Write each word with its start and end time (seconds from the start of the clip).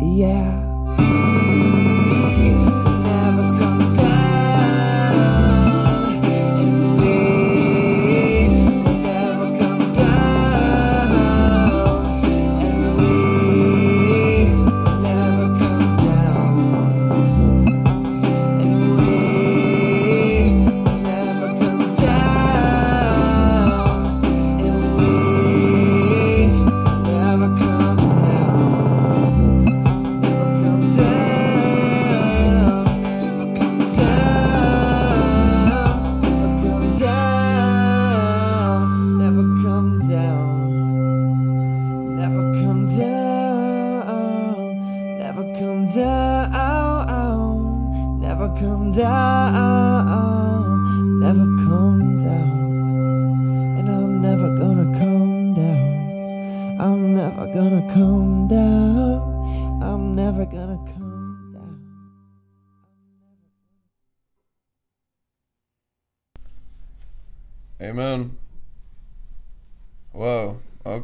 Yeah. 0.00 0.77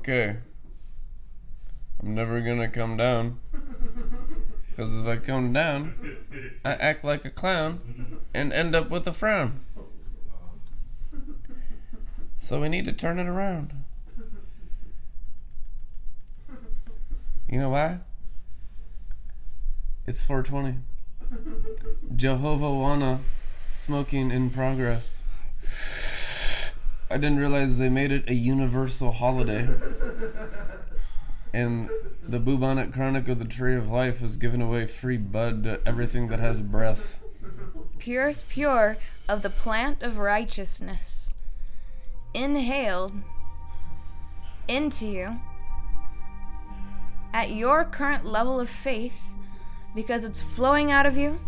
Okay. 0.04 0.36
I'm 2.02 2.14
never 2.14 2.42
gonna 2.42 2.68
come 2.68 2.98
down. 2.98 3.38
Because 4.76 4.92
if 4.92 5.06
I 5.06 5.18
come 5.18 5.52
down, 5.52 5.94
I 6.64 6.72
act 6.72 7.04
like 7.04 7.24
a 7.24 7.30
clown 7.30 8.18
and 8.34 8.52
end 8.52 8.74
up 8.74 8.90
with 8.90 9.06
a 9.06 9.12
frown. 9.12 9.60
So 12.40 12.60
we 12.60 12.68
need 12.68 12.84
to 12.86 12.92
turn 12.92 13.20
it 13.20 13.28
around. 13.28 13.72
You 17.48 17.60
know 17.60 17.68
why? 17.68 18.00
It's 20.08 20.24
420. 20.24 20.80
Jehovah 22.16 22.64
Wana 22.64 23.20
smoking 23.64 24.32
in 24.32 24.50
progress. 24.50 25.20
I 27.10 27.16
didn't 27.16 27.38
realize 27.38 27.76
they 27.76 27.88
made 27.88 28.12
it 28.12 28.28
a 28.28 28.34
universal 28.34 29.12
holiday. 29.12 29.68
And 31.52 31.88
the 32.26 32.40
bubonic 32.40 32.92
chronic 32.92 33.28
of 33.28 33.38
the 33.38 33.44
tree 33.44 33.76
of 33.76 33.88
life 33.88 34.18
has 34.18 34.36
given 34.36 34.60
away 34.60 34.86
free 34.86 35.18
bud 35.18 35.62
to 35.64 35.80
everything 35.86 36.26
that 36.28 36.40
has 36.40 36.60
breath. 36.60 37.18
purest 37.98 38.48
pure 38.48 38.96
of 39.28 39.42
the 39.42 39.50
plant 39.50 40.02
of 40.02 40.18
righteousness, 40.18 41.34
inhaled 42.34 43.12
into 44.66 45.06
you 45.06 45.40
at 47.32 47.50
your 47.50 47.84
current 47.84 48.24
level 48.24 48.58
of 48.58 48.68
faith 48.68 49.34
because 49.94 50.24
it's 50.24 50.40
flowing 50.40 50.90
out 50.90 51.06
of 51.06 51.16
you, 51.16 51.38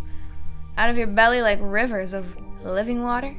out 0.77 0.89
of 0.89 0.97
your 0.97 1.07
belly 1.07 1.41
like 1.41 1.59
rivers 1.61 2.13
of 2.13 2.37
living 2.63 3.03
water. 3.03 3.35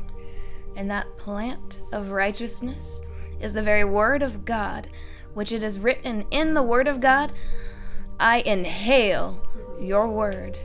And 0.79 0.89
that 0.93 1.19
plant 1.19 1.81
of 1.91 2.11
righteousness 2.11 3.03
is 3.41 3.53
the 3.53 3.63
very 3.63 3.83
word 3.83 4.23
of 4.23 4.45
God, 4.45 4.89
which 5.35 5.51
it 5.51 5.65
is 5.65 5.81
written 5.81 6.25
in 6.31 6.55
the 6.55 6.63
word 6.63 6.87
of 6.87 7.01
God. 7.01 7.33
I 8.21 8.39
inhale 8.39 9.45
your 9.81 10.07
word. 10.07 10.57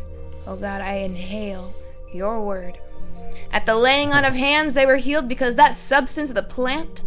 Oh 0.45 0.55
God, 0.55 0.81
I 0.81 0.97
inhale 0.97 1.73
your 2.13 2.45
word. 2.45 2.77
At 3.51 3.65
the 3.65 3.75
laying 3.75 4.13
on 4.13 4.23
of 4.23 4.35
hands, 4.35 4.75
they 4.75 4.85
were 4.85 4.97
healed 4.97 5.27
because 5.27 5.55
that 5.55 5.73
substance, 5.73 6.31
the 6.31 6.43
plant 6.43 7.01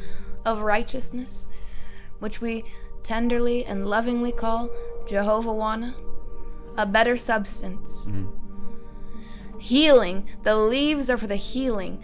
of 0.45 0.63
righteousness, 0.63 1.47
which 2.19 2.41
we 2.41 2.65
tenderly 3.05 3.65
and 3.65 3.87
lovingly 3.87 4.33
call 4.33 4.69
Jehovah 5.07 5.51
Wana, 5.51 5.95
a 6.77 6.87
better 6.87 7.17
substance. 7.17 8.11
Mm-hmm. 8.11 9.61
Healing, 9.61 10.29
the 10.43 10.57
leaves 10.57 11.09
are 11.09 11.17
for 11.17 11.29
the 11.29 11.37
healing 11.37 12.03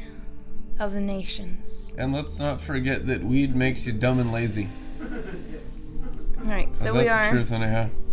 of 0.79 0.93
the 0.93 1.01
nations. 1.01 1.95
And 1.99 2.13
let's 2.13 2.39
not 2.39 2.61
forget 2.61 3.07
that 3.07 3.23
weed 3.25 3.55
makes 3.55 3.87
you 3.87 3.93
dumb 3.93 4.19
and 4.19 4.33
lazy. 4.33 4.69
All 5.01 6.45
right, 6.45 6.75
so 6.75 6.95
we 6.95 7.09
are 7.09 7.25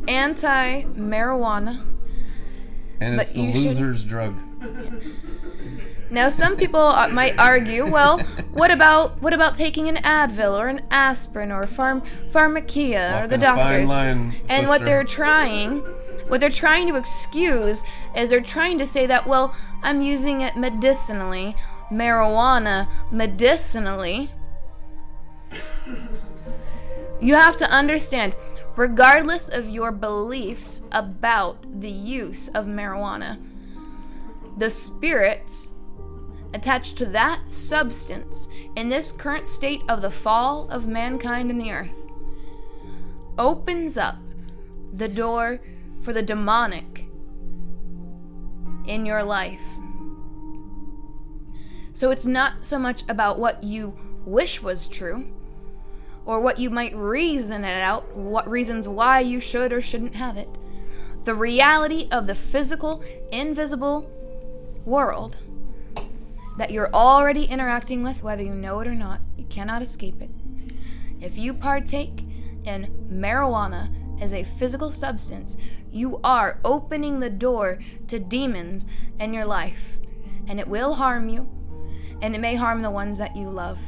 anti 0.07 0.83
marijuana. 0.83 1.85
And 3.01 3.19
it's 3.19 3.31
the 3.31 3.41
you 3.41 3.53
should- 3.53 3.65
loser's 3.67 4.03
drug. 4.03 4.39
Now, 6.11 6.29
some 6.29 6.57
people 6.57 6.79
uh, 6.79 7.07
might 7.09 7.37
argue, 7.39 7.85
well, 7.85 8.19
what 8.51 8.71
about 8.71 9.21
what 9.21 9.31
about 9.33 9.53
taking 9.55 9.87
an 9.87 9.97
Advil 9.97 10.59
or 10.59 10.67
an 10.67 10.81
aspirin 10.89 11.51
or 11.51 11.65
pharm- 11.65 12.03
pharmacia 12.31 13.21
or 13.23 13.27
the 13.27 13.37
doctors? 13.37 13.89
line, 13.89 14.33
and 14.49 14.67
what 14.67 14.83
they're 14.85 15.03
trying, 15.03 15.77
what 16.27 16.41
they're 16.41 16.49
trying 16.49 16.87
to 16.87 16.95
excuse 16.95 17.83
is 18.15 18.31
they're 18.31 18.41
trying 18.41 18.79
to 18.79 18.87
say 18.87 19.05
that, 19.05 19.27
well, 19.27 19.55
I'm 19.83 20.01
using 20.01 20.41
it 20.41 20.55
medicinally, 20.57 21.55
marijuana 21.91 22.87
medicinally. 23.11 24.31
You 27.21 27.35
have 27.35 27.57
to 27.57 27.69
understand, 27.69 28.33
regardless 28.75 29.49
of 29.49 29.69
your 29.69 29.91
beliefs 29.91 30.87
about 30.91 31.81
the 31.81 31.91
use 31.91 32.47
of 32.49 32.65
marijuana, 32.65 33.37
the 34.57 34.69
spirits 34.69 35.71
attached 36.53 36.97
to 36.97 37.05
that 37.07 37.41
substance 37.51 38.49
in 38.75 38.89
this 38.89 39.11
current 39.11 39.45
state 39.45 39.81
of 39.87 40.01
the 40.01 40.11
fall 40.11 40.67
of 40.69 40.87
mankind 40.87 41.51
in 41.51 41.57
the 41.57 41.71
earth 41.71 41.93
opens 43.37 43.97
up 43.97 44.17
the 44.93 45.07
door 45.07 45.59
for 46.01 46.13
the 46.13 46.21
demonic 46.21 47.05
in 48.87 49.05
your 49.05 49.23
life. 49.23 49.78
So 51.99 52.11
it's 52.11 52.25
not 52.25 52.63
so 52.63 52.79
much 52.79 53.03
about 53.09 53.39
what 53.39 53.61
you 53.61 53.93
wish 54.23 54.61
was 54.61 54.87
true 54.87 55.25
or 56.25 56.39
what 56.39 56.57
you 56.57 56.69
might 56.69 56.95
reason 56.95 57.65
it 57.65 57.81
out, 57.81 58.15
what 58.15 58.49
reasons 58.49 58.87
why 58.87 59.19
you 59.19 59.41
should 59.41 59.73
or 59.73 59.81
shouldn't 59.81 60.15
have 60.15 60.37
it. 60.37 60.47
The 61.25 61.35
reality 61.35 62.07
of 62.09 62.25
the 62.25 62.35
physical, 62.35 63.03
invisible 63.33 64.09
world 64.85 65.39
that 66.57 66.71
you're 66.71 66.89
already 66.93 67.43
interacting 67.43 68.01
with, 68.01 68.23
whether 68.23 68.43
you 68.43 68.55
know 68.55 68.79
it 68.79 68.87
or 68.87 68.95
not. 68.95 69.19
You 69.37 69.43
cannot 69.49 69.81
escape 69.81 70.21
it. 70.21 70.29
If 71.19 71.37
you 71.37 71.53
partake 71.53 72.21
in 72.63 73.09
marijuana 73.11 74.21
as 74.21 74.33
a 74.33 74.45
physical 74.45 74.89
substance, 74.89 75.57
you 75.91 76.21
are 76.23 76.61
opening 76.63 77.19
the 77.19 77.29
door 77.29 77.79
to 78.07 78.19
demons 78.19 78.85
in 79.19 79.33
your 79.33 79.45
life. 79.45 79.97
And 80.47 80.61
it 80.61 80.69
will 80.69 80.93
harm 80.93 81.27
you, 81.27 81.58
and 82.21 82.35
it 82.35 82.39
may 82.39 82.55
harm 82.55 82.81
the 82.81 82.91
ones 82.91 83.17
that 83.17 83.35
you 83.35 83.49
love. 83.49 83.79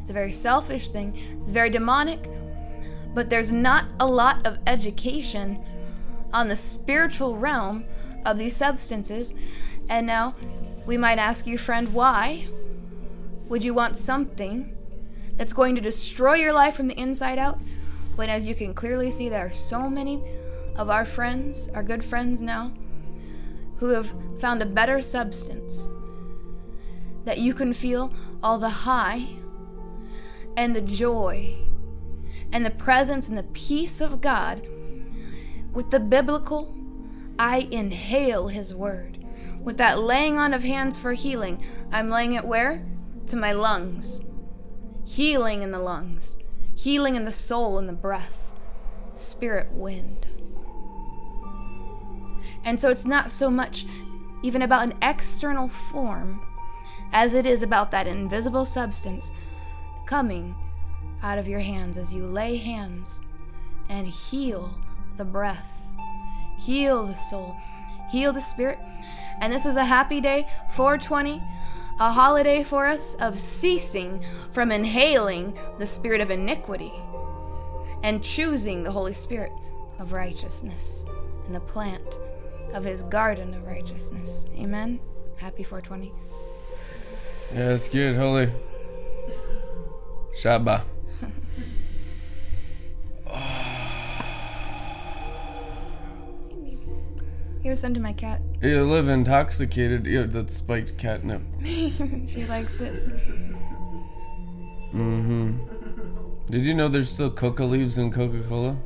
It's 0.00 0.10
a 0.10 0.12
very 0.12 0.32
selfish 0.32 0.88
thing, 0.88 1.38
it's 1.40 1.50
very 1.50 1.70
demonic, 1.70 2.28
but 3.14 3.30
there's 3.30 3.52
not 3.52 3.86
a 4.00 4.06
lot 4.06 4.46
of 4.46 4.58
education 4.66 5.64
on 6.32 6.48
the 6.48 6.56
spiritual 6.56 7.36
realm 7.36 7.84
of 8.24 8.38
these 8.38 8.56
substances. 8.56 9.34
And 9.88 10.06
now, 10.06 10.34
we 10.86 10.96
might 10.96 11.18
ask 11.18 11.46
you, 11.46 11.58
friend, 11.58 11.92
why 11.92 12.48
would 13.48 13.64
you 13.64 13.74
want 13.74 13.96
something 13.96 14.76
that's 15.36 15.52
going 15.52 15.74
to 15.74 15.80
destroy 15.80 16.34
your 16.34 16.52
life 16.52 16.76
from 16.76 16.88
the 16.88 16.98
inside 16.98 17.38
out? 17.38 17.58
When, 18.16 18.28
as 18.30 18.48
you 18.48 18.54
can 18.54 18.74
clearly 18.74 19.10
see, 19.10 19.28
there 19.28 19.46
are 19.46 19.50
so 19.50 19.88
many 19.88 20.22
of 20.76 20.90
our 20.90 21.04
friends, 21.04 21.68
our 21.74 21.82
good 21.82 22.04
friends 22.04 22.42
now, 22.42 22.72
who 23.76 23.88
have 23.90 24.12
found 24.40 24.60
a 24.62 24.66
better 24.66 25.00
substance 25.00 25.90
that 27.28 27.36
you 27.36 27.52
can 27.52 27.74
feel 27.74 28.10
all 28.42 28.58
the 28.58 28.70
high 28.70 29.28
and 30.56 30.74
the 30.74 30.80
joy 30.80 31.54
and 32.52 32.64
the 32.64 32.70
presence 32.70 33.28
and 33.28 33.36
the 33.36 33.42
peace 33.42 34.00
of 34.00 34.22
God 34.22 34.66
with 35.74 35.90
the 35.90 36.00
biblical 36.00 36.74
I 37.38 37.68
inhale 37.70 38.48
his 38.48 38.74
word 38.74 39.18
With 39.60 39.76
that 39.76 40.00
laying 40.00 40.38
on 40.38 40.54
of 40.54 40.62
hands 40.62 40.98
for 40.98 41.12
healing, 41.12 41.62
I'm 41.92 42.08
laying 42.08 42.32
it 42.32 42.46
where? 42.46 42.82
To 43.26 43.36
my 43.36 43.52
lungs. 43.52 44.24
Healing 45.04 45.60
in 45.60 45.70
the 45.70 45.78
lungs, 45.78 46.38
healing 46.74 47.14
in 47.14 47.26
the 47.26 47.32
soul 47.34 47.76
and 47.76 47.86
the 47.86 47.92
breath, 47.92 48.54
spirit 49.12 49.70
wind. 49.72 50.26
And 52.64 52.80
so 52.80 52.90
it's 52.90 53.04
not 53.04 53.32
so 53.32 53.50
much 53.50 53.84
even 54.42 54.62
about 54.62 54.84
an 54.84 54.94
external 55.02 55.68
form 55.68 56.47
as 57.12 57.34
it 57.34 57.46
is 57.46 57.62
about 57.62 57.90
that 57.90 58.06
invisible 58.06 58.64
substance 58.64 59.32
coming 60.06 60.54
out 61.22 61.38
of 61.38 61.48
your 61.48 61.60
hands 61.60 61.98
as 61.98 62.14
you 62.14 62.24
lay 62.24 62.56
hands 62.56 63.22
and 63.88 64.06
heal 64.06 64.78
the 65.16 65.24
breath, 65.24 65.82
heal 66.58 67.06
the 67.06 67.14
soul, 67.14 67.56
heal 68.10 68.32
the 68.32 68.40
spirit. 68.40 68.78
And 69.40 69.52
this 69.52 69.66
is 69.66 69.76
a 69.76 69.84
happy 69.84 70.20
day, 70.20 70.48
420, 70.70 71.42
a 72.00 72.12
holiday 72.12 72.62
for 72.62 72.86
us 72.86 73.14
of 73.16 73.38
ceasing 73.38 74.24
from 74.52 74.70
inhaling 74.70 75.58
the 75.78 75.86
spirit 75.86 76.20
of 76.20 76.30
iniquity 76.30 76.92
and 78.02 78.22
choosing 78.22 78.84
the 78.84 78.92
Holy 78.92 79.12
Spirit 79.12 79.52
of 79.98 80.12
righteousness 80.12 81.04
and 81.46 81.54
the 81.54 81.60
plant 81.60 82.18
of 82.72 82.84
his 82.84 83.02
garden 83.02 83.54
of 83.54 83.64
righteousness. 83.64 84.46
Amen. 84.56 85.00
Happy 85.36 85.62
420. 85.62 86.12
Yeah, 87.54 87.70
it's 87.70 87.88
good. 87.88 88.14
Holy. 88.14 88.52
Shabbat. 90.40 90.84
Here's 97.62 97.80
some 97.80 97.94
to 97.94 98.00
my 98.00 98.12
cat. 98.12 98.42
You 98.62 98.84
live 98.84 99.08
intoxicated. 99.08 100.06
Yeah, 100.06 100.24
that's 100.24 100.54
spiked 100.54 100.98
catnip. 100.98 101.42
she 102.26 102.44
likes 102.46 102.80
it. 102.80 103.02
Mm-hmm. 104.94 105.56
Did 106.50 106.66
you 106.66 106.74
know 106.74 106.88
there's 106.88 107.10
still 107.10 107.30
coca 107.30 107.64
leaves 107.64 107.98
in 107.98 108.10
Coca-Cola? 108.10 108.76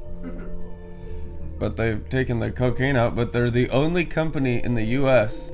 But 1.58 1.76
they've 1.76 2.08
taken 2.08 2.40
the 2.40 2.50
cocaine 2.50 2.96
out, 2.96 3.14
but 3.14 3.32
they're 3.32 3.50
the 3.50 3.70
only 3.70 4.04
company 4.04 4.62
in 4.62 4.74
the 4.74 4.84
US 4.84 5.52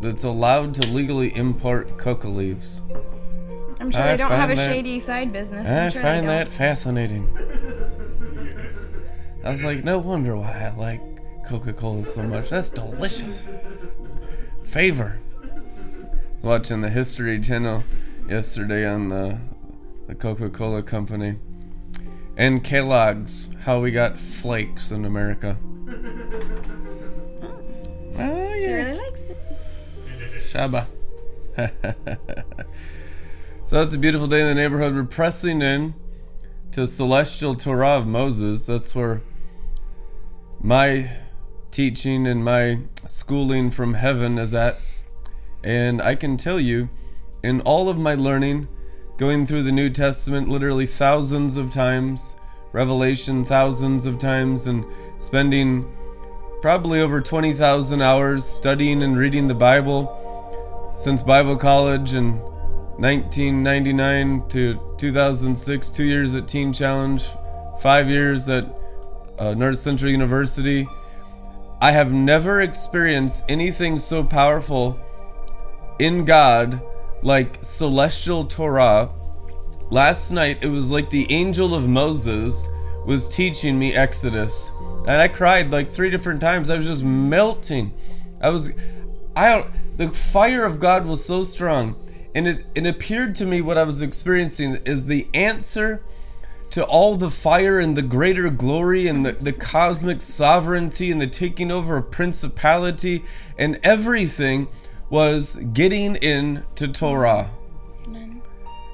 that's 0.00 0.24
allowed 0.24 0.74
to 0.74 0.90
legally 0.92 1.34
import 1.36 1.98
coca 1.98 2.28
leaves. 2.28 2.82
I'm 3.78 3.90
sure 3.90 4.00
I 4.00 4.12
they 4.12 4.16
don't 4.18 4.30
have 4.30 4.50
a 4.50 4.54
that- 4.56 4.68
shady 4.68 5.00
side 5.00 5.32
business. 5.32 5.68
I 5.68 5.84
I'm 5.84 5.90
sure 5.90 6.02
find 6.02 6.28
that 6.28 6.48
fascinating. 6.48 7.28
I 9.42 9.50
was 9.50 9.62
like, 9.64 9.84
no 9.84 9.98
wonder 9.98 10.36
why 10.36 10.52
I 10.52 10.76
like 10.76 11.00
Coca-Cola 11.46 12.04
so 12.04 12.22
much. 12.22 12.50
That's 12.50 12.70
delicious. 12.70 13.48
Favor. 14.64 15.18
I 15.42 16.34
was 16.36 16.44
watching 16.44 16.82
the 16.82 16.90
History 16.90 17.40
Channel 17.40 17.82
yesterday 18.28 18.86
on 18.86 19.08
the 19.08 19.38
the 20.08 20.14
Coca-Cola 20.14 20.82
company. 20.82 21.36
And 22.36 22.62
Kellogg's, 22.64 23.50
how 23.62 23.80
we 23.80 23.90
got 23.92 24.18
flakes 24.18 24.90
in 24.92 25.04
America. 25.04 25.56
Oh, 27.42 27.52
ah, 28.18 28.58
She 28.58 28.66
really 28.72 28.98
likes 28.98 29.20
it. 29.20 29.36
Shaba. 30.50 30.86
so 33.64 33.76
that's 33.76 33.94
a 33.94 33.98
beautiful 33.98 34.26
day 34.26 34.40
in 34.40 34.48
the 34.48 34.54
neighborhood. 34.54 34.94
We're 34.94 35.04
pressing 35.04 35.62
in 35.62 35.94
to 36.72 36.86
Celestial 36.86 37.54
Torah 37.54 37.98
of 37.98 38.06
Moses. 38.08 38.66
That's 38.66 38.92
where 38.92 39.22
my 40.60 41.10
teaching 41.70 42.26
and 42.26 42.44
my 42.44 42.80
schooling 43.06 43.70
from 43.70 43.94
heaven 43.94 44.38
is 44.38 44.52
at. 44.52 44.78
And 45.62 46.02
I 46.02 46.16
can 46.16 46.36
tell 46.36 46.58
you, 46.58 46.88
in 47.44 47.60
all 47.60 47.88
of 47.88 47.96
my 47.96 48.14
learning, 48.14 48.66
going 49.18 49.46
through 49.46 49.62
the 49.62 49.72
New 49.72 49.88
Testament 49.88 50.48
literally 50.48 50.86
thousands 50.86 51.56
of 51.56 51.70
times, 51.70 52.36
Revelation 52.72 53.44
thousands 53.44 54.04
of 54.04 54.18
times, 54.18 54.66
and 54.66 54.84
spending 55.18 55.88
probably 56.60 57.00
over 57.00 57.20
20,000 57.20 58.02
hours 58.02 58.44
studying 58.44 59.02
and 59.04 59.16
reading 59.16 59.46
the 59.46 59.54
Bible 59.54 60.19
since 61.00 61.22
Bible 61.22 61.56
college 61.56 62.12
in 62.12 62.36
1999 62.98 64.46
to 64.50 64.94
2006, 64.98 65.88
two 65.88 66.04
years 66.04 66.34
at 66.34 66.46
Teen 66.46 66.74
Challenge, 66.74 67.24
five 67.78 68.10
years 68.10 68.50
at 68.50 68.66
uh, 69.38 69.54
North 69.54 69.78
Central 69.78 70.10
University. 70.10 70.86
I 71.80 71.92
have 71.92 72.12
never 72.12 72.60
experienced 72.60 73.44
anything 73.48 73.98
so 73.98 74.22
powerful 74.22 74.98
in 75.98 76.26
God 76.26 76.82
like 77.22 77.56
celestial 77.62 78.44
Torah. 78.44 79.08
Last 79.88 80.30
night, 80.32 80.58
it 80.60 80.68
was 80.68 80.90
like 80.90 81.08
the 81.08 81.32
angel 81.32 81.74
of 81.74 81.88
Moses 81.88 82.68
was 83.06 83.26
teaching 83.26 83.78
me 83.78 83.94
Exodus. 83.94 84.70
And 85.08 85.22
I 85.22 85.28
cried 85.28 85.72
like 85.72 85.90
three 85.90 86.10
different 86.10 86.42
times. 86.42 86.68
I 86.68 86.76
was 86.76 86.84
just 86.84 87.02
melting. 87.02 87.94
I 88.42 88.50
was, 88.50 88.70
I 89.34 89.48
don't, 89.48 89.70
the 90.00 90.08
fire 90.08 90.64
of 90.64 90.80
God 90.80 91.04
was 91.04 91.22
so 91.22 91.42
strong. 91.42 91.94
And 92.34 92.48
it, 92.48 92.66
it 92.74 92.86
appeared 92.86 93.34
to 93.34 93.44
me 93.44 93.60
what 93.60 93.76
I 93.76 93.82
was 93.82 94.00
experiencing 94.00 94.76
is 94.86 95.04
the 95.04 95.28
answer 95.34 96.02
to 96.70 96.82
all 96.86 97.16
the 97.16 97.30
fire 97.30 97.78
and 97.78 97.94
the 97.94 98.02
greater 98.02 98.48
glory 98.48 99.08
and 99.08 99.26
the, 99.26 99.32
the 99.32 99.52
cosmic 99.52 100.22
sovereignty 100.22 101.12
and 101.12 101.20
the 101.20 101.26
taking 101.26 101.70
over 101.70 101.98
of 101.98 102.10
principality 102.10 103.24
and 103.58 103.78
everything 103.82 104.68
was 105.10 105.56
getting 105.74 106.16
into 106.16 106.88
Torah. 106.88 107.50
Amen. 108.06 108.40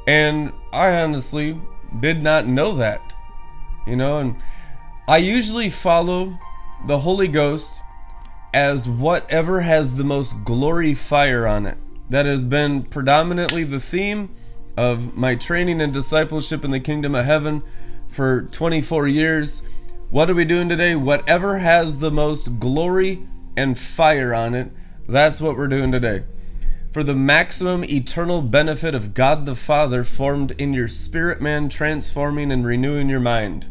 And 0.08 0.52
I 0.72 1.00
honestly 1.00 1.60
did 2.00 2.20
not 2.20 2.48
know 2.48 2.74
that. 2.74 3.14
You 3.86 3.94
know, 3.94 4.18
and 4.18 4.42
I 5.06 5.18
usually 5.18 5.68
follow 5.68 6.36
the 6.84 6.98
Holy 6.98 7.28
Ghost 7.28 7.80
as 8.56 8.88
whatever 8.88 9.60
has 9.60 9.96
the 9.96 10.02
most 10.02 10.42
glory 10.42 10.94
fire 10.94 11.46
on 11.46 11.66
it. 11.66 11.76
That 12.08 12.24
has 12.24 12.42
been 12.42 12.84
predominantly 12.84 13.64
the 13.64 13.78
theme 13.78 14.34
of 14.78 15.14
my 15.14 15.34
training 15.34 15.82
and 15.82 15.92
discipleship 15.92 16.64
in 16.64 16.70
the 16.70 16.80
kingdom 16.80 17.14
of 17.14 17.26
heaven 17.26 17.62
for 18.08 18.44
24 18.44 19.08
years. 19.08 19.62
What 20.08 20.30
are 20.30 20.34
we 20.34 20.46
doing 20.46 20.70
today? 20.70 20.96
Whatever 20.96 21.58
has 21.58 21.98
the 21.98 22.10
most 22.10 22.58
glory 22.58 23.28
and 23.58 23.78
fire 23.78 24.32
on 24.32 24.54
it, 24.54 24.72
that's 25.06 25.38
what 25.38 25.58
we're 25.58 25.68
doing 25.68 25.92
today. 25.92 26.24
For 26.92 27.04
the 27.04 27.14
maximum 27.14 27.84
eternal 27.84 28.40
benefit 28.40 28.94
of 28.94 29.12
God 29.12 29.44
the 29.44 29.54
Father 29.54 30.02
formed 30.02 30.52
in 30.52 30.72
your 30.72 30.88
spirit 30.88 31.42
man, 31.42 31.68
transforming 31.68 32.50
and 32.50 32.64
renewing 32.64 33.10
your 33.10 33.20
mind. 33.20 33.66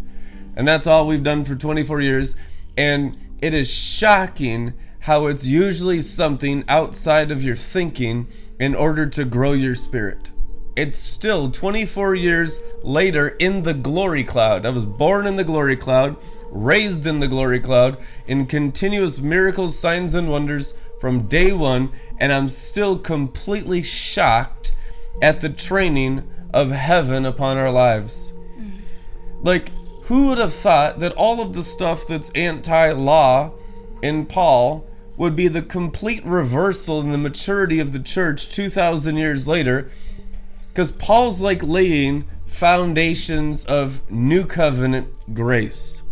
And 0.55 0.67
that's 0.67 0.85
all 0.85 1.07
we've 1.07 1.23
done 1.23 1.43
for 1.43 1.55
24 1.55 2.01
years. 2.01 2.35
And 2.77 3.17
it 3.45 3.53
is 3.53 3.69
shocking 3.69 4.73
how 5.01 5.27
it's 5.27 5.45
usually 5.45 6.01
something 6.01 6.63
outside 6.67 7.29
of 7.29 7.43
your 7.43 7.55
thinking 7.55 8.25
in 8.59 8.73
order 8.73 9.05
to 9.05 9.23
grow 9.23 9.51
your 9.51 9.75
spirit. 9.75 10.31
It's 10.75 10.97
still 10.97 11.51
24 11.51 12.15
years 12.15 12.59
later 12.81 13.27
in 13.27 13.61
the 13.61 13.75
glory 13.75 14.23
cloud. 14.23 14.65
I 14.65 14.71
was 14.71 14.83
born 14.83 15.27
in 15.27 15.35
the 15.35 15.43
glory 15.43 15.77
cloud, 15.77 16.17
raised 16.49 17.05
in 17.05 17.19
the 17.19 17.27
glory 17.27 17.59
cloud, 17.59 17.99
in 18.25 18.47
continuous 18.47 19.19
miracles, 19.19 19.77
signs, 19.77 20.15
and 20.15 20.27
wonders 20.27 20.73
from 20.99 21.27
day 21.27 21.51
one, 21.51 21.91
and 22.17 22.33
I'm 22.33 22.49
still 22.49 22.97
completely 22.97 23.83
shocked 23.83 24.71
at 25.21 25.41
the 25.41 25.49
training 25.49 26.27
of 26.51 26.71
heaven 26.71 27.27
upon 27.27 27.57
our 27.57 27.71
lives. 27.71 28.33
Mm. 28.57 28.81
Like, 29.43 29.69
who 30.05 30.27
would 30.27 30.37
have 30.37 30.53
thought 30.53 30.99
that 30.99 31.13
all 31.13 31.41
of 31.41 31.53
the 31.53 31.63
stuff 31.63 32.07
that's 32.07 32.29
anti 32.31 32.91
law 32.91 33.51
in 34.01 34.25
Paul 34.25 34.87
would 35.17 35.35
be 35.35 35.47
the 35.47 35.61
complete 35.61 36.23
reversal 36.25 36.99
in 37.01 37.11
the 37.11 37.17
maturity 37.17 37.79
of 37.79 37.91
the 37.91 37.99
church 37.99 38.49
2,000 38.49 39.17
years 39.17 39.47
later? 39.47 39.89
Because 40.69 40.91
Paul's 40.91 41.41
like 41.41 41.63
laying 41.63 42.25
foundations 42.45 43.65
of 43.65 44.09
new 44.11 44.45
covenant 44.45 45.07
grace. 45.33 46.03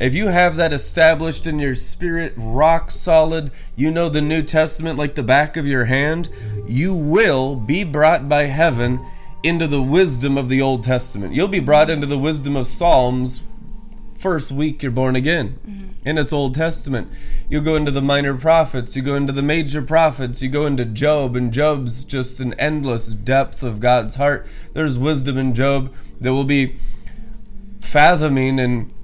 If 0.00 0.12
you 0.12 0.26
have 0.26 0.56
that 0.56 0.72
established 0.72 1.46
in 1.46 1.60
your 1.60 1.76
spirit, 1.76 2.34
rock 2.36 2.90
solid, 2.90 3.52
you 3.76 3.92
know 3.92 4.08
the 4.08 4.20
New 4.20 4.42
Testament 4.42 4.98
like 4.98 5.14
the 5.14 5.22
back 5.22 5.56
of 5.56 5.66
your 5.66 5.84
hand, 5.84 6.28
you 6.66 6.94
will 6.94 7.54
be 7.54 7.84
brought 7.84 8.28
by 8.28 8.42
heaven 8.42 9.06
into 9.44 9.68
the 9.68 9.82
wisdom 9.82 10.36
of 10.36 10.48
the 10.48 10.60
Old 10.60 10.82
Testament. 10.82 11.34
You'll 11.34 11.48
be 11.48 11.60
brought 11.60 11.90
into 11.90 12.06
the 12.06 12.18
wisdom 12.18 12.56
of 12.56 12.66
Psalms 12.66 13.42
first 14.24 14.50
week 14.50 14.82
you're 14.82 14.90
born 14.90 15.14
again 15.16 15.58
mm-hmm. 15.68 16.08
in 16.08 16.16
its 16.16 16.32
Old 16.32 16.54
Testament. 16.54 17.10
You 17.48 17.60
go 17.60 17.76
into 17.76 17.90
the 17.90 18.00
minor 18.00 18.34
prophets, 18.34 18.96
you 18.96 19.02
go 19.02 19.16
into 19.16 19.34
the 19.34 19.42
major 19.42 19.82
prophets, 19.82 20.40
you 20.40 20.48
go 20.48 20.64
into 20.64 20.86
Job, 20.86 21.36
and 21.36 21.52
Job's 21.52 22.04
just 22.04 22.40
an 22.40 22.54
endless 22.54 23.08
depth 23.08 23.62
of 23.62 23.80
God's 23.80 24.14
heart. 24.14 24.46
There's 24.72 24.96
wisdom 24.96 25.36
in 25.36 25.54
Job 25.54 25.92
that 26.22 26.32
will 26.32 26.44
be 26.44 26.76
fathoming 27.80 28.58
and 28.58 28.94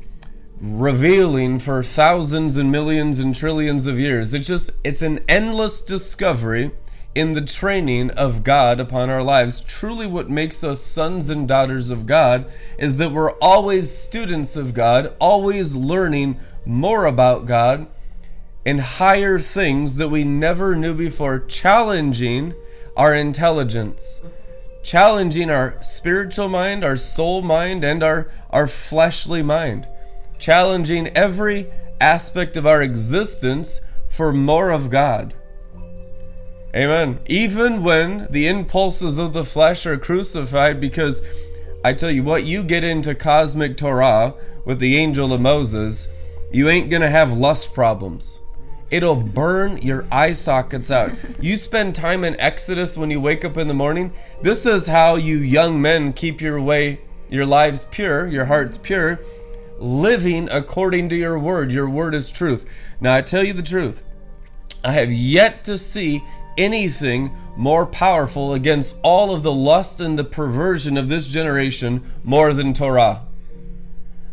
revealing 0.59 1.59
for 1.59 1.83
thousands 1.83 2.57
and 2.57 2.73
millions 2.73 3.19
and 3.19 3.37
trillions 3.37 3.87
of 3.87 3.99
years. 3.99 4.33
It's 4.33 4.49
just, 4.49 4.71
it's 4.85 5.03
an 5.03 5.21
endless 5.29 5.83
discovery 5.83 6.71
in 7.15 7.33
the 7.33 7.41
training 7.41 8.11
of 8.11 8.45
God 8.45 8.79
upon 8.79 9.11
our 9.11 9.23
lives. 9.23 9.61
Truly, 9.61 10.07
what 10.07 10.31
makes 10.31 10.63
us 10.63 10.81
sons 10.81 11.29
and 11.29 11.49
daughters 11.49 11.91
of 11.91 12.07
God 12.07 12.51
is 12.79 12.99
that 12.99 13.13
we're 13.13 13.33
always 13.39 13.97
students 13.97 14.57
of 14.57 14.75
God, 14.75 15.15
always 15.19 15.75
learning 15.75 16.39
more 16.65 17.07
about 17.07 17.47
God 17.47 17.89
and 18.65 18.81
higher 18.81 19.39
things 19.39 19.97
that 19.97 20.09
we 20.09 20.23
never 20.23 20.77
knew 20.77 20.95
before, 20.95 21.41
challenging 21.41 22.55
our 22.97 23.15
intelligence, 23.15 24.21
challenging 24.83 25.51
our 25.51 25.83
spiritual 25.83 26.49
mind, 26.49 26.85
our 26.85 26.97
soul 26.97 27.43
mind, 27.43 27.83
and 27.83 28.03
our, 28.03 28.31
our 28.51 28.67
fleshly 28.67 29.43
mind, 29.43 29.89
challenging 30.39 31.09
every 31.09 31.67
aspect 32.01 32.57
of 32.57 32.67
our 32.67 32.83
existence 32.83 33.81
for 34.09 34.33
more 34.33 34.71
of 34.71 34.91
God. 34.91 35.35
Amen. 36.75 37.19
Even 37.27 37.83
when 37.83 38.29
the 38.31 38.47
impulses 38.47 39.19
of 39.19 39.33
the 39.33 39.45
flesh 39.45 39.87
are 39.87 39.99
crucified, 39.99 40.81
because 40.81 41.21
I 41.85 41.95
tell 41.95 42.11
you 42.11 42.23
what, 42.23 42.45
you 42.45 42.63
get 42.63 42.85
into 42.85 43.15
cosmic 43.15 43.77
Torah 43.77 44.35
with 44.65 44.79
the 44.79 44.97
angel 44.97 45.33
of 45.33 45.41
Moses, 45.41 46.07
you 46.53 46.69
ain't 46.69 46.91
going 46.91 47.03
to 47.03 47.11
have 47.11 47.37
lust 47.37 47.75
problems. 47.75 48.41
It'll 48.91 49.17
burn 49.17 49.79
your 49.79 50.07
eye 50.13 50.33
sockets 50.33 50.91
out. 50.91 51.13
You 51.41 51.57
spend 51.57 51.95
time 51.95 52.25
in 52.25 52.39
Exodus 52.41 52.97
when 52.97 53.11
you 53.11 53.21
wake 53.21 53.45
up 53.45 53.57
in 53.57 53.69
the 53.69 53.75
morning. 53.75 54.13
This 54.43 54.67
is 54.67 54.87
how 54.87 55.15
you 55.15 55.39
young 55.39 55.81
men 55.81 56.13
keep 56.13 56.41
your 56.41 56.61
way, 56.61 57.01
your 57.29 57.47
lives 57.47 57.85
pure, 57.85 58.27
your 58.27 58.45
hearts 58.45 58.79
pure, 58.79 59.21
living 59.79 60.49
according 60.51 61.09
to 61.09 61.17
your 61.17 61.39
word. 61.39 61.73
Your 61.73 61.89
word 61.89 62.15
is 62.15 62.31
truth. 62.31 62.65
Now, 63.01 63.15
I 63.15 63.23
tell 63.23 63.45
you 63.45 63.53
the 63.53 63.63
truth. 63.63 64.03
I 64.83 64.93
have 64.93 65.13
yet 65.13 65.65
to 65.65 65.79
see 65.79 66.25
anything 66.61 67.35
more 67.57 67.87
powerful 67.87 68.53
against 68.53 68.95
all 69.03 69.35
of 69.35 69.43
the 69.43 69.53
lust 69.53 70.01
and 70.01 70.19
the 70.19 70.25
perversion 70.25 70.97
of 70.97 71.09
this 71.09 71.29
generation 71.29 72.03
more 72.23 72.53
than 72.53 72.73
Torah. 72.73 73.23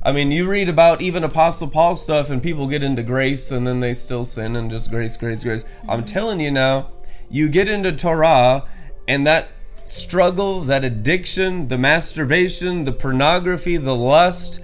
I 0.04 0.12
mean, 0.12 0.32
you 0.32 0.48
read 0.48 0.70
about 0.70 1.02
even 1.02 1.24
Apostle 1.24 1.70
Paul 1.70 1.96
stuff 1.96 2.30
and 2.30 2.42
people 2.42 2.68
get 2.68 2.84
into 2.84 3.04
grace 3.04 3.52
and 3.52 3.66
then 3.66 3.80
they 3.80 3.94
still 3.94 4.26
sin 4.26 4.56
and 4.56 4.70
just 4.70 4.90
grace, 4.90 5.18
grace, 5.18 5.44
grace. 5.44 5.66
I'm 5.88 6.06
telling 6.06 6.40
you 6.40 6.52
now, 6.52 6.92
you 7.30 7.50
get 7.50 7.68
into 7.68 7.92
Torah 7.92 8.66
and 9.08 9.26
that 9.26 9.50
struggle, 9.86 10.62
that 10.62 10.84
addiction, 10.84 11.68
the 11.68 11.78
masturbation, 11.78 12.84
the 12.86 12.92
pornography, 12.92 13.78
the 13.78 13.96
lust, 13.96 14.60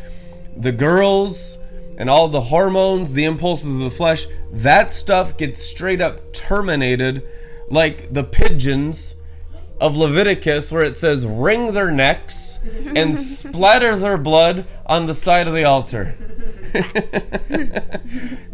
the 0.55 0.71
girls, 0.71 1.57
and 1.97 2.09
all 2.09 2.27
the 2.27 2.41
hormones, 2.41 3.13
the 3.13 3.23
impulses 3.23 3.75
of 3.75 3.81
the 3.81 3.89
flesh, 3.89 4.25
that 4.51 4.91
stuff 4.91 5.37
gets 5.37 5.61
straight 5.61 6.01
up 6.01 6.33
terminated 6.33 7.23
like 7.69 8.13
the 8.13 8.23
pigeons 8.23 9.15
of 9.79 9.97
Leviticus, 9.97 10.71
where 10.71 10.83
it 10.83 10.97
says, 10.97 11.25
wring 11.25 11.73
their 11.73 11.91
necks 11.91 12.59
and 12.95 13.17
splatter 13.17 13.95
their 13.95 14.17
blood 14.17 14.65
on 14.85 15.07
the 15.07 15.15
side 15.15 15.47
of 15.47 15.53
the 15.53 15.65
altar. 15.65 16.15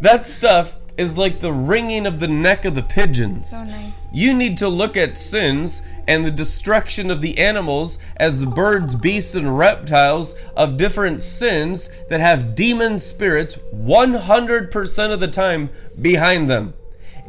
that 0.00 0.22
stuff 0.26 0.76
is 0.96 1.16
like 1.16 1.40
the 1.40 1.52
wringing 1.52 2.04
of 2.06 2.18
the 2.18 2.28
neck 2.28 2.64
of 2.64 2.74
the 2.74 2.82
pigeons. 2.82 3.50
So 3.50 3.64
nice. 3.64 4.08
You 4.12 4.34
need 4.34 4.56
to 4.58 4.68
look 4.68 4.96
at 4.96 5.16
sins 5.16 5.82
and 6.08 6.24
the 6.24 6.30
destruction 6.30 7.10
of 7.10 7.20
the 7.20 7.38
animals 7.38 7.98
as 8.16 8.44
birds, 8.44 8.96
beasts, 8.96 9.36
and 9.36 9.56
reptiles 9.56 10.34
of 10.56 10.76
different 10.76 11.22
sins 11.22 11.88
that 12.08 12.18
have 12.18 12.56
demon 12.56 12.98
spirits 12.98 13.56
100% 13.72 15.12
of 15.12 15.20
the 15.20 15.28
time 15.28 15.70
behind 16.00 16.50
them. 16.50 16.74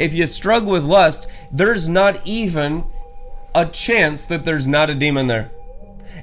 If 0.01 0.15
you 0.15 0.25
struggle 0.25 0.71
with 0.71 0.83
lust, 0.83 1.27
there's 1.51 1.87
not 1.87 2.25
even 2.25 2.85
a 3.53 3.67
chance 3.67 4.25
that 4.25 4.45
there's 4.45 4.65
not 4.65 4.89
a 4.89 4.95
demon 4.95 5.27
there. 5.27 5.51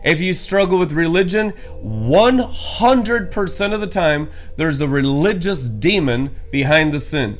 If 0.03 0.21
you 0.21 0.35
struggle 0.35 0.81
with 0.81 0.91
religion, 0.91 1.53
100% 1.85 3.73
of 3.73 3.81
the 3.81 3.87
time, 3.87 4.31
there's 4.57 4.81
a 4.81 4.89
religious 4.89 5.69
demon 5.69 6.35
behind 6.51 6.93
the 6.93 6.99
sin. 6.99 7.39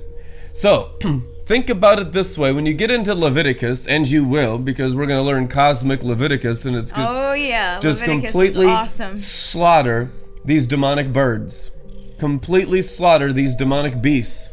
So, 0.53 0.93
think 1.47 1.69
about 1.69 1.99
it 1.99 2.13
this 2.13 2.39
way 2.39 2.53
when 2.53 2.67
you 2.67 2.73
get 2.73 2.93
into 2.93 3.17
Leviticus, 3.17 3.89
and 3.89 4.09
you 4.09 4.25
will, 4.25 4.59
because 4.59 4.95
we're 4.95 5.07
going 5.07 5.21
to 5.21 5.27
learn 5.27 5.49
cosmic 5.49 6.05
Leviticus, 6.05 6.65
and 6.65 6.77
it's 6.77 6.91
just, 6.91 7.01
Oh 7.01 7.33
yeah, 7.33 7.81
just 7.81 8.03
Leviticus 8.03 8.31
completely 8.31 8.67
awesome. 8.67 9.17
slaughter 9.17 10.13
these 10.45 10.69
demonic 10.69 11.13
birds, 11.13 11.73
completely 12.17 12.81
slaughter 12.81 13.33
these 13.33 13.57
demonic 13.57 14.01
beasts 14.01 14.51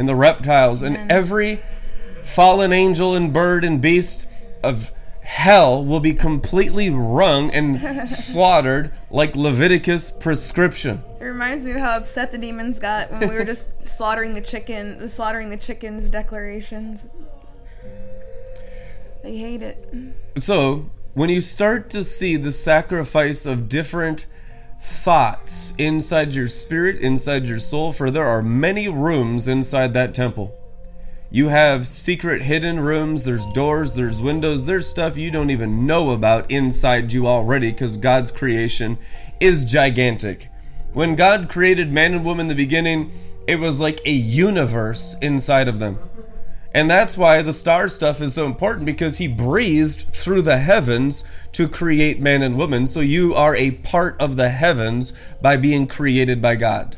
and 0.00 0.08
the 0.08 0.14
reptiles 0.14 0.80
and 0.80 1.12
every 1.12 1.60
fallen 2.22 2.72
angel 2.72 3.14
and 3.14 3.34
bird 3.34 3.66
and 3.66 3.82
beast 3.82 4.26
of 4.62 4.92
hell 5.20 5.84
will 5.84 6.00
be 6.00 6.14
completely 6.14 6.88
wrung 6.88 7.50
and 7.50 8.02
slaughtered 8.04 8.94
like 9.10 9.36
Leviticus 9.36 10.10
prescription. 10.10 11.04
It 11.20 11.24
reminds 11.24 11.66
me 11.66 11.72
of 11.72 11.80
how 11.80 11.98
upset 11.98 12.32
the 12.32 12.38
demons 12.38 12.78
got 12.78 13.10
when 13.10 13.28
we 13.28 13.34
were 13.34 13.44
just 13.44 13.72
slaughtering 13.86 14.32
the 14.32 14.40
chicken, 14.40 14.98
the 14.98 15.10
slaughtering 15.10 15.50
the 15.50 15.58
chickens 15.58 16.08
declarations. 16.08 17.06
They 19.22 19.36
hate 19.36 19.60
it. 19.60 19.86
So, 20.38 20.90
when 21.12 21.28
you 21.28 21.42
start 21.42 21.90
to 21.90 22.02
see 22.04 22.36
the 22.36 22.52
sacrifice 22.52 23.44
of 23.44 23.68
different 23.68 24.24
thoughts 24.80 25.74
inside 25.76 26.32
your 26.32 26.48
spirit, 26.48 26.96
inside 26.96 27.46
your 27.46 27.60
soul, 27.60 27.92
for 27.92 28.10
there 28.10 28.24
are 28.24 28.42
many 28.42 28.88
rooms 28.88 29.46
inside 29.46 29.92
that 29.94 30.14
temple. 30.14 30.56
You 31.30 31.48
have 31.48 31.86
secret 31.86 32.42
hidden 32.42 32.80
rooms, 32.80 33.22
there's 33.22 33.46
doors, 33.46 33.94
there's 33.94 34.20
windows, 34.20 34.64
there's 34.64 34.88
stuff 34.88 35.16
you 35.16 35.30
don't 35.30 35.50
even 35.50 35.86
know 35.86 36.10
about 36.10 36.50
inside 36.50 37.12
you 37.12 37.28
already 37.28 37.70
because 37.70 37.96
God's 37.96 38.32
creation 38.32 38.98
is 39.38 39.64
gigantic. 39.64 40.48
When 40.92 41.14
God 41.14 41.48
created 41.48 41.92
man 41.92 42.14
and 42.14 42.24
woman 42.24 42.44
in 42.44 42.48
the 42.48 42.54
beginning, 42.56 43.12
it 43.46 43.60
was 43.60 43.80
like 43.80 44.00
a 44.04 44.10
universe 44.10 45.14
inside 45.22 45.68
of 45.68 45.78
them. 45.78 45.98
And 46.72 46.88
that's 46.88 47.16
why 47.16 47.42
the 47.42 47.52
star 47.52 47.88
stuff 47.88 48.20
is 48.20 48.34
so 48.34 48.46
important 48.46 48.86
because 48.86 49.18
he 49.18 49.26
breathed 49.26 50.06
through 50.12 50.42
the 50.42 50.58
heavens 50.58 51.24
to 51.52 51.68
create 51.68 52.20
man 52.20 52.42
and 52.42 52.56
woman. 52.56 52.86
So 52.86 53.00
you 53.00 53.34
are 53.34 53.56
a 53.56 53.72
part 53.72 54.20
of 54.20 54.36
the 54.36 54.50
heavens 54.50 55.12
by 55.42 55.56
being 55.56 55.88
created 55.88 56.40
by 56.40 56.54
God. 56.54 56.96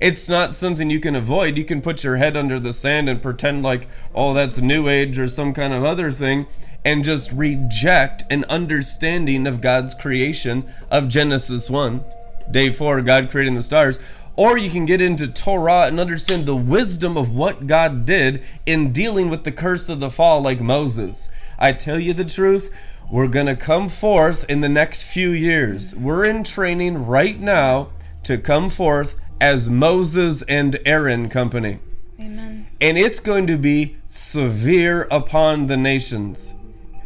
It's 0.00 0.28
not 0.28 0.56
something 0.56 0.90
you 0.90 0.98
can 0.98 1.14
avoid. 1.14 1.56
You 1.56 1.64
can 1.64 1.80
put 1.80 2.02
your 2.02 2.16
head 2.16 2.36
under 2.36 2.58
the 2.58 2.72
sand 2.72 3.08
and 3.08 3.22
pretend 3.22 3.62
like, 3.62 3.86
oh, 4.12 4.34
that's 4.34 4.58
New 4.58 4.88
Age 4.88 5.16
or 5.16 5.28
some 5.28 5.54
kind 5.54 5.72
of 5.72 5.84
other 5.84 6.10
thing, 6.10 6.48
and 6.84 7.04
just 7.04 7.30
reject 7.30 8.24
an 8.28 8.44
understanding 8.48 9.46
of 9.46 9.60
God's 9.60 9.94
creation 9.94 10.68
of 10.90 11.08
Genesis 11.08 11.70
1. 11.70 12.04
Day 12.50 12.72
4, 12.72 13.02
God 13.02 13.30
creating 13.30 13.54
the 13.54 13.62
stars. 13.62 14.00
Or 14.34 14.56
you 14.56 14.70
can 14.70 14.86
get 14.86 15.00
into 15.00 15.28
Torah 15.28 15.86
and 15.86 16.00
understand 16.00 16.46
the 16.46 16.56
wisdom 16.56 17.16
of 17.16 17.34
what 17.34 17.66
God 17.66 18.06
did 18.06 18.42
in 18.64 18.92
dealing 18.92 19.28
with 19.28 19.44
the 19.44 19.52
curse 19.52 19.88
of 19.88 20.00
the 20.00 20.10
fall, 20.10 20.40
like 20.40 20.60
Moses. 20.60 21.28
I 21.58 21.72
tell 21.72 21.98
you 21.98 22.12
the 22.14 22.24
truth, 22.24 22.74
we're 23.10 23.28
going 23.28 23.46
to 23.46 23.56
come 23.56 23.90
forth 23.90 24.48
in 24.48 24.60
the 24.62 24.70
next 24.70 25.02
few 25.02 25.30
years. 25.30 25.94
We're 25.94 26.24
in 26.24 26.44
training 26.44 27.06
right 27.06 27.38
now 27.38 27.90
to 28.22 28.38
come 28.38 28.70
forth 28.70 29.16
as 29.38 29.68
Moses 29.68 30.42
and 30.42 30.78
Aaron 30.86 31.28
company. 31.28 31.80
Amen. 32.18 32.68
And 32.80 32.96
it's 32.96 33.20
going 33.20 33.46
to 33.48 33.58
be 33.58 33.96
severe 34.08 35.06
upon 35.10 35.66
the 35.66 35.76
nations. 35.76 36.54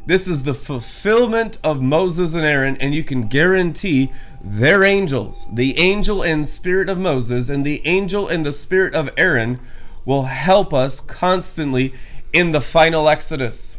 This 0.07 0.29
is 0.29 0.45
the 0.45 0.55
fulfillment 0.55 1.59
of 1.65 1.83
Moses 1.83 2.35
and 2.35 2.45
Aaron, 2.45 2.77
and 2.77 2.95
you 2.95 3.03
can 3.03 3.27
guarantee 3.27 4.13
their 4.49 4.85
angels, 4.85 5.45
the 5.53 5.77
angel 5.77 6.23
and 6.23 6.47
spirit 6.47 6.89
of 6.89 6.99
Moses, 6.99 7.49
and 7.49 7.67
the 7.67 7.85
angel 7.85 8.29
and 8.29 8.47
the 8.47 8.53
spirit 8.53 8.95
of 8.95 9.11
Aaron, 9.17 9.59
will 10.05 10.23
help 10.23 10.73
us 10.73 11.01
constantly 11.01 11.93
in 12.33 12.53
the 12.53 12.61
final 12.61 13.09
Exodus. 13.09 13.77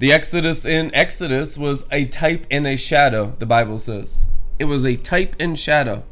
The 0.00 0.12
Exodus 0.12 0.64
in 0.64 0.92
Exodus 0.92 1.56
was 1.56 1.86
a 1.92 2.06
type 2.06 2.48
and 2.50 2.66
a 2.66 2.76
shadow, 2.76 3.36
the 3.38 3.46
Bible 3.46 3.78
says. 3.78 4.26
It 4.58 4.64
was 4.64 4.84
a 4.84 4.96
type 4.96 5.36
and 5.38 5.56
shadow 5.56 6.02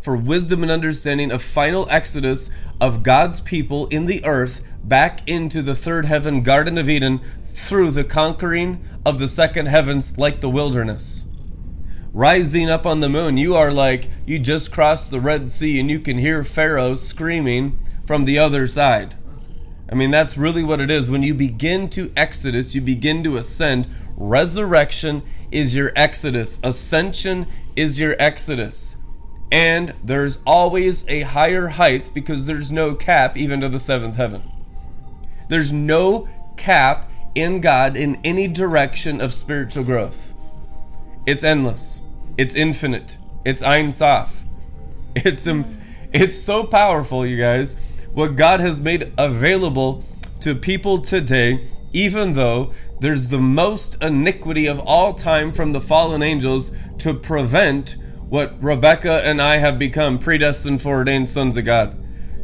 for 0.00 0.16
wisdom 0.16 0.64
and 0.64 0.72
understanding 0.72 1.30
of 1.30 1.42
final 1.42 1.86
exodus 1.90 2.50
of 2.80 3.04
God's 3.04 3.40
people 3.40 3.86
in 3.86 4.06
the 4.06 4.24
earth 4.24 4.62
back 4.82 5.28
into 5.28 5.62
the 5.62 5.76
third 5.76 6.06
heaven, 6.06 6.42
Garden 6.42 6.76
of 6.76 6.88
Eden, 6.88 7.20
through 7.44 7.92
the 7.92 8.04
conquering 8.04 8.84
of 9.06 9.20
the 9.20 9.28
second 9.28 9.66
heavens 9.66 10.18
like 10.18 10.40
the 10.40 10.50
wilderness. 10.50 11.27
Rising 12.12 12.70
up 12.70 12.86
on 12.86 13.00
the 13.00 13.08
moon, 13.08 13.36
you 13.36 13.54
are 13.54 13.70
like 13.70 14.08
you 14.26 14.38
just 14.38 14.72
crossed 14.72 15.10
the 15.10 15.20
Red 15.20 15.50
Sea 15.50 15.78
and 15.78 15.90
you 15.90 16.00
can 16.00 16.18
hear 16.18 16.42
Pharaoh 16.42 16.94
screaming 16.94 17.78
from 18.06 18.24
the 18.24 18.38
other 18.38 18.66
side. 18.66 19.14
I 19.90 19.94
mean, 19.94 20.10
that's 20.10 20.38
really 20.38 20.62
what 20.62 20.80
it 20.80 20.90
is. 20.90 21.10
When 21.10 21.22
you 21.22 21.34
begin 21.34 21.88
to 21.90 22.12
exodus, 22.16 22.74
you 22.74 22.80
begin 22.80 23.22
to 23.24 23.36
ascend. 23.36 23.88
Resurrection 24.16 25.22
is 25.50 25.74
your 25.74 25.92
exodus, 25.94 26.58
ascension 26.62 27.46
is 27.76 27.98
your 27.98 28.16
exodus. 28.18 28.96
And 29.50 29.94
there's 30.02 30.38
always 30.46 31.04
a 31.08 31.22
higher 31.22 31.68
height 31.68 32.10
because 32.12 32.46
there's 32.46 32.70
no 32.70 32.94
cap 32.94 33.36
even 33.36 33.60
to 33.60 33.68
the 33.68 33.80
seventh 33.80 34.16
heaven. 34.16 34.42
There's 35.48 35.72
no 35.72 36.28
cap 36.56 37.10
in 37.34 37.60
God 37.60 37.96
in 37.96 38.18
any 38.24 38.48
direction 38.48 39.20
of 39.20 39.32
spiritual 39.32 39.84
growth. 39.84 40.34
It's 41.28 41.44
endless. 41.44 42.00
It's 42.38 42.54
infinite. 42.54 43.18
It's 43.44 43.62
Ein 43.62 43.92
Sof. 43.92 44.44
It's 45.14 45.46
um, 45.46 45.78
it's 46.10 46.40
so 46.40 46.64
powerful, 46.64 47.26
you 47.26 47.36
guys. 47.36 47.74
What 48.14 48.34
God 48.34 48.60
has 48.60 48.80
made 48.80 49.12
available 49.18 50.02
to 50.40 50.54
people 50.54 51.02
today, 51.02 51.68
even 51.92 52.32
though 52.32 52.72
there's 53.00 53.26
the 53.26 53.38
most 53.38 54.02
iniquity 54.02 54.66
of 54.66 54.80
all 54.80 55.12
time 55.12 55.52
from 55.52 55.72
the 55.72 55.82
fallen 55.82 56.22
angels 56.22 56.72
to 57.00 57.12
prevent 57.12 57.96
what 58.30 58.54
Rebecca 58.62 59.22
and 59.22 59.42
I 59.42 59.58
have 59.58 59.78
become 59.78 60.18
predestined 60.18 60.80
foreordained 60.80 61.28
sons 61.28 61.58
of 61.58 61.66
God 61.66 61.94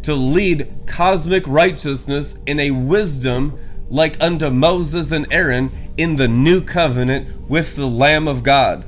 to 0.02 0.14
lead 0.14 0.70
cosmic 0.86 1.46
righteousness 1.46 2.38
in 2.44 2.60
a 2.60 2.72
wisdom 2.72 3.58
like 3.94 4.20
unto 4.20 4.50
Moses 4.50 5.12
and 5.12 5.24
Aaron 5.30 5.70
in 5.96 6.16
the 6.16 6.26
new 6.26 6.60
covenant 6.60 7.48
with 7.48 7.76
the 7.76 7.86
Lamb 7.86 8.26
of 8.26 8.42
God. 8.42 8.84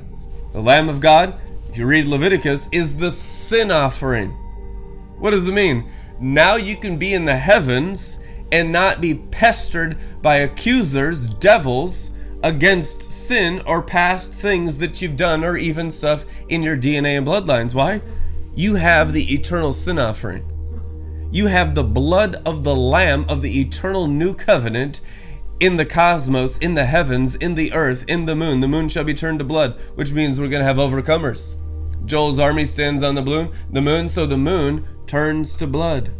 The 0.51 0.61
Lamb 0.61 0.89
of 0.89 0.99
God, 0.99 1.39
if 1.69 1.77
you 1.77 1.85
read 1.85 2.07
Leviticus, 2.07 2.67
is 2.73 2.97
the 2.97 3.09
sin 3.09 3.71
offering. 3.71 4.31
What 5.17 5.31
does 5.31 5.47
it 5.47 5.53
mean? 5.53 5.89
Now 6.19 6.57
you 6.57 6.75
can 6.75 6.97
be 6.97 7.13
in 7.13 7.23
the 7.23 7.37
heavens 7.37 8.19
and 8.51 8.73
not 8.73 8.99
be 8.99 9.15
pestered 9.15 9.97
by 10.21 10.37
accusers, 10.39 11.27
devils, 11.27 12.11
against 12.43 13.01
sin 13.01 13.61
or 13.65 13.81
past 13.81 14.33
things 14.33 14.77
that 14.79 15.01
you've 15.01 15.15
done 15.15 15.45
or 15.45 15.55
even 15.55 15.89
stuff 15.89 16.25
in 16.49 16.61
your 16.61 16.75
DNA 16.75 17.17
and 17.17 17.25
bloodlines. 17.25 17.73
Why? 17.73 18.01
You 18.55 18.75
have 18.75 19.13
the 19.13 19.33
eternal 19.33 19.71
sin 19.71 19.99
offering. 19.99 20.56
You 21.29 21.47
have 21.47 21.75
the 21.75 21.83
blood 21.83 22.41
of 22.45 22.63
the 22.63 22.75
Lamb 22.75 23.25
of 23.27 23.41
the 23.41 23.59
eternal 23.59 24.07
new 24.07 24.33
covenant 24.33 25.01
in 25.59 25.75
the 25.75 25.85
cosmos, 25.85 26.57
in 26.57 26.75
the 26.75 26.85
heavens, 26.85 27.35
in 27.35 27.55
the 27.55 27.73
earth, 27.73 28.05
in 28.07 28.25
the 28.25 28.35
moon. 28.35 28.61
The 28.61 28.67
moon 28.67 28.87
shall 28.87 29.03
be 29.03 29.13
turned 29.13 29.39
to 29.39 29.45
blood, 29.45 29.79
which 29.95 30.13
means 30.13 30.39
we're 30.39 30.47
going 30.47 30.61
to 30.61 30.67
have 30.67 30.77
overcomers. 30.77 31.57
Joel's 32.05 32.39
army 32.39 32.65
stands 32.65 33.03
on 33.03 33.15
the 33.15 33.21
moon, 33.21 33.51
the 33.69 33.81
moon, 33.81 34.07
so 34.07 34.25
the 34.25 34.37
moon 34.37 34.87
turns 35.05 35.55
to 35.57 35.67
blood. 35.67 36.11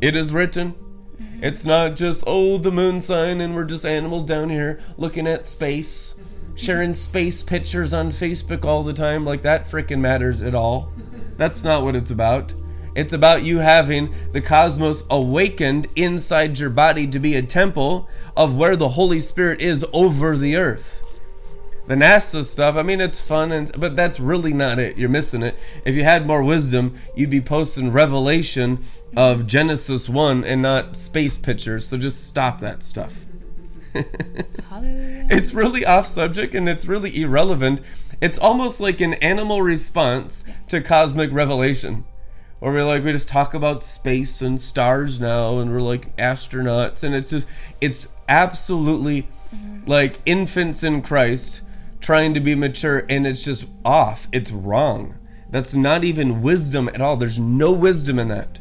It 0.00 0.16
is 0.16 0.32
written. 0.32 0.72
Mm-hmm. 0.72 1.44
It's 1.44 1.66
not 1.66 1.96
just, 1.96 2.24
oh, 2.26 2.56
the 2.56 2.72
moon 2.72 3.00
sign, 3.00 3.42
and 3.42 3.54
we're 3.54 3.64
just 3.64 3.84
animals 3.84 4.24
down 4.24 4.48
here 4.48 4.80
looking 4.96 5.26
at 5.26 5.44
space, 5.44 6.14
sharing 6.54 6.94
space 6.94 7.42
pictures 7.42 7.92
on 7.92 8.10
Facebook 8.10 8.64
all 8.64 8.82
the 8.82 8.94
time, 8.94 9.26
like 9.26 9.42
that 9.42 9.64
freaking 9.64 10.00
matters 10.00 10.40
at 10.40 10.54
all. 10.54 10.90
That's 11.36 11.64
not 11.64 11.82
what 11.82 11.96
it's 11.96 12.10
about. 12.10 12.54
It's 12.94 13.12
about 13.12 13.42
you 13.42 13.58
having 13.58 14.14
the 14.32 14.40
cosmos 14.40 15.04
awakened 15.10 15.88
inside 15.96 16.58
your 16.58 16.70
body 16.70 17.06
to 17.08 17.18
be 17.18 17.34
a 17.34 17.42
temple 17.42 18.08
of 18.36 18.54
where 18.54 18.76
the 18.76 18.90
Holy 18.90 19.20
Spirit 19.20 19.60
is 19.60 19.84
over 19.92 20.36
the 20.36 20.56
earth. 20.56 21.02
The 21.86 21.96
NASA 21.96 22.44
stuff, 22.44 22.76
I 22.76 22.82
mean, 22.82 23.02
it's 23.02 23.20
fun, 23.20 23.52
and 23.52 23.70
but 23.76 23.94
that's 23.94 24.18
really 24.18 24.54
not 24.54 24.78
it. 24.78 24.96
You're 24.96 25.10
missing 25.10 25.42
it. 25.42 25.58
If 25.84 25.94
you 25.94 26.02
had 26.02 26.26
more 26.26 26.42
wisdom, 26.42 26.94
you'd 27.14 27.28
be 27.28 27.42
posting 27.42 27.92
Revelation 27.92 28.82
of 29.14 29.46
Genesis 29.46 30.08
1 30.08 30.44
and 30.44 30.62
not 30.62 30.96
space 30.96 31.36
pictures, 31.36 31.86
so 31.86 31.98
just 31.98 32.26
stop 32.26 32.60
that 32.60 32.82
stuff. 32.82 33.26
it's 33.94 35.52
really 35.52 35.84
off 35.84 36.06
subject 36.06 36.54
and 36.54 36.68
it's 36.68 36.86
really 36.86 37.20
irrelevant. 37.20 37.80
It's 38.20 38.38
almost 38.38 38.80
like 38.80 39.00
an 39.02 39.14
animal 39.14 39.60
response 39.60 40.44
to 40.68 40.80
cosmic 40.80 41.32
revelation. 41.32 42.04
Or 42.64 42.72
we're 42.72 42.86
like, 42.86 43.04
we 43.04 43.12
just 43.12 43.28
talk 43.28 43.52
about 43.52 43.82
space 43.82 44.40
and 44.40 44.58
stars 44.58 45.20
now, 45.20 45.58
and 45.58 45.70
we're 45.70 45.82
like 45.82 46.16
astronauts, 46.16 47.04
and 47.04 47.14
it's 47.14 47.28
just, 47.28 47.46
it's 47.82 48.08
absolutely 48.26 49.28
mm-hmm. 49.54 49.80
like 49.84 50.18
infants 50.24 50.82
in 50.82 51.02
Christ 51.02 51.60
trying 52.00 52.32
to 52.32 52.40
be 52.40 52.54
mature, 52.54 53.04
and 53.10 53.26
it's 53.26 53.44
just 53.44 53.66
off. 53.84 54.28
It's 54.32 54.50
wrong. 54.50 55.16
That's 55.50 55.74
not 55.74 56.04
even 56.04 56.40
wisdom 56.40 56.88
at 56.88 57.02
all. 57.02 57.18
There's 57.18 57.38
no 57.38 57.70
wisdom 57.70 58.18
in 58.18 58.28
that. 58.28 58.60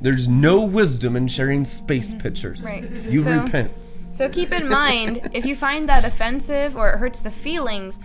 There's 0.00 0.26
no 0.26 0.64
wisdom 0.64 1.14
in 1.14 1.28
sharing 1.28 1.64
space 1.64 2.10
mm-hmm. 2.10 2.18
pictures. 2.18 2.64
Right. 2.64 2.82
You 2.90 3.22
So- 3.22 3.42
repent. 3.42 3.70
So 4.10 4.28
keep 4.28 4.50
in 4.50 4.68
mind, 4.68 5.30
if 5.32 5.46
you 5.46 5.54
find 5.54 5.88
that 5.88 6.04
offensive 6.04 6.76
or 6.76 6.90
it 6.90 6.98
hurts 6.98 7.22
the 7.22 7.30
feelings, 7.30 8.00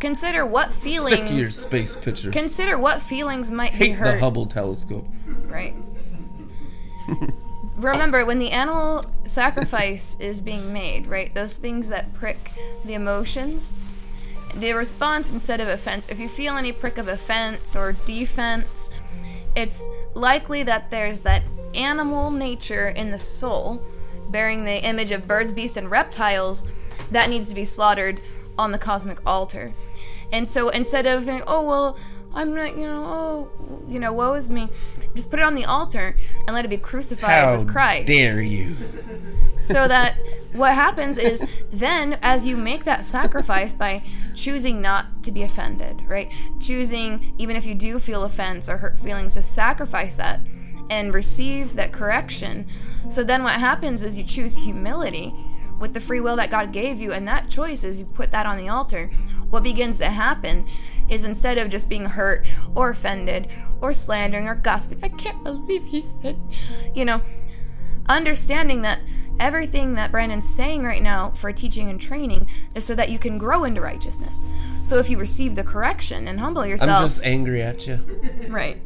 consider 0.00 0.44
what 0.46 0.72
feelings. 0.72 1.10
Sick 1.10 1.30
of 1.30 1.32
your 1.32 1.48
space 1.48 1.94
pictures. 1.94 2.32
Consider 2.32 2.78
what 2.78 3.02
feelings 3.02 3.50
might 3.50 3.72
be 3.72 3.78
Hate 3.78 3.92
hurt. 3.96 4.12
the 4.12 4.18
Hubble 4.20 4.46
telescope. 4.46 5.06
Right. 5.26 5.74
Remember, 7.76 8.24
when 8.26 8.38
the 8.38 8.50
animal 8.50 9.04
sacrifice 9.24 10.16
is 10.18 10.40
being 10.40 10.72
made, 10.72 11.06
right? 11.06 11.32
Those 11.34 11.56
things 11.56 11.88
that 11.90 12.12
prick 12.14 12.52
the 12.84 12.94
emotions, 12.94 13.72
the 14.54 14.72
response 14.72 15.30
instead 15.30 15.60
of 15.60 15.68
offense, 15.68 16.08
if 16.08 16.18
you 16.18 16.28
feel 16.28 16.56
any 16.56 16.72
prick 16.72 16.98
of 16.98 17.06
offense 17.06 17.76
or 17.76 17.92
defense, 17.92 18.90
it's 19.54 19.84
likely 20.14 20.64
that 20.64 20.90
there's 20.90 21.20
that 21.20 21.42
animal 21.74 22.30
nature 22.30 22.88
in 22.88 23.10
the 23.10 23.18
soul, 23.18 23.80
bearing 24.30 24.64
the 24.64 24.84
image 24.84 25.12
of 25.12 25.28
birds, 25.28 25.52
beasts, 25.52 25.76
and 25.76 25.90
reptiles, 25.90 26.66
that 27.10 27.30
needs 27.30 27.48
to 27.48 27.54
be 27.54 27.64
slaughtered 27.64 28.20
on 28.58 28.72
the 28.72 28.78
cosmic 28.78 29.18
altar. 29.24 29.72
And 30.32 30.48
so 30.48 30.68
instead 30.68 31.06
of 31.06 31.26
being, 31.26 31.42
oh, 31.46 31.62
well, 31.62 31.98
I'm 32.34 32.54
not, 32.54 32.76
you 32.76 32.86
know, 32.86 33.04
oh, 33.04 33.82
you 33.88 33.98
know, 33.98 34.12
woe 34.12 34.34
is 34.34 34.50
me, 34.50 34.68
just 35.14 35.30
put 35.30 35.40
it 35.40 35.42
on 35.42 35.54
the 35.54 35.64
altar 35.64 36.16
and 36.46 36.54
let 36.54 36.64
it 36.64 36.68
be 36.68 36.76
crucified 36.76 37.58
with 37.58 37.68
Christ. 37.68 38.06
dare 38.06 38.42
you? 38.42 38.76
so 39.62 39.88
that 39.88 40.16
what 40.52 40.74
happens 40.74 41.18
is 41.18 41.44
then 41.72 42.18
as 42.22 42.44
you 42.44 42.56
make 42.56 42.84
that 42.84 43.04
sacrifice 43.04 43.74
by 43.74 44.02
choosing 44.34 44.80
not 44.80 45.22
to 45.22 45.32
be 45.32 45.42
offended 45.42 46.00
right? 46.06 46.30
Choosing 46.60 47.34
even 47.38 47.56
if 47.56 47.66
you 47.66 47.74
do 47.74 47.98
feel 47.98 48.24
offense 48.24 48.68
or 48.68 48.78
hurt 48.78 48.98
feelings 49.00 49.34
to 49.34 49.42
sacrifice 49.42 50.16
that 50.16 50.40
and 50.90 51.12
receive 51.12 51.74
that 51.74 51.92
correction. 51.92 52.66
So 53.10 53.22
then 53.22 53.42
what 53.42 53.54
happens 53.54 54.02
is 54.02 54.16
you 54.16 54.24
choose 54.24 54.58
humility 54.58 55.34
with 55.78 55.94
the 55.94 56.00
free 56.00 56.20
will 56.20 56.36
that 56.36 56.50
god 56.50 56.72
gave 56.72 57.00
you 57.00 57.12
and 57.12 57.26
that 57.26 57.48
choice 57.48 57.84
is 57.84 58.00
you 58.00 58.06
put 58.06 58.30
that 58.30 58.46
on 58.46 58.56
the 58.56 58.68
altar 58.68 59.10
what 59.50 59.62
begins 59.62 59.98
to 59.98 60.06
happen 60.06 60.66
is 61.08 61.24
instead 61.24 61.58
of 61.58 61.70
just 61.70 61.88
being 61.88 62.04
hurt 62.04 62.46
or 62.74 62.90
offended 62.90 63.48
or 63.80 63.92
slandering 63.92 64.48
or 64.48 64.54
gossiping 64.54 64.98
i 65.02 65.08
can't 65.08 65.42
believe 65.44 65.84
he 65.84 66.00
said 66.00 66.38
you 66.94 67.04
know 67.04 67.22
understanding 68.08 68.82
that 68.82 69.00
everything 69.40 69.94
that 69.94 70.10
Brandon's 70.10 70.48
saying 70.48 70.82
right 70.82 71.02
now 71.02 71.30
for 71.30 71.52
teaching 71.52 71.88
and 71.88 72.00
training 72.00 72.48
is 72.74 72.84
so 72.84 72.94
that 72.94 73.10
you 73.10 73.18
can 73.18 73.38
grow 73.38 73.64
into 73.64 73.80
righteousness. 73.80 74.44
So 74.82 74.96
if 74.98 75.08
you 75.08 75.18
receive 75.18 75.54
the 75.54 75.64
correction 75.64 76.28
and 76.28 76.40
humble 76.40 76.66
yourself, 76.66 76.90
I'm 76.90 77.08
just 77.08 77.20
angry 77.22 77.62
at 77.62 77.86
you. 77.86 78.00
right? 78.48 78.80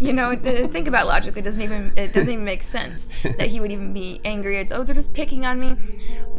You 0.00 0.12
know, 0.12 0.34
think 0.36 0.88
about 0.88 1.06
logically. 1.06 1.40
It 1.40 1.44
doesn't 1.44 1.62
even 1.62 1.92
it 1.96 2.12
doesn't 2.12 2.32
even 2.32 2.44
make 2.44 2.62
sense 2.62 3.08
that 3.22 3.48
he 3.48 3.60
would 3.60 3.72
even 3.72 3.92
be 3.92 4.20
angry. 4.24 4.58
It's 4.58 4.72
oh, 4.72 4.84
they're 4.84 4.94
just 4.94 5.14
picking 5.14 5.44
on 5.44 5.60
me. 5.60 5.76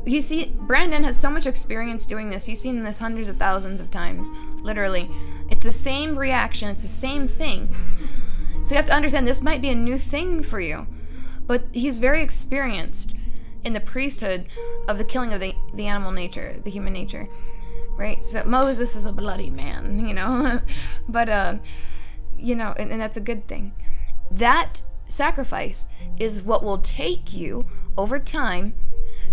You 0.06 0.22
see, 0.22 0.54
Brandon 0.62 1.04
has 1.04 1.20
so 1.20 1.30
much 1.30 1.46
experience 1.46 2.06
doing 2.06 2.30
this. 2.30 2.46
He's 2.46 2.60
seen 2.60 2.84
this 2.84 3.00
hundreds 3.00 3.30
of 3.30 3.38
thousands 3.38 3.80
of 3.80 3.90
times, 3.92 4.30
literally. 4.62 5.10
It's 5.50 5.66
the 5.66 5.72
same 5.72 6.18
reaction. 6.18 6.70
It's 6.70 6.84
the 6.84 6.90
same 6.90 7.28
thing. 7.28 7.74
So 8.64 8.72
you 8.72 8.78
have 8.78 8.86
to 8.86 8.94
understand 8.94 9.28
this 9.28 9.42
might 9.42 9.62
be 9.62 9.70
a 9.70 9.76
new 9.76 9.98
thing 9.98 10.42
for 10.42 10.60
you, 10.60 10.88
but 11.48 11.66
he's 11.74 11.98
very 11.98 12.24
experienced 12.24 13.14
in 13.64 13.74
the 13.74 13.80
priesthood 13.80 14.48
of 14.88 14.98
the 14.98 15.04
killing 15.04 15.34
of 15.34 15.40
the, 15.40 15.54
the 15.74 15.88
animal 15.88 16.12
nature, 16.12 16.60
the 16.64 16.70
human 16.70 16.94
nature, 16.94 17.28
right? 17.98 18.24
So 18.24 18.44
Moses 18.46 18.96
is 18.96 19.06
a 19.06 19.12
bloody 19.12 19.50
man, 19.50 20.00
you 20.08 20.14
know, 20.14 20.62
but 21.10 21.30
uh, 21.30 21.58
you 22.44 22.56
know, 22.56 22.74
and, 22.78 22.92
and 22.92 23.02
that's 23.02 23.18
a 23.18 23.22
good 23.22 23.48
thing. 23.48 23.74
That 24.30 24.82
sacrifice 25.08 25.88
is 26.20 26.42
what 26.42 26.64
will 26.64 26.80
take 26.80 27.34
you 27.34 27.66
over 27.98 28.20
time 28.20 28.74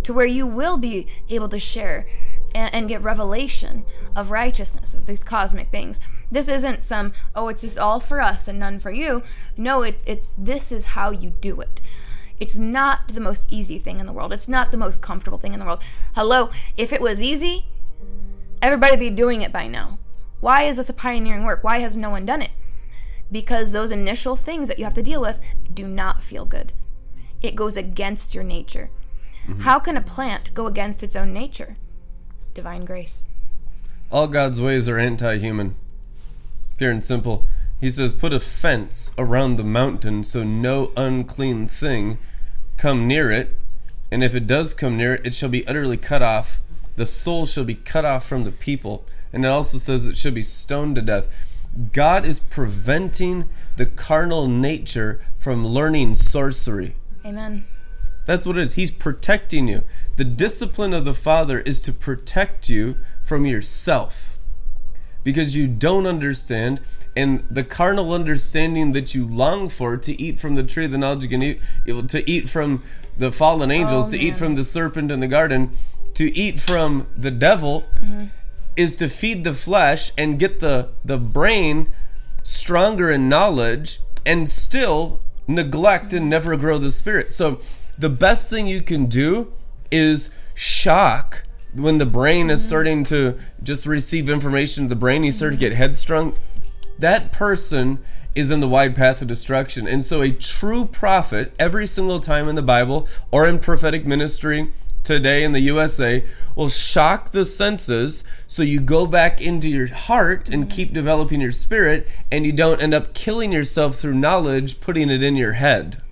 to 0.03 0.13
where 0.13 0.27
you 0.27 0.47
will 0.47 0.77
be 0.77 1.07
able 1.29 1.49
to 1.49 1.61
share 1.61 2.07
and, 2.55 2.73
and 2.75 2.89
get 2.89 3.03
revelation 3.03 3.85
of 4.15 4.31
righteousness 4.31 4.95
of 4.95 5.07
these 5.07 5.23
cosmic 5.23 5.71
things. 5.71 6.01
This 6.31 6.49
isn't 6.49 6.83
some 6.83 7.13
oh, 7.35 7.49
it's 7.49 7.63
just 7.63 7.79
all 7.79 8.01
for 8.01 8.21
us 8.21 8.49
and 8.49 8.59
none 8.59 8.81
for 8.81 8.91
you. 8.91 9.23
No, 9.57 9.83
it's 9.83 10.05
it's 10.07 10.33
this 10.39 10.73
is 10.73 10.87
how 10.87 11.11
you 11.11 11.31
do 11.31 11.61
it. 11.61 11.81
It's 12.39 12.57
not 12.57 13.09
the 13.09 13.21
most 13.21 13.53
easy 13.53 13.79
thing 13.79 14.01
in 14.01 14.07
the 14.07 14.13
world. 14.13 14.33
It's 14.33 14.49
not 14.49 14.71
the 14.71 14.79
most 14.79 15.03
comfortable 15.03 15.39
thing 15.39 15.53
in 15.53 15.61
the 15.61 15.67
world. 15.67 15.83
Hello, 16.15 16.51
if 16.77 16.93
it 16.93 17.03
was 17.03 17.21
easy, 17.21 17.67
everybody 18.63 18.97
be 18.97 19.11
doing 19.11 19.43
it 19.43 19.53
by 19.53 19.67
now. 19.67 19.99
Why 20.41 20.63
is 20.63 20.79
this 20.79 20.89
a 20.89 20.95
pioneering 20.95 21.45
work? 21.45 21.63
Why 21.63 21.81
has 21.81 21.97
no 21.97 22.09
one 22.09 22.25
done 22.25 22.41
it? 22.41 22.51
Because 23.33 23.73
those 23.73 23.91
initial 23.91 24.37
things 24.37 24.69
that 24.69 24.79
you 24.79 24.85
have 24.85 24.95
to 24.95 25.03
deal 25.03 25.21
with 25.21 25.41
do 25.73 25.87
not 25.87 26.23
feel 26.23 26.45
good. 26.45 26.73
It 27.43 27.57
goes 27.57 27.77
against 27.77 28.35
your 28.35 28.45
nature. 28.45 28.91
Mm-hmm. 29.47 29.61
How 29.61 29.79
can 29.79 29.97
a 29.97 30.03
plant 30.03 30.53
go 30.55 30.67
against 30.67 31.03
its 31.03 31.17
own 31.17 31.33
nature? 31.33 31.77
Divine 32.55 32.85
grace. 32.85 33.27
All 34.11 34.27
God's 34.27 34.61
ways 34.61 34.89
are 34.89 34.99
anti 34.99 35.39
human. 35.39 35.77
Pure 36.77 36.91
and 36.91 37.05
simple. 37.05 37.47
He 37.81 37.91
says, 37.91 38.13
Put 38.13 38.33
a 38.33 38.41
fence 38.41 39.13
around 39.17 39.57
the 39.57 39.65
mountain 39.65 40.25
so 40.25 40.43
no 40.43 40.93
unclean 40.97 41.67
thing 41.69 42.19
come 42.77 43.07
near 43.07 43.31
it. 43.31 43.57
And 44.11 44.25
if 44.25 44.35
it 44.35 44.47
does 44.47 44.75
come 44.75 44.97
near 44.97 45.15
it, 45.15 45.27
it 45.27 45.35
shall 45.35 45.49
be 45.49 45.67
utterly 45.67 45.97
cut 45.97 46.23
off. 46.23 46.61
The 46.97 47.07
soul 47.07 47.47
shall 47.47 47.65
be 47.65 47.77
cut 47.77 48.05
off 48.05 48.27
from 48.27 48.45
the 48.45 48.53
people. 48.53 49.05
And 49.33 49.45
it 49.45 49.49
also 49.49 49.79
says 49.79 50.07
it 50.07 50.17
should 50.17 50.35
be 50.35 50.43
stoned 50.43 50.97
to 50.97 51.03
death. 51.03 51.29
God 51.93 52.25
is 52.25 52.41
preventing 52.41 53.49
the 53.77 53.87
carnal 53.87 54.49
nature 54.49 55.21
from 55.37 55.67
learning 55.67 56.17
sorcery. 56.17 56.97
Amen. 57.25 57.67
That's 58.27 58.47
what 58.47 58.59
it 58.59 58.63
is. 58.63 58.75
He's 58.75 58.91
protecting 58.91 59.69
you. 59.69 59.83
The 60.17 60.25
discipline 60.25 60.93
of 60.93 61.05
the 61.05 61.15
Father 61.15 61.61
is 61.61 61.81
to 61.83 61.93
protect 61.93 62.69
you 62.69 62.99
from 63.23 63.47
yourself 63.47 64.39
because 65.25 65.57
you 65.57 65.67
don't 65.69 66.07
understand 66.07 66.81
and 67.17 67.41
the 67.51 67.65
carnal 67.65 68.13
understanding 68.13 68.93
that 68.93 69.15
you 69.15 69.27
long 69.27 69.69
for 69.69 69.97
to 69.97 70.21
eat 70.21 70.39
from 70.39 70.55
the 70.55 70.63
tree 70.63 70.85
of 70.85 70.93
the 70.93 70.99
knowledge 70.99 71.25
of 71.25 71.33
evil, 71.33 72.07
to 72.07 72.31
eat 72.31 72.49
from 72.49 72.83
the 73.19 73.33
fallen 73.33 73.71
angels, 73.71 74.09
Oh, 74.09 74.11
to 74.13 74.19
eat 74.19 74.39
from 74.39 74.55
the 74.55 74.65
serpent 74.65 75.11
in 75.11 75.21
the 75.21 75.27
garden, 75.27 75.73
to 76.15 76.35
eat 76.37 76.61
from 76.61 77.07
the 77.17 77.31
devil 77.31 77.85
Mm-hmm. 78.01 78.27
Is 78.77 78.95
to 78.97 79.09
feed 79.09 79.45
the 79.45 79.55
flesh 79.55 80.13
and 80.17 80.39
get 80.39 80.61
the 80.61 80.91
the 81.05 81.19
brain 81.19 81.93
stronger 82.43 83.11
in 83.11 83.29
knowledge 83.29 84.01
and 84.25 84.51
still 84.51 85.21
neglect 85.47 86.13
and 86.13 86.31
never 86.31 86.57
grow 86.57 86.79
the 86.79 86.91
spirit. 86.91 87.33
So 87.33 87.61
the 87.99 88.09
best 88.09 88.49
thing 88.49 88.67
you 88.67 88.83
can 88.83 89.07
do 89.07 89.53
is 89.91 90.31
shock 90.55 91.45
when 91.75 91.99
the 91.99 92.07
brain 92.07 92.51
is 92.51 92.61
mm-hmm. 92.61 92.69
starting 92.69 93.05
to 93.05 93.39
just 93.63 93.87
receive 93.87 94.29
information 94.29 94.89
the 94.89 94.97
brain 94.97 95.25
you 95.25 95.33
start 95.33 95.53
to 95.53 95.59
get 95.59 95.73
headstrong. 95.73 96.35
That 96.99 97.33
person 97.33 97.99
is 98.35 98.51
in 98.51 98.61
the 98.61 98.69
wide 98.69 98.95
path 98.95 99.21
of 99.23 99.29
destruction. 99.29 99.89
And 99.89 100.05
so 100.05 100.23
a 100.23 100.31
true 100.31 100.85
prophet 100.85 101.53
every 101.59 101.87
single 101.87 102.21
time 102.21 102.49
in 102.49 102.55
the 102.55 102.63
bible 102.63 103.09
or 103.31 103.47
in 103.47 103.59
prophetic 103.59 104.07
ministry 104.07 104.73
today 105.05 105.43
in 105.43 105.53
the 105.53 105.61
USA 105.61 106.25
will 106.55 106.69
shock 106.69 107.33
the 107.33 107.45
senses 107.45 108.23
so 108.47 108.63
you 108.63 108.81
go 108.81 109.07
back 109.07 109.41
into 109.41 109.69
your 109.69 109.93
heart 109.93 110.49
and 110.49 110.71
keep 110.71 110.93
developing 110.93 111.41
your 111.41 111.53
spirit 111.53 112.07
and 112.31 112.45
you 112.45 112.53
don't 112.53 112.83
end 112.83 112.95
up 112.95 113.15
killing 113.15 113.53
yourself 113.53 113.97
through 113.97 114.15
knowledge 114.15 114.81
putting 114.81 115.11
it 115.11 115.23
in 115.23 115.37
your 115.37 115.53
head 115.53 116.03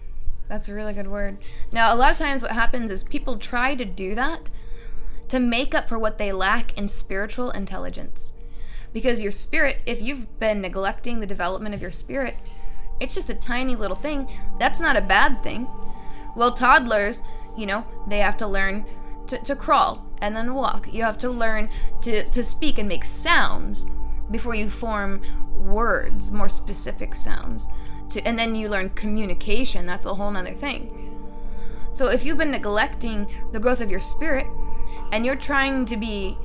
That's 0.48 0.68
a 0.68 0.74
really 0.74 0.94
good 0.94 1.09
word. 1.09 1.37
Now, 1.72 1.94
a 1.94 1.96
lot 1.96 2.12
of 2.12 2.18
times 2.18 2.40
what 2.40 2.53
happens 2.53 2.90
is 2.90 3.05
people 3.05 3.37
try 3.37 3.74
to 3.74 3.85
do 3.85 4.14
that 4.14 4.51
to 5.29 5.38
make 5.38 5.74
up 5.74 5.88
for 5.88 5.98
what 5.98 6.16
they 6.16 6.33
lack 6.33 6.77
in 6.79 6.88
spiritual 6.88 7.51
intelligence. 7.51 8.33
Because 8.92 9.22
your 9.22 9.33
spirit, 9.33 9.77
if 9.85 10.01
you've 10.01 10.38
been 10.40 10.62
neglecting 10.62 11.20
the 11.20 11.27
development 11.27 11.74
of 11.74 11.83
your 11.83 11.90
spirit, 11.90 12.35
it's 12.98 13.14
just 13.14 13.29
a 13.29 13.35
tiny 13.35 13.77
little 13.77 13.96
thing. 13.96 14.27
That's 14.59 14.81
not 14.81 14.96
a 14.96 15.03
bad 15.03 15.42
thing. 15.42 15.68
Well, 16.35 16.53
toddlers, 16.53 17.22
you 17.59 17.66
know, 17.66 17.85
they 18.07 18.18
have 18.18 18.37
to 18.38 18.47
learn 18.47 18.87
to, 19.27 19.38
to 19.38 19.57
crawl 19.57 20.07
and 20.23 20.35
then 20.35 20.55
walk. 20.55 20.92
You 20.92 21.03
have 21.03 21.18
to 21.18 21.31
learn 21.31 21.68
to, 22.03 22.29
to 22.31 22.42
speak 22.44 22.79
and 22.79 22.88
make 22.88 23.05
sounds 23.05 23.87
before 24.31 24.55
you 24.55 24.71
form 24.71 25.21
words, 25.55 26.31
more 26.31 26.49
specific 26.49 27.14
sounds. 27.14 27.68
To, 28.11 28.27
and 28.27 28.38
then 28.38 28.55
you 28.55 28.68
learn 28.68 28.90
communication. 28.90 29.87
That's 29.87 30.07
a 30.07 30.14
whole 30.14 30.31
nother 30.31 30.55
thing. 30.55 31.05
So 31.92 32.09
if 32.09 32.25
you've 32.25 32.38
been 32.38 32.53
neglecting 32.53 33.27
the 33.53 33.61
growth 33.61 33.81
of 33.81 33.90
your 33.90 34.01
spirit 34.01 34.47
and 35.11 35.27
you're 35.27 35.37
trying 35.37 35.85
to 35.87 35.97
be 35.97 36.38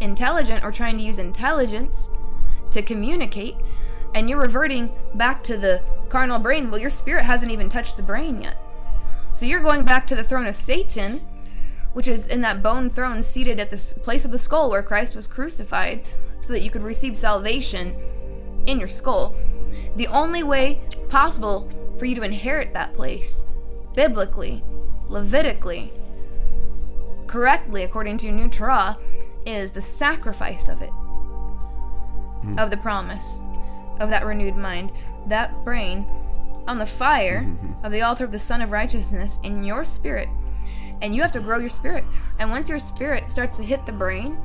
intelligent 0.00 0.64
or 0.64 0.70
trying 0.70 0.96
to 0.98 1.04
use 1.04 1.18
intelligence 1.18 2.10
to 2.70 2.80
communicate 2.80 3.56
and 4.14 4.30
you're 4.30 4.40
reverting 4.40 4.92
back 5.14 5.42
to 5.44 5.56
the 5.56 5.82
carnal 6.08 6.38
brain, 6.38 6.70
well, 6.70 6.80
your 6.80 6.90
spirit 6.90 7.24
hasn't 7.24 7.50
even 7.50 7.68
touched 7.68 7.96
the 7.96 8.02
brain 8.02 8.42
yet. 8.42 8.69
So 9.40 9.46
you're 9.46 9.62
going 9.62 9.86
back 9.86 10.06
to 10.08 10.14
the 10.14 10.22
throne 10.22 10.44
of 10.44 10.54
Satan, 10.54 11.26
which 11.94 12.06
is 12.06 12.26
in 12.26 12.42
that 12.42 12.62
bone 12.62 12.90
throne 12.90 13.22
seated 13.22 13.58
at 13.58 13.70
the 13.70 13.98
place 14.02 14.26
of 14.26 14.32
the 14.32 14.38
skull 14.38 14.68
where 14.68 14.82
Christ 14.82 15.16
was 15.16 15.26
crucified, 15.26 16.04
so 16.42 16.52
that 16.52 16.60
you 16.60 16.70
could 16.70 16.82
receive 16.82 17.16
salvation 17.16 17.96
in 18.66 18.78
your 18.78 18.86
skull. 18.86 19.34
The 19.96 20.08
only 20.08 20.42
way 20.42 20.82
possible 21.08 21.70
for 21.98 22.04
you 22.04 22.14
to 22.16 22.22
inherit 22.22 22.74
that 22.74 22.92
place, 22.92 23.46
biblically, 23.94 24.62
Levitically, 25.08 25.90
correctly 27.26 27.82
according 27.82 28.18
to 28.18 28.30
New 28.30 28.48
Torah, 28.50 28.98
is 29.46 29.72
the 29.72 29.80
sacrifice 29.80 30.68
of 30.68 30.82
it, 30.82 30.90
hmm. 30.90 32.58
of 32.58 32.70
the 32.70 32.76
promise, 32.76 33.42
of 34.00 34.10
that 34.10 34.26
renewed 34.26 34.58
mind, 34.58 34.92
that 35.28 35.64
brain, 35.64 36.04
on 36.70 36.78
the 36.78 36.86
fire 36.86 37.40
mm-hmm. 37.40 37.84
of 37.84 37.90
the 37.90 38.00
altar 38.00 38.24
of 38.24 38.30
the 38.30 38.38
Son 38.38 38.62
of 38.62 38.70
Righteousness 38.70 39.40
in 39.42 39.64
your 39.64 39.84
spirit. 39.84 40.28
And 41.02 41.12
you 41.12 41.20
have 41.20 41.32
to 41.32 41.40
grow 41.40 41.58
your 41.58 41.68
spirit. 41.68 42.04
And 42.38 42.48
once 42.48 42.68
your 42.68 42.78
spirit 42.78 43.28
starts 43.28 43.56
to 43.56 43.64
hit 43.64 43.84
the 43.86 43.92
brain, 43.92 44.38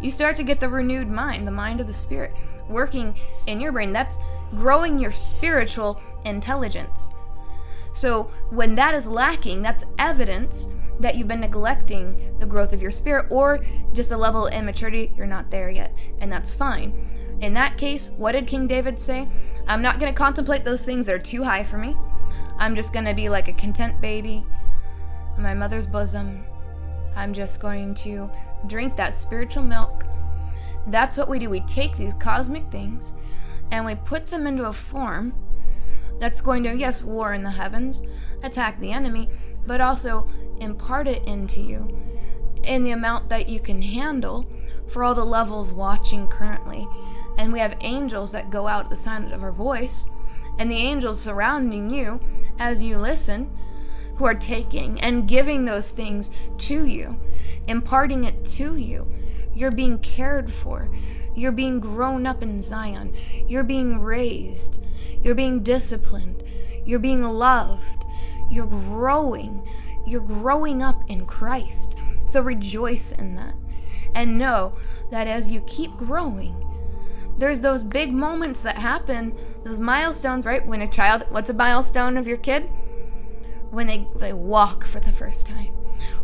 you 0.00 0.08
start 0.08 0.36
to 0.36 0.44
get 0.44 0.60
the 0.60 0.68
renewed 0.68 1.08
mind, 1.08 1.44
the 1.44 1.50
mind 1.50 1.80
of 1.80 1.88
the 1.88 1.92
spirit, 1.92 2.32
working 2.68 3.16
in 3.48 3.60
your 3.60 3.72
brain. 3.72 3.92
That's 3.92 4.20
growing 4.54 4.96
your 4.96 5.10
spiritual 5.10 6.00
intelligence. 6.24 7.10
So 7.92 8.30
when 8.50 8.76
that 8.76 8.94
is 8.94 9.08
lacking, 9.08 9.60
that's 9.62 9.84
evidence 9.98 10.68
that 11.00 11.16
you've 11.16 11.26
been 11.26 11.40
neglecting 11.40 12.36
the 12.38 12.46
growth 12.46 12.72
of 12.72 12.80
your 12.80 12.92
spirit 12.92 13.26
or 13.28 13.64
just 13.92 14.12
a 14.12 14.16
level 14.16 14.46
of 14.46 14.54
immaturity, 14.54 15.12
you're 15.16 15.26
not 15.26 15.50
there 15.50 15.68
yet. 15.68 15.92
And 16.20 16.30
that's 16.30 16.54
fine. 16.54 16.94
In 17.40 17.54
that 17.54 17.76
case, 17.76 18.10
what 18.10 18.32
did 18.32 18.46
King 18.46 18.68
David 18.68 19.00
say? 19.00 19.28
I'm 19.66 19.82
not 19.82 19.98
to 20.12 20.18
contemplate 20.18 20.64
those 20.64 20.84
things 20.84 21.06
that 21.06 21.14
are 21.14 21.18
too 21.18 21.42
high 21.42 21.64
for 21.64 21.78
me. 21.78 21.96
I'm 22.58 22.74
just 22.74 22.92
to 23.06 23.14
be 23.14 23.28
like 23.28 23.48
a 23.48 23.52
content 23.52 24.00
baby 24.00 24.44
in 25.36 25.42
my 25.42 25.54
mother's 25.54 25.86
bosom. 25.86 26.44
I'm 27.16 27.32
just 27.32 27.60
going 27.60 27.94
to 27.96 28.30
drink 28.66 28.96
that 28.96 29.14
spiritual 29.14 29.62
milk. 29.62 30.04
That's 30.88 31.18
what 31.18 31.28
we 31.28 31.38
do. 31.38 31.50
We 31.50 31.60
take 31.60 31.96
these 31.96 32.14
cosmic 32.14 32.70
things 32.70 33.12
and 33.70 33.84
we 33.84 33.94
put 33.94 34.26
them 34.26 34.46
into 34.46 34.64
a 34.64 34.72
form 34.72 35.34
that's 36.18 36.40
going 36.40 36.62
to, 36.64 36.76
yes, 36.76 37.02
war 37.02 37.34
in 37.34 37.42
the 37.42 37.50
heavens, 37.50 38.02
attack 38.42 38.78
the 38.78 38.92
enemy, 38.92 39.28
but 39.66 39.80
also 39.80 40.28
impart 40.60 41.08
it 41.08 41.24
into 41.24 41.60
you 41.60 41.98
in 42.64 42.84
the 42.84 42.92
amount 42.92 43.28
that 43.28 43.48
you 43.48 43.60
can 43.60 43.82
handle 43.82 44.46
for 44.86 45.02
all 45.02 45.14
the 45.14 45.24
levels 45.24 45.72
watching 45.72 46.28
currently. 46.28 46.86
And 47.38 47.52
we 47.52 47.58
have 47.58 47.76
angels 47.80 48.32
that 48.32 48.50
go 48.50 48.66
out 48.66 48.84
at 48.84 48.90
the 48.90 48.96
sound 48.96 49.32
of 49.32 49.42
our 49.42 49.52
voice, 49.52 50.08
and 50.58 50.70
the 50.70 50.76
angels 50.76 51.20
surrounding 51.20 51.90
you 51.90 52.20
as 52.58 52.82
you 52.84 52.98
listen, 52.98 53.50
who 54.16 54.26
are 54.26 54.34
taking 54.34 55.00
and 55.00 55.26
giving 55.26 55.64
those 55.64 55.90
things 55.90 56.30
to 56.58 56.86
you, 56.86 57.18
imparting 57.66 58.24
it 58.24 58.44
to 58.44 58.76
you. 58.76 59.10
You're 59.54 59.70
being 59.70 59.98
cared 59.98 60.52
for. 60.52 60.88
You're 61.34 61.52
being 61.52 61.80
grown 61.80 62.26
up 62.26 62.42
in 62.42 62.62
Zion. 62.62 63.16
You're 63.48 63.64
being 63.64 64.00
raised. 64.00 64.78
You're 65.22 65.34
being 65.34 65.62
disciplined. 65.62 66.42
You're 66.84 66.98
being 66.98 67.22
loved. 67.22 68.04
You're 68.50 68.66
growing. 68.66 69.66
You're 70.06 70.20
growing 70.20 70.82
up 70.82 71.02
in 71.08 71.26
Christ. 71.26 71.94
So 72.26 72.42
rejoice 72.42 73.12
in 73.12 73.34
that. 73.36 73.54
And 74.14 74.38
know 74.38 74.74
that 75.10 75.26
as 75.26 75.50
you 75.50 75.62
keep 75.62 75.96
growing, 75.96 76.54
there's 77.42 77.58
those 77.58 77.82
big 77.82 78.12
moments 78.12 78.62
that 78.62 78.78
happen, 78.78 79.36
those 79.64 79.80
milestones, 79.80 80.46
right? 80.46 80.64
When 80.64 80.80
a 80.80 80.86
child, 80.86 81.26
what's 81.30 81.50
a 81.50 81.52
milestone 81.52 82.16
of 82.16 82.24
your 82.24 82.36
kid? 82.36 82.70
When 83.72 83.88
they, 83.88 84.06
they 84.14 84.32
walk 84.32 84.84
for 84.84 85.00
the 85.00 85.10
first 85.10 85.48
time, 85.48 85.72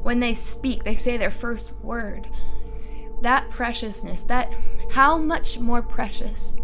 when 0.04 0.20
they 0.20 0.32
speak, 0.32 0.84
they 0.84 0.94
say 0.94 1.16
their 1.16 1.32
first 1.32 1.74
word. 1.82 2.28
That 3.22 3.50
preciousness, 3.50 4.22
that 4.24 4.52
how 4.92 5.18
much 5.18 5.58
more 5.58 5.82
precious 5.82 6.56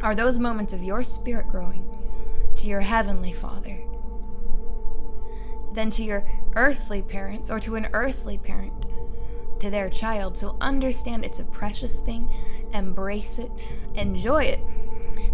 are 0.00 0.14
those 0.14 0.38
moments 0.38 0.72
of 0.72 0.82
your 0.82 1.04
spirit 1.04 1.46
growing 1.46 1.86
to 2.56 2.66
your 2.66 2.80
heavenly 2.80 3.34
Father 3.34 3.78
than 5.74 5.90
to 5.90 6.02
your 6.02 6.26
earthly 6.56 7.02
parents 7.02 7.50
or 7.50 7.60
to 7.60 7.74
an 7.74 7.88
earthly 7.92 8.38
parent 8.38 8.86
to 9.60 9.70
their 9.70 9.88
child. 9.88 10.36
So 10.36 10.56
understand 10.60 11.24
it's 11.24 11.40
a 11.40 11.44
precious 11.44 12.00
thing, 12.00 12.30
embrace 12.72 13.38
it, 13.38 13.50
enjoy 13.94 14.44
it. 14.44 14.60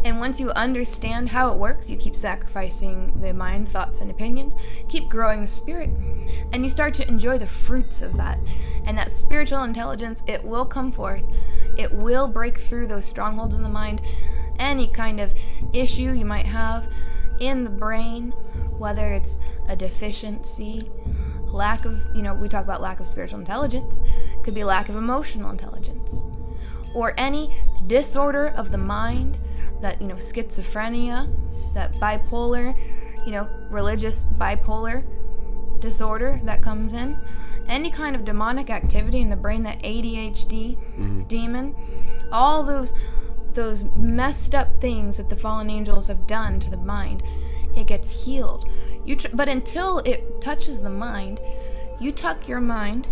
And 0.05 0.21
once 0.21 0.39
you 0.39 0.51
understand 0.51 1.31
how 1.31 1.51
it 1.51 1.59
works, 1.59 1.91
you 1.91 1.97
keep 1.97 2.15
sacrificing 2.15 3.19
the 3.21 3.35
mind, 3.35 3.69
thoughts, 3.69 4.01
and 4.01 4.11
opinions, 4.11 4.55
keep 4.89 5.09
growing 5.09 5.41
the 5.41 5.49
spirit, 5.49 5.91
and 6.53 6.63
you 6.63 6.69
start 6.69 6.95
to 6.95 7.09
enjoy 7.09 7.39
the 7.39 7.47
fruits 7.47 8.03
of 8.03 8.17
that. 8.17 8.39
And 8.85 8.97
that 8.97 9.11
spiritual 9.11 9.65
intelligence, 9.65 10.23
it 10.29 10.45
will 10.45 10.65
come 10.65 10.93
forth. 10.93 11.25
It 11.77 11.93
will 11.93 12.29
break 12.29 12.57
through 12.57 12.87
those 12.87 13.05
strongholds 13.05 13.57
in 13.57 13.65
the 13.65 13.69
mind, 13.69 14.01
any 14.61 14.87
kind 14.87 15.19
of 15.19 15.35
issue 15.73 16.13
you 16.13 16.25
might 16.25 16.47
have 16.47 16.89
in 17.41 17.65
the 17.65 17.71
brain, 17.71 18.31
whether 18.79 19.13
it's 19.13 19.41
a 19.69 19.75
deficiency, 19.75 20.89
lack 21.57 21.85
of, 21.85 22.05
you 22.15 22.23
know, 22.23 22.35
we 22.35 22.49
talk 22.49 22.65
about 22.65 22.81
lack 22.81 23.01
of 23.01 23.09
spiritual 23.09 23.41
intelligence, 23.41 24.03
could 24.43 24.55
be 24.55 24.63
lack 24.63 24.89
of 24.89 24.97
emotional 24.97 25.51
intelligence, 25.51 26.27
or 26.95 27.15
any 27.17 27.55
disorder 27.87 28.49
of 28.57 28.71
the 28.71 28.79
mind 28.79 29.39
that 29.81 30.01
you 30.01 30.07
know 30.07 30.15
schizophrenia, 30.17 31.29
that 31.75 31.93
bipolar, 31.95 32.77
you 33.27 33.33
know 33.33 33.49
religious 33.71 34.25
bipolar 34.39 35.05
disorder 35.81 36.41
that 36.45 36.63
comes 36.63 36.93
in, 36.93 37.19
any 37.69 37.91
kind 37.91 38.17
of 38.17 38.25
demonic 38.25 38.71
activity 38.71 39.21
in 39.21 39.31
the 39.31 39.37
brain, 39.37 39.63
that 39.63 39.83
ADHD 39.83 40.77
mm-hmm. 40.77 41.23
demon, 41.25 41.75
all 42.33 42.63
those 42.63 42.95
those 43.55 43.85
messed 43.97 44.55
up 44.55 44.81
things 44.81 45.17
that 45.17 45.31
the 45.31 45.37
fallen 45.37 45.71
angels 45.71 46.09
have 46.09 46.27
done 46.27 46.61
to 46.61 46.71
the 46.71 46.77
mind, 46.77 47.23
it 47.75 47.87
gets 47.87 48.25
healed. 48.25 48.69
You 49.07 49.17
tr- 49.17 49.29
but 49.33 49.49
until 49.49 50.01
it 50.01 50.41
touches 50.41 50.83
the 50.83 50.91
mind, 50.91 51.41
you 52.01 52.13
tuck 52.13 52.49
your 52.49 52.61
mind 52.61 53.09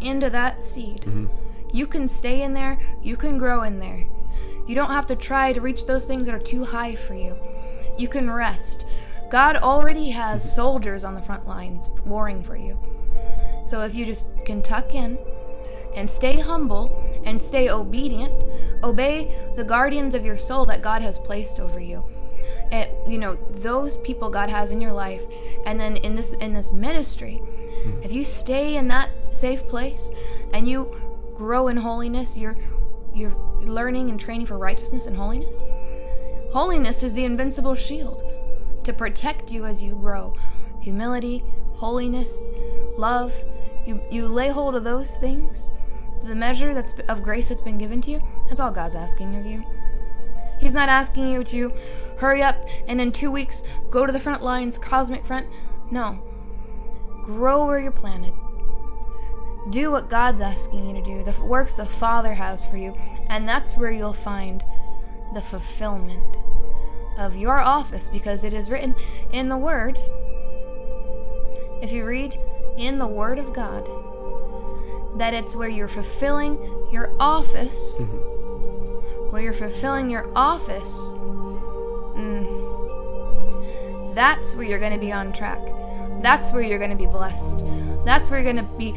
into 0.00 0.30
that 0.30 0.62
seed. 0.62 1.02
Mm-hmm. 1.02 1.26
You 1.72 1.86
can 1.86 2.06
stay 2.06 2.42
in 2.42 2.52
there, 2.52 2.78
you 3.02 3.16
can 3.16 3.38
grow 3.38 3.62
in 3.62 3.78
there. 3.78 4.04
You 4.66 4.74
don't 4.74 4.90
have 4.90 5.06
to 5.06 5.16
try 5.16 5.52
to 5.52 5.60
reach 5.60 5.86
those 5.86 6.06
things 6.06 6.26
that 6.26 6.34
are 6.34 6.38
too 6.38 6.64
high 6.64 6.94
for 6.94 7.14
you. 7.14 7.36
You 7.98 8.08
can 8.08 8.30
rest. 8.30 8.84
God 9.30 9.56
already 9.56 10.10
has 10.10 10.42
mm-hmm. 10.42 10.54
soldiers 10.54 11.04
on 11.04 11.14
the 11.14 11.22
front 11.22 11.48
lines 11.48 11.88
warring 12.04 12.42
for 12.42 12.56
you. 12.56 12.78
So 13.64 13.80
if 13.80 13.94
you 13.94 14.04
just 14.04 14.28
can 14.44 14.62
tuck 14.62 14.94
in 14.94 15.18
and 15.94 16.08
stay 16.08 16.38
humble 16.38 17.22
and 17.24 17.40
stay 17.40 17.70
obedient, 17.70 18.32
obey 18.82 19.34
the 19.56 19.64
guardians 19.64 20.14
of 20.14 20.24
your 20.24 20.36
soul 20.36 20.66
that 20.66 20.82
God 20.82 21.02
has 21.02 21.18
placed 21.18 21.60
over 21.60 21.80
you. 21.80 22.04
And, 22.72 22.90
you 23.06 23.18
know, 23.18 23.36
those 23.50 23.98
people 23.98 24.30
God 24.30 24.48
has 24.48 24.72
in 24.72 24.80
your 24.80 24.92
life 24.92 25.22
and 25.66 25.78
then 25.78 25.98
in 25.98 26.16
this 26.16 26.32
in 26.34 26.54
this 26.54 26.72
ministry, 26.72 27.36
hmm. 27.36 28.02
if 28.02 28.12
you 28.12 28.24
stay 28.24 28.76
in 28.76 28.88
that 28.88 29.10
safe 29.30 29.68
place 29.68 30.10
and 30.52 30.66
you 30.66 30.90
grow 31.36 31.68
in 31.68 31.76
holiness, 31.76 32.38
you're 32.38 32.56
you're 33.14 33.36
learning 33.60 34.08
and 34.08 34.18
training 34.18 34.46
for 34.46 34.58
righteousness 34.58 35.06
and 35.06 35.16
holiness. 35.16 35.62
Holiness 36.52 37.02
is 37.02 37.14
the 37.14 37.24
invincible 37.24 37.74
shield 37.74 38.22
to 38.84 38.92
protect 38.92 39.50
you 39.50 39.64
as 39.64 39.82
you 39.82 39.94
grow. 39.94 40.34
Humility, 40.80 41.44
holiness, 41.74 42.40
love. 42.96 43.34
You 43.86 44.00
you 44.10 44.28
lay 44.28 44.48
hold 44.48 44.74
of 44.74 44.84
those 44.84 45.16
things. 45.16 45.70
The 46.24 46.34
measure 46.34 46.72
that's 46.72 46.94
of 47.08 47.22
grace 47.22 47.48
that's 47.48 47.60
been 47.60 47.78
given 47.78 48.00
to 48.02 48.10
you. 48.12 48.20
That's 48.48 48.60
all 48.60 48.70
God's 48.70 48.94
asking 48.94 49.34
of 49.36 49.44
you. 49.44 49.62
He's 50.60 50.74
not 50.74 50.88
asking 50.88 51.28
you 51.30 51.42
to 51.44 51.72
hurry 52.22 52.40
up 52.40 52.68
and 52.86 53.00
in 53.00 53.10
two 53.10 53.32
weeks 53.32 53.64
go 53.90 54.06
to 54.06 54.12
the 54.12 54.20
front 54.20 54.42
lines, 54.42 54.78
cosmic 54.78 55.26
front. 55.26 55.48
No. 55.90 56.22
Grow 57.24 57.66
where 57.66 57.80
you're 57.80 57.90
planted. 57.90 58.32
Do 59.70 59.90
what 59.90 60.08
God's 60.08 60.40
asking 60.40 60.86
you 60.86 60.94
to 60.94 61.02
do, 61.02 61.24
the 61.24 61.40
works 61.42 61.74
the 61.74 61.84
Father 61.84 62.34
has 62.34 62.64
for 62.64 62.76
you, 62.76 62.96
and 63.26 63.48
that's 63.48 63.76
where 63.76 63.90
you'll 63.90 64.12
find 64.12 64.64
the 65.34 65.42
fulfillment 65.42 66.36
of 67.18 67.36
your 67.36 67.58
office 67.60 68.08
because 68.08 68.44
it 68.44 68.52
is 68.54 68.70
written 68.70 68.94
in 69.32 69.48
the 69.48 69.56
Word. 69.56 69.98
If 71.82 71.90
you 71.92 72.04
read 72.04 72.38
in 72.76 72.98
the 72.98 73.06
Word 73.06 73.38
of 73.38 73.52
God, 73.52 73.88
that 75.18 75.34
it's 75.34 75.56
where 75.56 75.68
you're 75.68 75.88
fulfilling 75.88 76.54
your 76.92 77.12
office, 77.18 78.00
mm-hmm. 78.00 79.30
where 79.30 79.42
you're 79.42 79.52
fulfilling 79.52 80.08
your 80.08 80.30
office, 80.36 81.16
mm, 82.14 84.14
that's 84.14 84.54
where 84.54 84.64
you're 84.64 84.78
going 84.78 84.92
to 84.92 84.98
be 84.98 85.12
on 85.12 85.32
track. 85.32 85.60
That's 86.22 86.52
where 86.52 86.62
you're 86.62 86.78
going 86.78 86.90
to 86.90 86.96
be 86.96 87.06
blessed. 87.06 87.62
That's 88.04 88.30
where 88.30 88.40
you're 88.40 88.52
going 88.52 88.64
to 88.64 88.78
be 88.78 88.94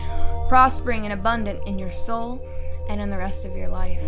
prospering 0.47 1.05
and 1.05 1.13
abundant 1.13 1.67
in 1.67 1.79
your 1.79 1.91
soul 1.91 2.45
and 2.89 3.01
in 3.01 3.09
the 3.09 3.17
rest 3.17 3.45
of 3.45 3.55
your 3.55 3.69
life. 3.69 4.01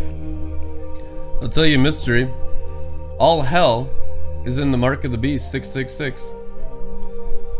I'll 1.41 1.49
tell 1.49 1.65
you 1.65 1.77
a 1.77 1.81
mystery. 1.81 2.31
All 3.19 3.41
hell 3.41 3.89
is 4.45 4.57
in 4.57 4.71
the 4.71 4.77
mark 4.77 5.03
of 5.03 5.11
the 5.11 5.17
beast 5.17 5.51
666. 5.51 6.33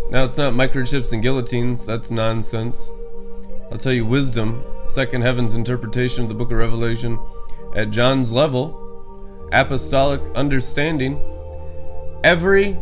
Now, 0.09 0.23
it's 0.23 0.37
not 0.37 0.53
microchips 0.53 1.11
and 1.11 1.21
guillotines, 1.21 1.85
that's 1.85 2.11
nonsense. 2.11 2.91
I'll 3.71 3.77
tell 3.77 3.91
you 3.91 4.05
wisdom, 4.05 4.63
second 4.85 5.21
heaven's 5.21 5.53
interpretation 5.53 6.23
of 6.23 6.29
the 6.29 6.35
book 6.35 6.51
of 6.51 6.57
Revelation 6.57 7.19
at 7.75 7.91
John's 7.91 8.31
level, 8.31 9.49
apostolic 9.51 10.21
understanding. 10.33 11.19
Every 12.23 12.77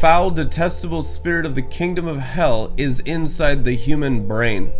foul, 0.00 0.30
detestable 0.30 1.02
spirit 1.02 1.46
of 1.46 1.54
the 1.54 1.62
kingdom 1.62 2.06
of 2.06 2.18
hell 2.18 2.72
is 2.76 3.00
inside 3.00 3.64
the 3.64 3.74
human 3.74 4.26
brain. 4.28 4.72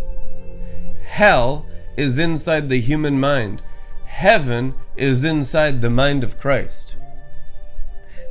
Hell 1.05 1.67
is 1.97 2.19
inside 2.19 2.69
the 2.69 2.81
human 2.81 3.19
mind. 3.19 3.63
Heaven 4.05 4.75
is 4.97 5.25
inside 5.25 5.81
the 5.81 5.91
mind 5.91 6.25
of 6.25 6.39
Christ. 6.39 6.97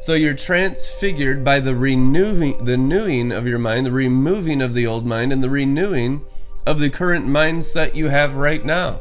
So 0.01 0.13
you're 0.13 0.35
transfigured 0.35 1.43
by 1.43 1.59
the 1.59 1.75
renewing 1.75 2.63
the 2.63 2.73
renewing 2.73 3.31
of 3.31 3.47
your 3.47 3.57
mind, 3.57 3.87
the 3.87 3.91
removing 3.91 4.61
of 4.61 4.73
the 4.73 4.85
old 4.85 5.05
mind 5.05 5.33
and 5.33 5.41
the 5.41 5.49
renewing 5.49 6.25
of 6.65 6.79
the 6.79 6.89
current 6.89 7.25
mindset 7.25 7.95
you 7.95 8.09
have 8.09 8.35
right 8.35 8.63
now. 8.63 8.99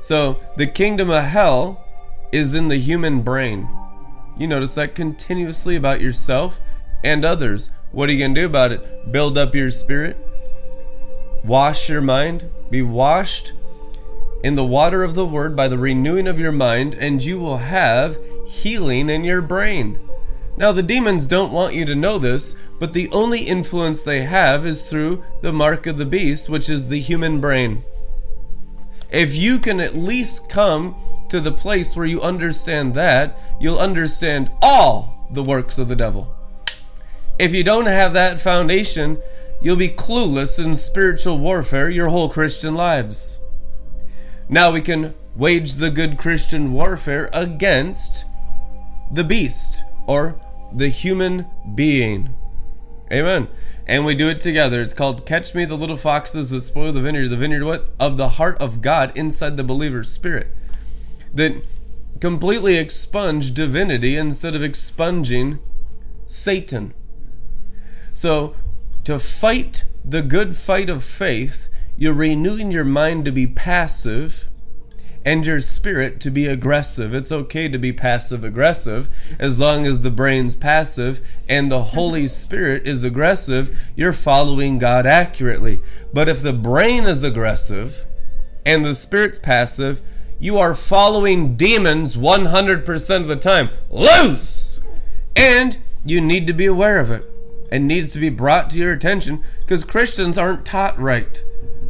So 0.00 0.40
the 0.56 0.66
kingdom 0.66 1.10
of 1.10 1.24
hell 1.24 1.84
is 2.30 2.54
in 2.54 2.68
the 2.68 2.76
human 2.76 3.22
brain. 3.22 3.68
You 4.36 4.46
notice 4.46 4.74
that 4.74 4.94
continuously 4.94 5.76
about 5.76 6.00
yourself 6.00 6.60
and 7.04 7.24
others. 7.24 7.70
What 7.92 8.08
are 8.08 8.12
you 8.12 8.18
going 8.18 8.34
to 8.34 8.40
do 8.40 8.46
about 8.46 8.72
it? 8.72 9.12
Build 9.12 9.38
up 9.38 9.54
your 9.54 9.70
spirit, 9.70 10.16
wash 11.44 11.88
your 11.88 12.00
mind, 12.00 12.50
be 12.70 12.82
washed 12.82 13.52
in 14.42 14.56
the 14.56 14.64
water 14.64 15.02
of 15.02 15.14
the 15.14 15.26
word 15.26 15.54
by 15.54 15.68
the 15.68 15.78
renewing 15.78 16.26
of 16.26 16.38
your 16.38 16.52
mind, 16.52 16.94
and 16.96 17.24
you 17.24 17.38
will 17.38 17.58
have 17.58 18.18
healing 18.46 19.08
in 19.08 19.24
your 19.24 19.40
brain. 19.40 19.98
Now, 20.56 20.70
the 20.72 20.82
demons 20.82 21.26
don't 21.26 21.52
want 21.52 21.74
you 21.74 21.84
to 21.86 21.94
know 21.94 22.18
this, 22.18 22.54
but 22.78 22.92
the 22.92 23.08
only 23.10 23.40
influence 23.40 24.02
they 24.02 24.22
have 24.22 24.66
is 24.66 24.88
through 24.88 25.24
the 25.40 25.52
mark 25.52 25.86
of 25.86 25.98
the 25.98 26.04
beast, 26.04 26.48
which 26.48 26.68
is 26.68 26.88
the 26.88 27.00
human 27.00 27.40
brain. 27.40 27.84
If 29.10 29.34
you 29.34 29.58
can 29.58 29.80
at 29.80 29.96
least 29.96 30.48
come 30.48 30.94
to 31.28 31.40
the 31.40 31.52
place 31.52 31.96
where 31.96 32.06
you 32.06 32.20
understand 32.20 32.94
that, 32.94 33.38
you'll 33.60 33.78
understand 33.78 34.50
all 34.62 35.28
the 35.30 35.42
works 35.42 35.78
of 35.78 35.88
the 35.88 35.96
devil. 35.96 36.34
If 37.38 37.52
you 37.52 37.64
don't 37.64 37.86
have 37.86 38.12
that 38.12 38.40
foundation, 38.40 39.20
you'll 39.60 39.76
be 39.76 39.88
clueless 39.88 40.62
in 40.62 40.76
spiritual 40.76 41.38
warfare 41.38 41.90
your 41.90 42.08
whole 42.08 42.28
Christian 42.28 42.74
lives. 42.74 43.40
Now 44.48 44.70
we 44.70 44.80
can 44.80 45.14
wage 45.34 45.74
the 45.74 45.90
good 45.90 46.18
Christian 46.18 46.72
warfare 46.72 47.30
against 47.32 48.24
the 49.10 49.24
beast 49.24 49.82
or 50.06 50.40
the 50.72 50.88
human 50.88 51.46
being. 51.74 52.34
Amen. 53.10 53.48
And 53.86 54.04
we 54.04 54.14
do 54.14 54.28
it 54.28 54.40
together. 54.40 54.80
It's 54.80 54.94
called 54.94 55.26
Catch 55.26 55.54
Me 55.54 55.64
the 55.64 55.76
Little 55.76 55.96
Foxes 55.96 56.50
That 56.50 56.62
Spoil 56.62 56.92
the 56.92 57.00
Vineyard. 57.00 57.28
The 57.28 57.36
vineyard 57.36 57.64
what? 57.64 57.92
Of 58.00 58.16
the 58.16 58.30
heart 58.30 58.56
of 58.60 58.80
God 58.80 59.12
inside 59.16 59.56
the 59.56 59.64
believer's 59.64 60.10
spirit. 60.10 60.48
That 61.34 61.62
completely 62.20 62.76
expunge 62.76 63.52
divinity 63.52 64.16
instead 64.16 64.54
of 64.54 64.62
expunging 64.62 65.58
Satan. 66.26 66.94
So, 68.12 68.54
to 69.04 69.18
fight 69.18 69.84
the 70.04 70.22
good 70.22 70.56
fight 70.56 70.88
of 70.88 71.04
faith, 71.04 71.68
you're 71.96 72.14
renewing 72.14 72.70
your 72.70 72.84
mind 72.84 73.24
to 73.24 73.32
be 73.32 73.46
passive 73.46 74.48
and 75.24 75.46
your 75.46 75.60
spirit 75.60 76.20
to 76.20 76.30
be 76.30 76.46
aggressive. 76.46 77.14
It's 77.14 77.32
okay 77.32 77.68
to 77.68 77.78
be 77.78 77.92
passive 77.92 78.44
aggressive 78.44 79.08
as 79.38 79.58
long 79.58 79.86
as 79.86 80.00
the 80.00 80.10
brain's 80.10 80.54
passive 80.54 81.22
and 81.48 81.72
the 81.72 81.82
Holy 81.84 82.28
Spirit 82.28 82.86
is 82.86 83.04
aggressive, 83.04 83.78
you're 83.96 84.12
following 84.12 84.78
God 84.78 85.06
accurately. 85.06 85.80
But 86.12 86.28
if 86.28 86.42
the 86.42 86.52
brain 86.52 87.04
is 87.04 87.24
aggressive 87.24 88.06
and 88.66 88.84
the 88.84 88.94
spirit's 88.94 89.38
passive, 89.38 90.02
you 90.38 90.58
are 90.58 90.74
following 90.74 91.56
demons 91.56 92.16
100% 92.16 93.20
of 93.20 93.28
the 93.28 93.36
time. 93.36 93.70
Loose! 93.90 94.80
And 95.36 95.78
you 96.04 96.20
need 96.20 96.46
to 96.46 96.52
be 96.52 96.66
aware 96.66 96.98
of 96.98 97.10
it. 97.10 97.24
It 97.70 97.80
needs 97.80 98.12
to 98.12 98.20
be 98.20 98.28
brought 98.28 98.70
to 98.70 98.78
your 98.78 98.92
attention 98.92 99.42
because 99.60 99.84
Christians 99.84 100.38
aren't 100.38 100.66
taught 100.66 100.98
right. 100.98 101.42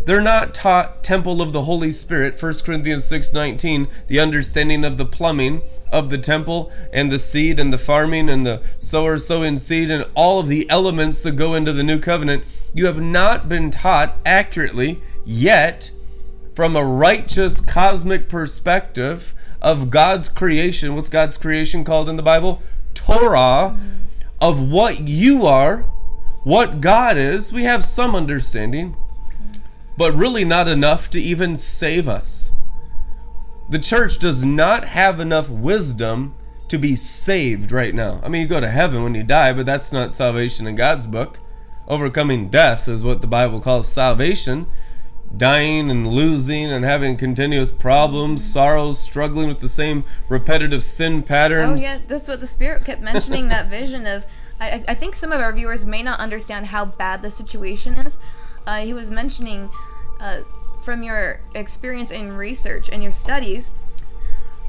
They're 0.07 0.21
not 0.21 0.55
taught 0.55 1.03
temple 1.03 1.41
of 1.41 1.53
the 1.53 1.63
Holy 1.63 1.91
Spirit, 1.91 2.35
1 2.35 2.65
Corinthians 2.65 3.05
6:19, 3.07 3.89
the 4.07 4.21
understanding 4.21 4.85
of 4.85 4.99
the 4.99 5.07
plumbing 5.07 5.63
of 5.91 6.11
the 6.11 6.19
temple 6.19 6.71
and 6.93 7.11
the 7.11 7.19
seed 7.19 7.59
and 7.59 7.73
the 7.73 7.79
farming 7.79 8.29
and 8.29 8.45
the 8.45 8.61
sower 8.79 9.17
sowing 9.17 9.57
seed 9.57 9.91
and 9.91 10.05
all 10.15 10.39
of 10.39 10.49
the 10.49 10.69
elements 10.69 11.21
that 11.23 11.37
go 11.37 11.55
into 11.55 11.73
the 11.73 11.83
new 11.83 11.99
covenant. 11.99 12.45
You 12.75 12.87
have 12.87 13.01
not 13.01 13.49
been 13.49 13.71
taught 13.71 14.17
accurately 14.27 15.01
yet 15.25 15.91
from 16.55 16.77
a 16.77 16.85
righteous 16.85 17.61
cosmic 17.61 18.29
perspective 18.29 19.35
of 19.61 19.91
God's 19.91 20.29
creation. 20.29 20.95
What's 20.95 21.09
God's 21.09 21.37
creation 21.37 21.85
called 21.85 22.09
in 22.09 22.17
the 22.17 22.23
Bible? 22.23 22.63
Torah 22.95 23.79
of 24.41 24.61
what 24.61 25.09
you 25.09 25.47
are, 25.47 25.83
what 26.45 26.81
God 26.81 27.17
is. 27.17 27.53
We 27.53 27.65
have 27.65 27.85
some 27.85 28.15
understanding 28.15 28.97
but 29.97 30.15
really 30.15 30.45
not 30.45 30.69
enough 30.69 31.09
to 31.11 31.21
even 31.21 31.57
save 31.57 32.09
us. 32.09 32.53
The 33.69 33.79
church 33.79 34.19
does 34.19 34.45
not 34.45 34.85
have 34.85 35.21
enough 35.21 35.49
wisdom 35.49 36.35
to 36.69 36.79
be 36.79 36.97
saved 36.97 37.71
right 37.71 37.95
now. 37.95 38.21
I 38.23 38.29
mean, 38.29 38.43
you 38.43 38.49
go 38.49 38.61
to 38.61 38.69
heaven 38.69 39.03
when 39.03 39.15
you 39.15 39.23
die, 39.23 39.53
but 39.53 39.67
that's 39.67 39.93
not 39.93 40.15
salvation 40.15 40.67
in 40.67 40.75
God's 40.75 41.07
book. 41.07 41.39
Overcoming 41.87 42.49
death 42.49 42.89
is 42.89 43.05
what 43.05 43.21
the 43.21 43.27
Bible 43.27 43.61
calls 43.61 43.89
salvation. 43.89 44.67
Dying 45.37 45.91
and 45.91 46.07
losing 46.07 46.71
and 46.71 46.85
having 46.85 47.17
continuous 47.17 47.71
problems, 47.71 48.45
sorrows, 48.45 48.99
struggling 48.99 49.49
with 49.49 49.59
the 49.59 49.69
same 49.69 50.05
repetitive 50.29 50.85
sin 50.85 51.23
patterns. 51.23 51.81
Oh 51.81 51.85
yeah, 51.85 51.99
that's 52.07 52.29
what 52.29 52.41
the 52.41 52.47
spirit 52.47 52.85
kept 52.85 53.03
mentioning. 53.03 53.49
that 53.49 53.69
vision 53.69 54.07
of, 54.07 54.27
I, 54.61 54.85
I 54.87 54.95
think 54.95 55.17
some 55.17 55.33
of 55.33 55.41
our 55.41 55.53
viewers 55.53 55.85
may 55.85 56.03
not 56.03 56.21
understand 56.21 56.67
how 56.67 56.85
bad 56.85 57.23
the 57.23 57.31
situation 57.31 57.95
is. 57.95 58.19
Uh, 58.67 58.79
he 58.79 58.95
was 58.95 59.11
mentioning, 59.11 59.71
uh, 60.21 60.43
from 60.83 61.03
your 61.03 61.41
experience 61.55 62.11
in 62.11 62.33
research 62.33 62.89
and 62.91 63.03
your 63.03 63.13
studies, 63.13 63.75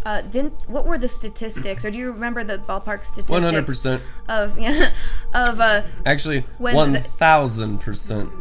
uh, 0.05 0.21
didn't 0.21 0.53
what 0.67 0.85
were 0.85 0.97
the 0.97 1.09
statistics, 1.09 1.83
or 1.83 1.91
do 1.91 1.97
you 1.97 2.11
remember 2.11 2.43
the 2.43 2.59
ballpark 2.59 3.03
statistics? 3.03 3.31
One 3.31 3.41
hundred 3.41 3.65
percent. 3.65 4.03
of 4.29 4.57
yeah, 4.57 4.91
of 5.33 5.59
uh, 5.59 5.81
Actually, 6.05 6.45
one 6.59 6.95
thousand 6.95 7.79
percent. 7.79 8.31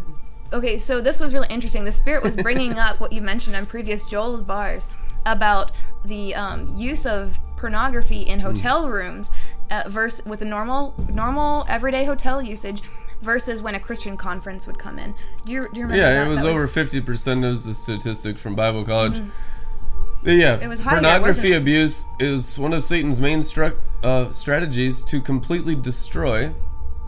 Okay, 0.54 0.78
so 0.78 1.00
this 1.00 1.20
was 1.20 1.34
really 1.34 1.48
interesting. 1.50 1.84
The 1.84 1.92
spirit 1.92 2.22
was 2.22 2.36
bringing 2.36 2.78
up 2.78 3.00
what 3.00 3.12
you 3.12 3.20
mentioned 3.20 3.56
on 3.56 3.66
previous 3.66 4.04
Joel's 4.04 4.40
bars 4.40 4.88
about 5.26 5.72
the 6.04 6.34
um, 6.34 6.72
use 6.76 7.04
of 7.06 7.38
pornography 7.56 8.22
in 8.22 8.40
Hmm. 8.40 8.46
hotel 8.46 8.88
rooms 8.88 9.30
uh, 9.70 9.84
versus 9.88 10.24
with 10.26 10.42
a 10.42 10.44
normal, 10.44 10.94
normal 11.12 11.64
everyday 11.68 12.04
hotel 12.04 12.40
usage 12.42 12.82
versus 13.22 13.62
when 13.62 13.74
a 13.74 13.80
Christian 13.80 14.16
conference 14.16 14.66
would 14.66 14.78
come 14.78 14.98
in. 14.98 15.14
Do 15.44 15.52
you, 15.52 15.62
do 15.72 15.80
you 15.80 15.86
remember? 15.86 15.96
Yeah, 15.96 16.12
that? 16.14 16.26
it 16.26 16.30
was 16.30 16.42
That 16.42 16.48
over 16.48 16.68
fifty 16.68 17.00
percent. 17.00 17.44
of 17.44 17.62
the 17.64 17.74
statistic 17.74 18.38
from 18.38 18.54
Bible 18.54 18.84
college. 18.84 19.18
Yeah, 19.18 20.54
Mm-hmm. 20.56 20.62
It 20.62 20.68
was 20.68 20.80
higher, 20.80 20.94
pornography 21.00 21.52
abuse 21.52 22.04
is 22.18 22.58
one 22.58 22.72
of 22.72 22.82
Satan's 22.84 23.20
main 23.20 23.40
stru- 23.40 23.76
uh, 24.02 24.30
strategies 24.32 25.02
to 25.04 25.20
completely 25.20 25.74
destroy 25.74 26.52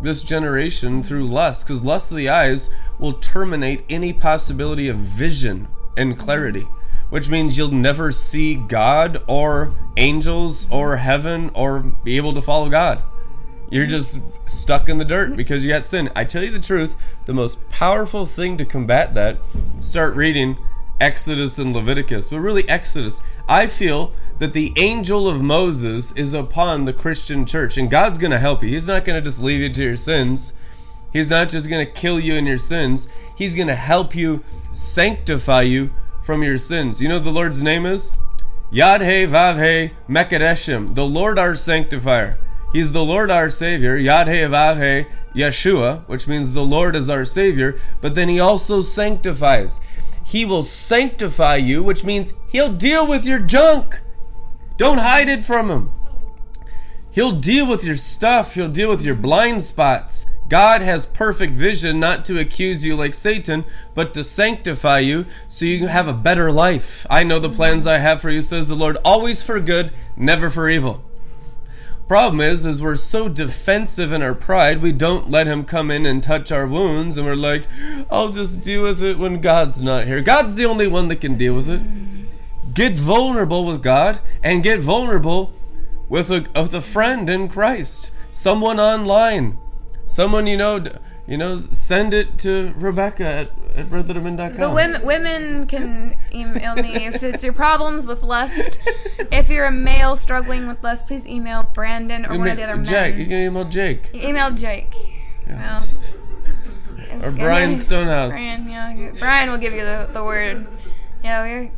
this 0.00 0.22
generation 0.22 1.02
through 1.02 1.26
lust, 1.26 1.66
because 1.66 1.82
lust 1.82 2.10
of 2.10 2.16
the 2.16 2.28
eyes 2.28 2.70
will 2.98 3.14
terminate 3.14 3.84
any 3.88 4.12
possibility 4.12 4.88
of 4.88 4.96
vision 4.96 5.68
and 5.96 6.18
clarity, 6.18 6.66
which 7.10 7.28
means 7.28 7.56
you'll 7.56 7.70
never 7.70 8.12
see 8.12 8.54
God 8.54 9.22
or 9.26 9.74
angels 9.96 10.66
or 10.70 10.96
heaven 10.96 11.50
or 11.54 11.80
be 11.80 12.16
able 12.16 12.34
to 12.34 12.42
follow 12.42 12.68
God. 12.68 13.02
You're 13.70 13.86
just 13.86 14.18
stuck 14.46 14.88
in 14.88 14.98
the 14.98 15.04
dirt 15.04 15.36
because 15.36 15.64
you 15.64 15.70
got 15.70 15.84
sin. 15.84 16.10
I 16.14 16.24
tell 16.24 16.44
you 16.44 16.52
the 16.52 16.60
truth, 16.60 16.96
the 17.24 17.34
most 17.34 17.68
powerful 17.68 18.24
thing 18.24 18.56
to 18.58 18.64
combat 18.64 19.14
that, 19.14 19.38
start 19.80 20.14
reading 20.14 20.56
Exodus 21.00 21.58
and 21.58 21.74
Leviticus, 21.74 22.30
but 22.30 22.40
really 22.40 22.68
Exodus. 22.68 23.22
I 23.48 23.66
feel 23.66 24.12
that 24.38 24.52
the 24.52 24.72
angel 24.76 25.28
of 25.28 25.42
Moses 25.42 26.12
is 26.12 26.34
upon 26.34 26.84
the 26.84 26.92
Christian 26.92 27.46
church, 27.46 27.76
and 27.76 27.90
God's 27.90 28.18
going 28.18 28.30
to 28.30 28.38
help 28.38 28.62
you. 28.62 28.70
He's 28.70 28.86
not 28.86 29.04
going 29.04 29.22
to 29.22 29.28
just 29.28 29.42
leave 29.42 29.60
you 29.60 29.68
to 29.70 29.82
your 29.82 29.96
sins. 29.96 30.52
He's 31.12 31.30
not 31.30 31.48
just 31.48 31.68
going 31.68 31.84
to 31.84 31.92
kill 31.92 32.20
you 32.20 32.34
in 32.34 32.46
your 32.46 32.58
sins. 32.58 33.08
He's 33.34 33.54
going 33.54 33.68
to 33.68 33.76
help 33.76 34.14
you 34.14 34.42
sanctify 34.72 35.62
you 35.62 35.90
from 36.22 36.42
your 36.42 36.58
sins. 36.58 37.00
You 37.00 37.08
know 37.08 37.18
the 37.18 37.30
Lord's 37.30 37.62
name 37.62 37.86
is? 37.86 38.18
Yad 38.72 39.00
He 39.00 39.30
Vav 39.30 39.62
He 39.62 39.94
Mekadeshim, 40.12 40.94
the 40.94 41.06
Lord 41.06 41.38
our 41.38 41.54
sanctifier. 41.54 42.38
He's 42.72 42.92
the 42.92 43.04
Lord 43.04 43.30
our 43.30 43.48
Savior, 43.48 43.96
Yad 43.96 44.26
He 44.26 44.40
Vav 44.40 44.76
He 44.76 45.40
Yeshua, 45.40 46.06
which 46.08 46.26
means 46.26 46.52
the 46.52 46.64
Lord 46.64 46.96
is 46.96 47.08
our 47.08 47.24
Savior, 47.24 47.78
but 48.00 48.14
then 48.14 48.28
He 48.28 48.40
also 48.40 48.82
sanctifies. 48.82 49.80
He 50.26 50.44
will 50.44 50.64
sanctify 50.64 51.54
you, 51.54 51.84
which 51.84 52.04
means 52.04 52.34
He'll 52.48 52.72
deal 52.72 53.06
with 53.06 53.24
your 53.24 53.38
junk. 53.38 54.00
Don't 54.76 54.98
hide 54.98 55.28
it 55.28 55.44
from 55.44 55.70
Him. 55.70 55.92
He'll 57.12 57.30
deal 57.30 57.64
with 57.64 57.84
your 57.84 57.96
stuff, 57.96 58.54
He'll 58.54 58.68
deal 58.68 58.90
with 58.90 59.02
your 59.02 59.14
blind 59.14 59.62
spots. 59.62 60.26
God 60.48 60.82
has 60.82 61.06
perfect 61.06 61.54
vision 61.54 62.00
not 62.00 62.24
to 62.24 62.40
accuse 62.40 62.84
you 62.84 62.96
like 62.96 63.14
Satan, 63.14 63.64
but 63.94 64.12
to 64.14 64.24
sanctify 64.24 64.98
you 64.98 65.26
so 65.46 65.64
you 65.64 65.78
can 65.78 65.88
have 65.88 66.08
a 66.08 66.12
better 66.12 66.50
life. 66.50 67.06
I 67.08 67.22
know 67.22 67.38
the 67.38 67.48
plans 67.48 67.86
I 67.86 67.98
have 67.98 68.20
for 68.20 68.30
you, 68.30 68.42
says 68.42 68.66
the 68.66 68.74
Lord, 68.74 68.98
always 69.04 69.44
for 69.44 69.60
good, 69.60 69.92
never 70.16 70.50
for 70.50 70.68
evil. 70.68 71.04
Problem 72.08 72.40
is, 72.40 72.64
is 72.64 72.80
we're 72.80 72.94
so 72.94 73.28
defensive 73.28 74.12
in 74.12 74.22
our 74.22 74.34
pride, 74.34 74.80
we 74.80 74.92
don't 74.92 75.28
let 75.28 75.48
him 75.48 75.64
come 75.64 75.90
in 75.90 76.06
and 76.06 76.22
touch 76.22 76.52
our 76.52 76.64
wounds, 76.64 77.16
and 77.16 77.26
we're 77.26 77.34
like, 77.34 77.66
I'll 78.08 78.28
just 78.28 78.60
deal 78.60 78.84
with 78.84 79.02
it 79.02 79.18
when 79.18 79.40
God's 79.40 79.82
not 79.82 80.06
here. 80.06 80.20
God's 80.20 80.54
the 80.54 80.66
only 80.66 80.86
one 80.86 81.08
that 81.08 81.20
can 81.20 81.36
deal 81.36 81.56
with 81.56 81.68
it. 81.68 81.82
Get 82.74 82.94
vulnerable 82.94 83.64
with 83.64 83.82
God 83.82 84.20
and 84.40 84.62
get 84.62 84.78
vulnerable 84.78 85.52
with 86.08 86.30
a, 86.30 86.46
with 86.54 86.72
a 86.74 86.80
friend 86.80 87.28
in 87.28 87.48
Christ, 87.48 88.12
someone 88.30 88.78
online, 88.78 89.58
someone 90.04 90.46
you 90.46 90.56
know, 90.56 90.84
you 91.26 91.36
know, 91.36 91.58
send 91.58 92.14
it 92.14 92.38
to 92.38 92.72
Rebecca 92.76 93.24
at, 93.24 93.50
at. 93.76 93.88
The 93.88 94.70
women, 94.74 95.04
women 95.04 95.66
can 95.66 96.16
email 96.32 96.74
me 96.76 97.06
if 97.06 97.22
it's 97.22 97.44
your 97.44 97.52
problems 97.52 98.06
with 98.06 98.22
lust. 98.22 98.78
If 99.30 99.48
you're 99.48 99.66
a 99.66 99.72
male 99.72 100.16
struggling 100.16 100.66
with 100.66 100.82
lust, 100.82 101.06
please 101.06 101.26
email 101.26 101.68
Brandon 101.74 102.24
or 102.26 102.38
one 102.38 102.48
of 102.48 102.56
the 102.56 102.62
other 102.64 102.82
Jack, 102.82 103.14
you 103.14 103.24
can 103.24 103.34
email 103.34 103.64
Jake 103.64 104.10
Email 104.14 104.50
Jake. 104.50 104.94
Well, 105.46 105.86
it's 106.98 107.24
or 107.24 107.32
Brian 107.32 107.76
Stonehouse. 107.76 108.32
Brian, 108.32 108.68
yeah, 108.68 109.12
Brian 109.18 109.50
will 109.50 109.58
give 109.58 109.72
you 109.72 109.82
the, 109.82 110.08
the 110.12 110.24
word. 110.24 110.66
Yeah, 111.22 111.44
you're, 111.44 111.70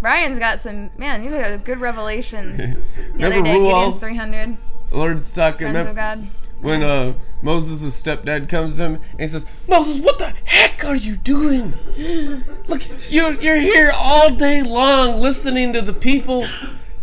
Brian's 0.00 0.38
got 0.38 0.60
some 0.60 0.90
man. 0.98 1.22
You 1.22 1.30
got 1.30 1.64
good 1.64 1.80
revelations. 1.80 2.60
The 3.12 3.28
Remember 3.28 3.36
other 3.38 3.42
day, 3.44 3.58
Ruel? 3.58 3.70
Gideon's 3.70 3.98
300 3.98 4.56
Lord's 4.90 5.30
talking. 5.30 5.70
friends 5.70 5.86
of 5.88 5.94
God. 5.94 6.26
When 6.62 6.82
uh 6.82 7.12
Moses' 7.42 8.00
stepdad 8.02 8.48
comes 8.48 8.76
to 8.78 8.84
him 8.84 8.94
and 9.12 9.20
he 9.20 9.26
says, 9.26 9.44
Moses, 9.68 10.00
what 10.00 10.18
the 10.18 10.32
heck 10.44 10.84
are 10.84 10.96
you 10.96 11.16
doing? 11.16 11.74
Look, 12.68 12.82
you're 13.10 13.34
you're 13.34 13.60
here 13.60 13.90
all 13.94 14.34
day 14.34 14.62
long 14.62 15.20
listening 15.20 15.72
to 15.74 15.82
the 15.82 15.92
people 15.92 16.46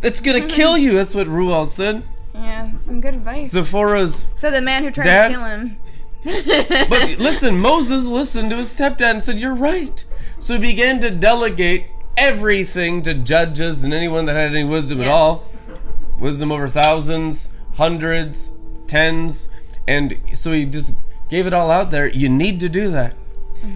that's 0.01 0.21
gonna 0.21 0.47
kill 0.47 0.77
you. 0.77 0.93
That's 0.93 1.13
what 1.13 1.27
Ruel 1.27 1.65
said. 1.67 2.03
Yeah, 2.33 2.73
some 2.77 3.01
good 3.01 3.15
advice. 3.15 3.53
Zipporah's 3.53 4.25
So 4.37 4.49
the 4.49 4.61
man 4.61 4.83
who 4.85 4.91
tried 4.91 5.03
Dad? 5.03 5.27
to 5.27 5.33
kill 5.33 5.43
him. 5.45 5.77
But 6.89 7.19
listen, 7.19 7.59
Moses 7.59 8.05
listened 8.05 8.49
to 8.51 8.57
his 8.57 8.73
stepdad 8.75 9.11
and 9.11 9.23
said, 9.23 9.39
You're 9.39 9.55
right. 9.55 10.03
So 10.39 10.53
he 10.53 10.59
began 10.59 10.99
to 11.01 11.11
delegate 11.11 11.87
everything 12.17 13.01
to 13.03 13.13
judges 13.13 13.83
and 13.83 13.93
anyone 13.93 14.25
that 14.25 14.35
had 14.35 14.51
any 14.51 14.63
wisdom 14.63 15.01
at 15.01 15.07
all. 15.07 15.43
Wisdom 16.17 16.51
over 16.51 16.67
thousands, 16.67 17.49
hundreds, 17.75 18.51
tens, 18.89 19.49
and 19.87 20.17
so 20.33 20.51
he 20.51 20.65
just 20.65 20.95
gave 21.29 21.47
it 21.47 21.53
all 21.53 21.71
out 21.71 21.91
there. 21.91 22.07
You 22.07 22.27
need 22.27 22.59
to 22.59 22.69
do 22.69 22.89
that. 22.91 23.13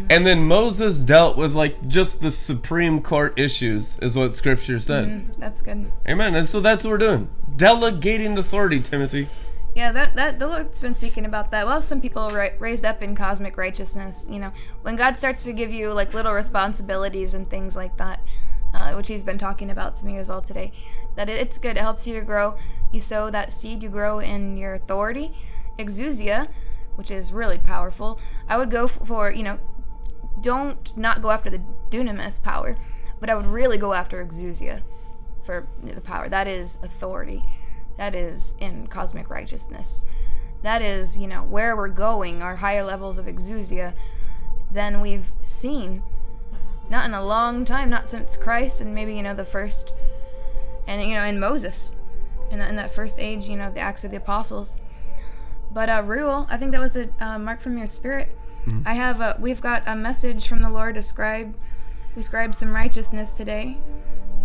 And 0.10 0.26
then 0.26 0.46
Moses 0.46 1.00
dealt 1.00 1.36
with 1.36 1.54
like 1.54 1.88
just 1.88 2.22
the 2.22 2.32
Supreme 2.32 3.02
Court 3.02 3.38
issues, 3.38 3.98
is 4.02 4.16
what 4.16 4.34
Scripture 4.34 4.80
said. 4.80 5.36
That's 5.38 5.62
good. 5.62 5.92
Amen. 6.08 6.36
And 6.36 6.48
so 6.48 6.60
that's 6.60 6.86
what 6.86 6.92
we're 6.92 6.98
doing, 6.98 7.30
delegating 7.56 8.38
authority, 8.38 8.80
Timothy. 8.80 9.28
Yeah, 9.76 9.92
that 9.92 10.16
that 10.16 10.40
the 10.40 10.48
Lord's 10.48 10.80
been 10.80 10.94
speaking 10.94 11.26
about 11.26 11.52
that. 11.52 11.66
Well, 11.66 11.82
some 11.82 12.00
people 12.00 12.30
raised 12.60 12.86
up 12.86 13.02
in 13.02 13.16
cosmic 13.16 13.58
righteousness. 13.58 14.26
You 14.30 14.40
know, 14.40 14.52
when 14.84 14.96
God 14.96 15.18
starts 15.18 15.44
to 15.46 15.54
give 15.54 15.74
you 15.74 15.92
like 15.92 16.14
little 16.14 16.34
responsibilities 16.34 17.34
and 17.34 17.50
things 17.50 17.76
like 17.76 17.98
that, 17.98 18.22
uh, 18.74 18.94
which 18.94 19.08
He's 19.08 19.24
been 19.24 19.40
talking 19.40 19.70
about 19.70 19.96
to 19.98 20.06
me 20.06 20.18
as 20.18 20.28
well 20.28 20.42
today. 20.42 20.72
That 21.16 21.30
it's 21.30 21.58
good. 21.58 21.78
It 21.78 21.82
helps 21.82 22.08
you 22.08 22.20
to 22.20 22.26
grow. 22.26 22.58
You 22.92 23.00
sow 23.00 23.30
that 23.30 23.54
seed. 23.54 23.84
You 23.84 23.90
grow 23.90 24.20
in 24.20 24.58
your 24.58 24.74
authority, 24.74 25.32
exousia, 25.78 26.48
which 26.96 27.12
is 27.12 27.34
really 27.34 27.58
powerful. 27.58 28.20
I 28.48 28.58
would 28.58 28.72
go 28.72 28.88
for 28.88 29.32
you 29.32 29.44
know, 29.44 29.60
don't 30.42 30.96
not 30.98 31.22
go 31.22 31.32
after 31.32 31.50
the 31.50 31.62
dunamis 31.90 32.42
power, 32.42 32.76
but 33.20 33.30
I 33.30 33.36
would 33.36 33.48
really 33.48 33.78
go 33.78 33.94
after 33.94 34.24
exousia 34.24 34.82
for 35.44 35.68
the 35.82 36.02
power. 36.02 36.30
That 36.30 36.48
is 36.48 36.80
authority. 36.82 37.44
That 37.98 38.16
is 38.16 38.56
in 38.60 38.88
cosmic 38.88 39.30
righteousness. 39.30 40.06
That 40.64 40.82
is, 40.82 41.18
you 41.18 41.28
know, 41.28 41.44
where 41.44 41.76
we're 41.76 41.90
going, 41.90 42.42
our 42.42 42.56
higher 42.58 42.84
levels 42.84 43.18
of 43.20 43.26
exousia 43.26 43.94
than 44.72 45.02
we've 45.02 45.32
seen. 45.42 46.04
Not 46.90 47.06
in 47.06 47.14
a 47.14 47.24
long 47.24 47.66
time, 47.66 47.90
not 47.90 48.10
since 48.10 48.38
Christ, 48.38 48.82
and 48.82 48.96
maybe, 48.96 49.16
you 49.16 49.24
know, 49.24 49.36
the 49.36 49.46
first, 49.46 49.92
and, 50.88 51.02
you 51.02 51.16
know, 51.16 51.24
in 51.24 51.40
Moses, 51.40 51.96
in, 52.52 52.60
that- 52.60 52.70
in 52.70 52.76
that 52.76 52.94
first 52.94 53.20
age, 53.20 53.48
you 53.48 53.56
know, 53.58 53.72
the 53.72 53.80
Acts 53.80 54.04
of 54.04 54.12
the 54.12 54.18
Apostles. 54.18 54.76
But, 55.72 55.90
uh, 55.90 56.04
Ruel, 56.06 56.46
I 56.50 56.58
think 56.58 56.72
that 56.74 56.82
was 56.82 56.96
a 56.96 57.10
uh, 57.20 57.40
mark 57.40 57.62
from 57.62 57.78
your 57.78 57.88
spirit. 57.88 58.36
I 58.86 58.94
have, 58.94 59.20
a, 59.20 59.36
we've 59.40 59.60
got 59.60 59.84
a 59.86 59.94
message 59.96 60.48
from 60.48 60.62
the 60.62 60.70
Lord 60.70 60.96
to 60.96 61.02
scribe, 61.04 61.54
describe 62.16 62.56
some 62.56 62.72
righteousness 62.74 63.36
today. 63.36 63.78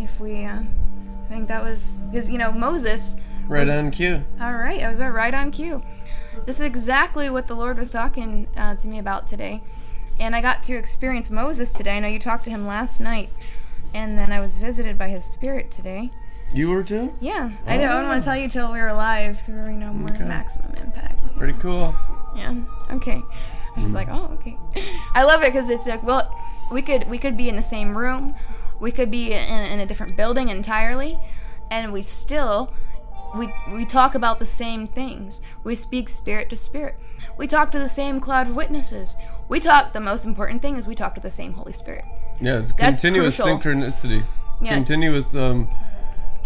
If 0.01 0.19
we, 0.19 0.45
uh, 0.45 0.59
I 0.61 1.29
think 1.29 1.47
that 1.49 1.63
was, 1.63 1.83
because, 2.11 2.29
you 2.29 2.37
know, 2.39 2.51
Moses, 2.51 3.15
Right 3.47 3.61
was- 3.67 3.69
on 3.75 3.91
cue. 3.93 4.25
all 4.41 4.55
right, 4.55 4.81
that 4.81 4.91
was 4.91 5.01
our 5.01 5.13
right 5.13 5.33
on 5.35 5.53
cue. 5.53 5.83
This 6.47 6.57
is 6.57 6.63
exactly 6.67 7.31
what 7.31 7.47
the 7.47 7.55
Lord 7.55 7.79
was 7.79 7.91
talking 7.93 8.49
uh, 8.57 8.75
to 8.77 8.89
me 8.89 8.99
about 8.99 9.29
today. 9.29 9.63
And 10.19 10.35
I 10.35 10.41
got 10.41 10.63
to 10.65 10.75
experience 10.77 11.31
Moses 11.31 11.73
today. 11.73 11.97
I 11.99 12.01
know 12.01 12.09
you 12.09 12.19
talked 12.19 12.45
to 12.45 12.51
him 12.51 12.67
last 12.67 13.01
night. 13.01 13.31
And 13.95 14.19
then 14.19 14.33
I 14.33 14.41
was 14.41 14.57
visited 14.57 14.99
by 14.99 15.09
his 15.09 15.25
spirit 15.25 15.71
today. 15.71 16.11
You 16.53 16.71
were 16.71 16.83
too? 16.83 17.15
Yeah, 17.21 17.51
I 17.67 17.77
didn't 17.77 17.91
want 18.05 18.23
to 18.23 18.27
tell 18.27 18.37
you 18.37 18.49
till 18.49 18.73
we 18.73 18.81
were 18.81 18.93
live. 18.93 19.39
Because 19.47 19.67
we 19.67 19.75
know 19.75 19.93
more 19.93 20.11
Okay. 20.11 20.25
maximum 20.25 20.75
impact. 20.77 21.37
Pretty 21.37 21.53
cool. 21.55 21.95
Yeah. 22.37 22.55
Okay. 22.91 23.23
I 23.77 23.81
was 23.81 23.93
like, 23.93 24.09
oh, 24.11 24.27
okay. 24.41 24.57
I 25.15 25.25
love 25.25 25.43
it 25.43 25.53
because 25.53 25.69
it's 25.69 25.87
like, 25.87 26.03
well, 26.03 26.35
we 26.73 26.83
could 26.83 27.09
we 27.09 27.19
could 27.19 27.37
be 27.37 27.49
in 27.49 27.57
the 27.57 27.63
same 27.63 27.97
room, 27.97 28.35
we 28.81 28.91
could 28.93 29.11
be 29.11 29.33
in, 29.33 29.65
in 29.73 29.81
a 29.81 29.87
different 29.87 30.17
building 30.17 30.49
entirely, 30.49 31.19
and 31.71 31.93
we 31.93 32.03
still 32.03 32.73
we 33.37 33.53
we 33.73 33.85
talk 33.85 34.15
about 34.15 34.39
the 34.39 34.47
same 34.47 34.87
things. 34.87 35.41
We 35.65 35.75
speak 35.75 36.09
spirit 36.09 36.49
to 36.51 36.57
spirit. 36.57 36.99
We 37.37 37.47
talk 37.47 37.71
to 37.73 37.79
the 37.79 37.89
same 37.89 38.21
cloud 38.21 38.49
of 38.49 38.57
witnesses. 38.57 39.17
We 39.49 39.61
talk. 39.61 39.93
The 39.93 40.01
most 40.01 40.25
important 40.25 40.63
thing 40.63 40.77
is 40.77 40.87
we 40.89 40.95
talk 40.95 41.15
to 41.15 41.21
the 41.21 41.31
same 41.31 41.53
Holy 41.53 41.73
Spirit. 41.73 42.05
Yeah, 42.41 42.59
it's 42.59 42.73
That's 42.73 43.01
continuous 43.01 43.37
crucial. 43.37 43.59
synchronicity. 43.59 44.25
Yeah. 44.61 44.75
Continuous 44.75 45.35
um 45.37 45.69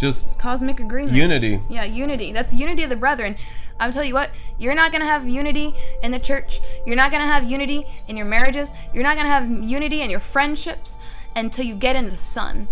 just 0.03 0.36
Cosmic 0.36 0.80
agreement. 0.80 1.16
unity. 1.16 1.62
Yeah, 1.70 1.84
unity. 1.84 2.32
That's 2.32 2.53
unity 2.53 2.82
of 2.82 2.90
the 2.90 2.96
brethren. 2.96 3.36
I'm 3.80 3.92
telling 3.92 4.09
you 4.09 4.14
what, 4.14 4.30
you're 4.59 4.74
not 4.74 4.92
going 4.92 5.00
to 5.00 5.07
have 5.07 5.26
unity 5.26 5.74
in 6.03 6.11
the 6.11 6.18
church. 6.18 6.61
You're 6.84 6.96
not 6.96 7.11
going 7.11 7.22
to 7.22 7.26
have 7.26 7.44
unity 7.48 7.86
in 8.09 8.16
your 8.16 8.26
marriages. 8.26 8.72
You're 8.92 9.05
not 9.05 9.14
going 9.14 9.26
to 9.26 9.32
have 9.32 9.48
unity 9.48 10.03
in 10.03 10.11
your 10.11 10.20
friendships 10.20 10.98
until 11.34 11.64
you 11.64 11.74
get 11.74 11.96
into 11.96 12.11
the 12.11 12.16
sun. 12.18 12.68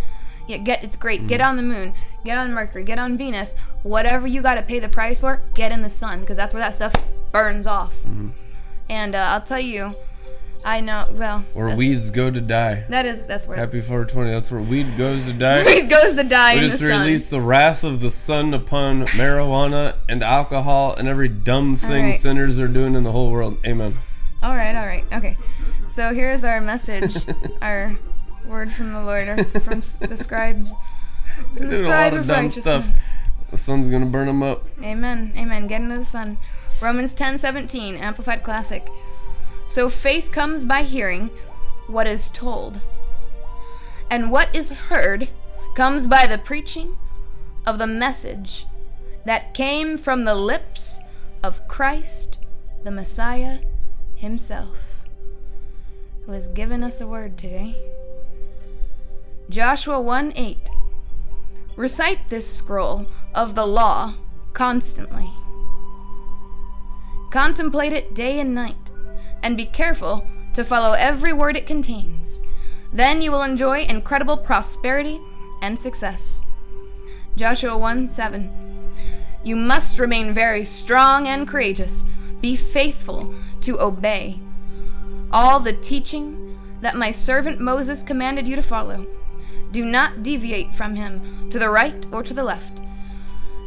Yeah, 0.47 0.59
get 0.59 0.83
it's 0.83 0.97
great. 0.97 1.29
Get 1.29 1.41
on 1.41 1.57
the 1.57 1.63
moon. 1.63 1.95
Get 2.25 2.37
on 2.37 2.53
Mercury. 2.53 2.83
Get 2.85 2.99
on 2.99 3.17
Venus. 3.17 3.55
Whatever 3.85 4.27
you 4.27 4.43
got 4.43 4.57
to 4.57 4.63
pay 4.63 4.81
the 4.81 4.89
price 4.89 5.21
for, 5.21 5.41
get 5.55 5.71
in 5.73 5.83
the 5.83 5.91
sun 5.91 6.21
because 6.21 6.37
that's 6.37 6.53
where 6.53 6.63
that 6.63 6.75
stuff 6.75 6.93
burns 7.31 7.67
off. 7.67 7.97
And 8.89 9.15
uh, 9.15 9.19
I'll 9.19 9.41
tell 9.41 9.61
you, 9.61 9.95
I 10.65 10.81
know. 10.81 11.07
Well, 11.13 11.45
Where 11.55 11.75
weeds 11.75 12.11
go 12.11 12.31
to 12.31 12.41
die. 12.41 12.85
that 12.91 13.07
is 13.07 13.25
that's 13.25 13.47
where 13.47 13.57
Happy 13.57 13.81
420. 13.81 14.31
That's 14.31 14.51
where 14.51 14.61
weed 14.61 14.87
goes 14.99 15.25
to 15.27 15.33
die. 15.33 15.61
it 15.67 15.89
goes 15.89 16.17
to 16.17 16.23
die 16.25 16.55
We 16.55 16.59
in 16.59 16.65
the 16.65 16.69
just 16.71 16.81
sun. 16.83 17.01
release 17.01 17.29
the 17.29 17.41
wrath 17.41 17.83
of 17.83 18.01
the 18.01 18.11
sun 18.11 18.53
upon 18.53 19.07
marijuana 19.07 19.95
and 20.09 20.23
alcohol 20.23 20.95
and 20.95 21.09
every 21.09 21.29
dumb 21.29 21.77
thing 21.77 22.05
right. 22.07 22.17
sinners 22.21 22.59
are 22.61 22.69
doing 22.69 22.95
in 22.95 23.05
the 23.05 23.13
whole 23.13 23.31
world. 23.31 23.57
Amen. 23.67 23.97
All 24.43 24.55
right, 24.55 24.75
all 24.77 24.87
right, 24.87 25.05
okay. 25.13 25.37
So 25.91 26.15
here's 26.15 26.45
our 26.45 26.61
message, 26.61 27.17
our 27.63 27.97
word 28.45 28.73
from 28.73 28.93
the 28.93 29.03
Lord, 29.03 29.29
our, 29.29 29.43
from 29.43 29.81
the 29.81 30.17
scribes, 30.21 30.73
from 31.57 31.69
the 31.69 31.79
scribe 31.81 32.13
lot 32.13 32.13
of 32.15 32.21
of 32.21 32.29
righteousness. 32.29 32.65
stuff. 32.65 33.13
The 33.51 33.59
sun's 33.59 33.89
gonna 33.89 34.07
burn 34.07 34.27
them 34.27 34.43
up. 34.43 34.65
Amen, 34.83 35.33
amen. 35.37 35.67
Get 35.67 35.81
into 35.81 35.99
the 35.99 36.05
sun. 36.05 36.37
Romans 36.81 37.13
10 37.15 37.39
17, 37.39 37.97
Amplified 37.97 38.43
Classic. 38.43 38.87
So 39.71 39.89
faith 39.89 40.33
comes 40.33 40.65
by 40.65 40.83
hearing 40.83 41.31
what 41.87 42.09
is 42.09 42.29
told, 42.29 42.81
and 44.11 44.33
what 44.33 44.53
is 44.55 44.71
heard 44.71 45.29
comes 45.77 46.09
by 46.09 46.27
the 46.27 46.39
preaching 46.39 46.99
of 47.65 47.79
the 47.79 47.87
message 47.87 48.67
that 49.25 49.55
came 49.55 49.97
from 49.97 50.25
the 50.25 50.35
lips 50.35 50.99
of 51.45 51.69
Christ, 51.69 52.39
the 52.83 52.91
Messiah 52.91 53.61
Himself, 54.17 55.05
who 56.27 56.33
has 56.33 56.49
given 56.49 56.83
us 56.83 57.01
a 57.01 57.07
word 57.07 57.39
today. 57.39 57.77
Joshua 59.49 60.01
1 60.01 60.33
8. 60.35 60.69
Recite 61.77 62.29
this 62.29 62.53
scroll 62.53 63.07
of 63.37 63.55
the 63.55 63.69
law 63.69 64.17
constantly. 64.53 65.31
Contemplate 67.31 67.93
it 67.93 68.15
day 68.15 68.41
and 68.41 68.53
night, 68.53 68.90
and 69.43 69.57
be 69.57 69.67
careful 69.67 70.29
to 70.55 70.65
follow 70.65 70.93
every 70.93 71.33
word 71.33 71.57
it 71.57 71.67
contains. 71.67 72.43
Then 72.93 73.23
you 73.23 73.31
will 73.31 73.43
enjoy 73.43 73.83
incredible 73.83 74.37
prosperity 74.37 75.21
and 75.63 75.79
success. 75.79 76.45
Joshua 77.37 77.77
1 77.79 78.09
7. 78.09 78.53
You 79.43 79.57
must 79.57 79.99
remain 79.99 80.35
very 80.35 80.65
strong 80.65 81.27
and 81.27 81.49
courageous. 81.49 82.05
Be 82.41 82.57
faithful 82.57 83.35
to 83.63 83.81
obey 83.81 84.41
all 85.33 85.61
the 85.61 85.73
teaching 85.73 86.59
that 86.81 86.97
my 86.97 87.11
servant 87.11 87.61
Moses 87.61 88.03
commanded 88.03 88.49
you 88.49 88.57
to 88.57 88.63
follow. 88.63 89.07
Do 89.71 89.85
not 89.85 90.23
deviate 90.23 90.75
from 90.75 90.97
him 90.97 91.49
to 91.51 91.59
the 91.59 91.71
right 91.71 92.05
or 92.11 92.23
to 92.23 92.35
the 92.35 92.43
left, 92.43 92.81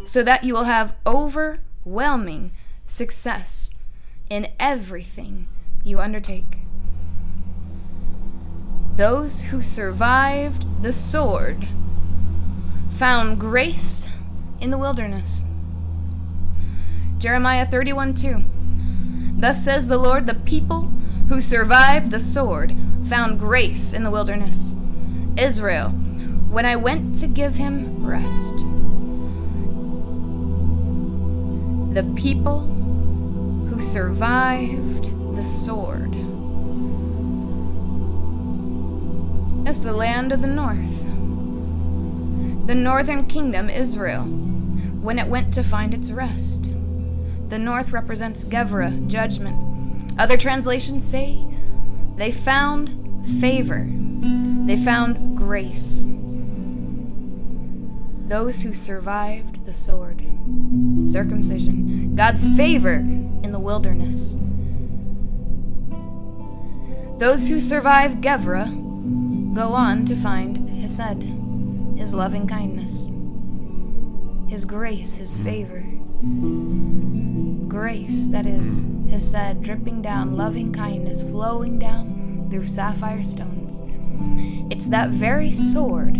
so 0.03 0.21
that 0.23 0.43
you 0.43 0.53
will 0.53 0.65
have 0.65 0.95
overwhelming 1.05 2.51
success 2.85 3.73
in 4.29 4.49
everything 4.59 5.47
you 5.83 5.99
undertake. 5.99 6.57
Those 8.95 9.43
who 9.43 9.61
survived 9.61 10.83
the 10.83 10.93
sword 10.93 11.67
found 12.89 13.39
grace 13.39 14.07
in 14.61 14.69
the 14.69 14.77
wilderness. 14.77 15.43
Jeremiah 17.17 17.65
31 17.65 18.13
2. 18.15 18.43
Thus 19.37 19.63
says 19.63 19.87
the 19.87 19.97
Lord, 19.97 20.27
the 20.27 20.35
people 20.35 20.91
who 21.27 21.41
survived 21.41 22.11
the 22.11 22.19
sword 22.19 22.75
found 23.05 23.39
grace 23.39 23.93
in 23.93 24.03
the 24.03 24.11
wilderness. 24.11 24.75
Israel, 25.37 25.89
when 25.89 26.65
I 26.65 26.75
went 26.75 27.15
to 27.17 27.27
give 27.27 27.55
him 27.55 28.05
rest. 28.05 28.55
The 31.95 32.03
people 32.15 32.61
who 33.69 33.79
survived 33.79 35.12
the 35.35 35.43
sword. 35.43 36.13
That's 39.65 39.79
the 39.79 39.93
land 39.93 40.31
of 40.31 40.41
the 40.41 40.47
north. 40.47 41.03
The 42.67 42.75
northern 42.75 43.25
kingdom, 43.25 43.69
Israel, 43.69 44.23
when 44.23 45.19
it 45.19 45.27
went 45.27 45.53
to 45.55 45.63
find 45.63 45.93
its 45.93 46.11
rest. 46.11 46.63
The 47.49 47.59
north 47.59 47.91
represents 47.91 48.43
Gevra, 48.43 49.07
judgment. 49.07 50.11
Other 50.19 50.37
translations 50.37 51.03
say 51.03 51.45
they 52.15 52.31
found 52.31 52.89
favor, 53.39 53.87
they 54.65 54.77
found 54.77 55.37
grace. 55.37 56.07
Those 58.27 58.61
who 58.61 58.73
survived 58.73 59.65
the 59.65 59.73
sword, 59.73 60.21
circumcision, 61.03 62.15
God's 62.15 62.45
favor 62.55 62.95
in 62.95 63.51
the 63.51 63.59
wilderness. 63.59 64.37
Those 67.23 67.47
who 67.47 67.61
survive 67.61 68.15
Gevra 68.15 68.67
go 69.53 69.71
on 69.71 70.05
to 70.07 70.15
find 70.17 70.69
Hesed, 70.81 71.23
His 71.97 72.13
loving 72.13 72.45
kindness, 72.47 73.13
His 74.51 74.65
grace, 74.65 75.15
His 75.15 75.37
favor. 75.37 75.85
Grace, 77.69 78.27
that 78.27 78.45
is 78.45 78.85
Hesed, 79.09 79.61
dripping 79.61 80.01
down, 80.01 80.35
loving 80.35 80.73
kindness, 80.73 81.21
flowing 81.21 81.79
down 81.79 82.49
through 82.51 82.65
sapphire 82.65 83.23
stones. 83.23 83.83
It's 84.69 84.89
that 84.89 85.09
very 85.09 85.53
sword 85.53 86.17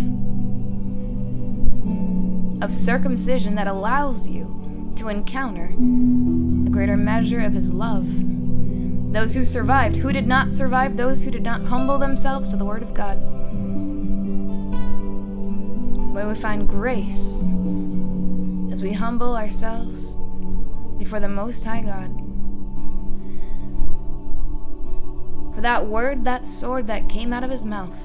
of 2.64 2.74
circumcision 2.74 3.56
that 3.56 3.66
allows 3.66 4.26
you 4.26 4.94
to 4.96 5.08
encounter 5.08 5.68
the 5.68 6.70
greater 6.70 6.96
measure 6.96 7.40
of 7.40 7.52
His 7.52 7.74
love. 7.74 8.08
Those 9.14 9.32
who 9.32 9.44
survived, 9.44 9.94
who 9.94 10.12
did 10.12 10.26
not 10.26 10.50
survive, 10.50 10.96
those 10.96 11.22
who 11.22 11.30
did 11.30 11.44
not 11.44 11.62
humble 11.62 11.98
themselves 11.98 12.50
to 12.50 12.56
the 12.56 12.64
Word 12.64 12.82
of 12.82 12.94
God. 12.94 13.14
Where 16.12 16.26
we 16.26 16.34
find 16.34 16.68
grace 16.68 17.44
as 18.72 18.82
we 18.82 18.92
humble 18.92 19.36
ourselves 19.36 20.18
before 20.98 21.20
the 21.20 21.28
Most 21.28 21.64
High 21.64 21.82
God. 21.82 22.10
For 25.54 25.60
that 25.60 25.86
word, 25.86 26.24
that 26.24 26.44
sword 26.44 26.88
that 26.88 27.08
came 27.08 27.32
out 27.32 27.44
of 27.44 27.50
his 27.50 27.64
mouth 27.64 27.96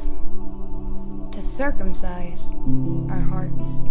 to 1.32 1.42
circumcise 1.42 2.54
our 3.10 3.22
hearts. 3.22 3.84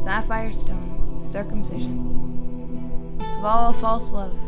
Sapphire 0.00 0.52
stone, 0.52 1.18
circumcision 1.20 3.18
of 3.38 3.44
all 3.44 3.72
false 3.72 4.12
love, 4.12 4.38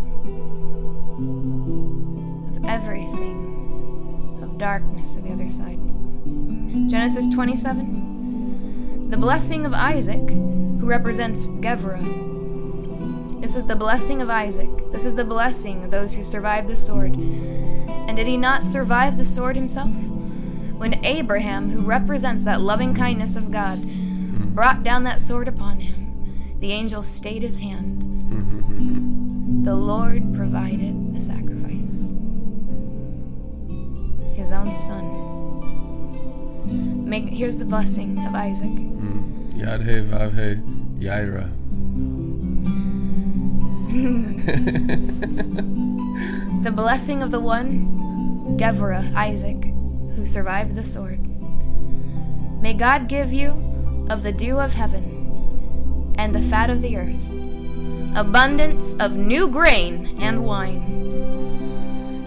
everything, 2.75 4.41
of 4.43 4.59
darkness 4.59 5.15
on 5.17 5.23
the 5.23 5.33
other 5.33 5.49
side. 5.49 5.79
Genesis 6.91 7.33
27. 7.33 9.11
The 9.11 9.17
blessing 9.17 9.65
of 9.65 9.73
Isaac, 9.73 10.29
who 10.29 10.85
represents 10.85 11.47
Gevra. 11.61 12.03
This 13.41 13.55
is 13.55 13.65
the 13.67 13.77
blessing 13.77 14.21
of 14.21 14.29
Isaac. 14.29 14.69
This 14.91 15.05
is 15.05 15.15
the 15.15 15.25
blessing 15.25 15.85
of 15.85 15.93
those 15.93 16.13
who 16.15 16.25
survived 16.25 16.67
the 16.67 16.77
sword. 16.77 17.15
And 17.15 18.17
did 18.17 18.27
he 18.27 18.37
not 18.37 18.67
survive 18.67 19.19
the 19.19 19.25
sword 19.25 19.55
himself? 19.55 19.95
When 20.77 21.05
Abraham, 21.05 21.71
who 21.71 21.83
represents 21.83 22.45
that 22.45 22.61
loving 22.61 22.93
kindness 22.93 23.37
of 23.37 23.53
God, 23.53 23.79
brought 24.53 24.83
down 24.83 25.05
that 25.05 25.23
sword 25.23 25.47
upon 25.47 25.79
him, 25.79 26.59
the 26.59 26.73
angel 26.73 27.05
stayed 27.05 27.43
his 27.43 27.59
hand. 27.59 28.03
Mm-hmm. 28.03 29.63
The 29.63 29.77
Lord 29.77 30.35
provided 30.35 31.15
the 31.15 31.21
sacrifice 31.21 31.44
his 34.45 34.53
own 34.53 34.77
son. 34.77 35.05
May, 37.09 37.23
here's 37.23 37.57
the 37.57 37.65
blessing 37.65 38.19
of 38.27 38.35
Isaac. 38.35 38.69
Hmm. 38.69 39.49
Yadhe 39.57 40.05
Vavhe 40.05 40.61
Yaira. 41.01 41.49
The 46.65 46.73
blessing 46.73 47.23
of 47.23 47.31
the 47.31 47.41
one, 47.41 48.57
Gevurah, 48.59 49.15
Isaac, 49.15 49.65
who 50.17 50.25
survived 50.25 50.77
the 50.77 50.85
sword. 50.85 51.21
May 52.63 52.73
God 52.73 53.07
give 53.07 53.35
you 53.35 53.51
of 54.09 54.23
the 54.23 54.33
dew 54.33 54.59
of 54.59 54.73
heaven 54.73 56.15
and 56.17 56.35
the 56.35 56.41
fat 56.41 56.71
of 56.71 56.81
the 56.81 56.97
earth, 56.97 57.27
abundance 58.17 58.95
of 58.99 59.13
new 59.13 59.47
grain 59.49 60.17
and 60.21 60.47
wine. 60.47 60.94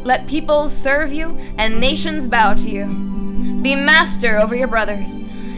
Let 0.08 0.26
peoples 0.26 0.72
serve 0.76 1.12
you 1.12 1.38
and 1.58 1.82
nations 1.82 2.30
bow 2.30 2.53
to 2.53 2.70
you. 2.70 2.86
Be 3.62 3.76
master 3.76 4.38
over 4.38 4.55
your 4.55 4.70
brothers, 4.70 5.18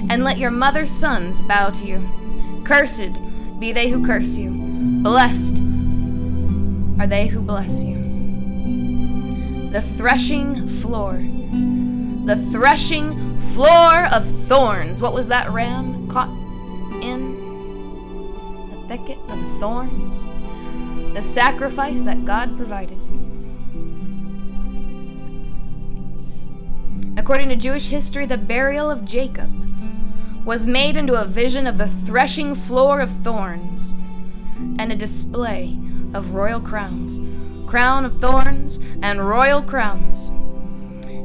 and 0.09 0.23
let 0.23 0.39
your 0.39 0.49
mother's 0.49 0.89
sons 0.89 1.39
bow 1.43 1.69
to 1.69 1.85
you. 1.85 2.63
Cursed 2.65 3.11
be 3.59 3.71
they 3.71 3.89
who 3.89 4.03
curse 4.03 4.39
you, 4.39 4.49
blessed 5.03 5.57
are 6.99 7.05
they 7.05 7.27
who 7.27 7.43
bless 7.43 7.83
you. 7.83 9.69
The 9.71 9.83
threshing 9.83 10.67
floor. 10.67 11.23
The 12.25 12.43
threshing 12.51 13.39
floor 13.51 14.07
of 14.07 14.25
thorns. 14.47 14.99
What 14.99 15.13
was 15.13 15.27
that 15.27 15.51
ram 15.51 16.07
caught 16.07 16.29
in? 17.03 17.37
The 18.71 18.87
thicket 18.87 19.19
of 19.27 19.59
thorns. 19.59 20.33
The 21.13 21.21
sacrifice 21.21 22.03
that 22.05 22.25
God 22.25 22.57
provided. 22.57 22.97
According 27.17 27.49
to 27.49 27.55
Jewish 27.55 27.87
history, 27.87 28.25
the 28.25 28.37
burial 28.37 28.89
of 28.89 29.05
Jacob 29.05 29.51
was 30.45 30.65
made 30.65 30.97
into 30.97 31.19
a 31.19 31.25
vision 31.25 31.67
of 31.67 31.77
the 31.77 31.87
threshing 31.87 32.55
floor 32.55 32.99
of 32.99 33.11
thorns 33.23 33.93
and 34.77 34.91
a 34.91 34.95
display 34.95 35.77
of 36.13 36.31
royal 36.31 36.59
crowns, 36.59 37.19
crown 37.69 38.05
of 38.05 38.19
thorns 38.19 38.79
and 39.01 39.27
royal 39.27 39.61
crowns. 39.61 40.31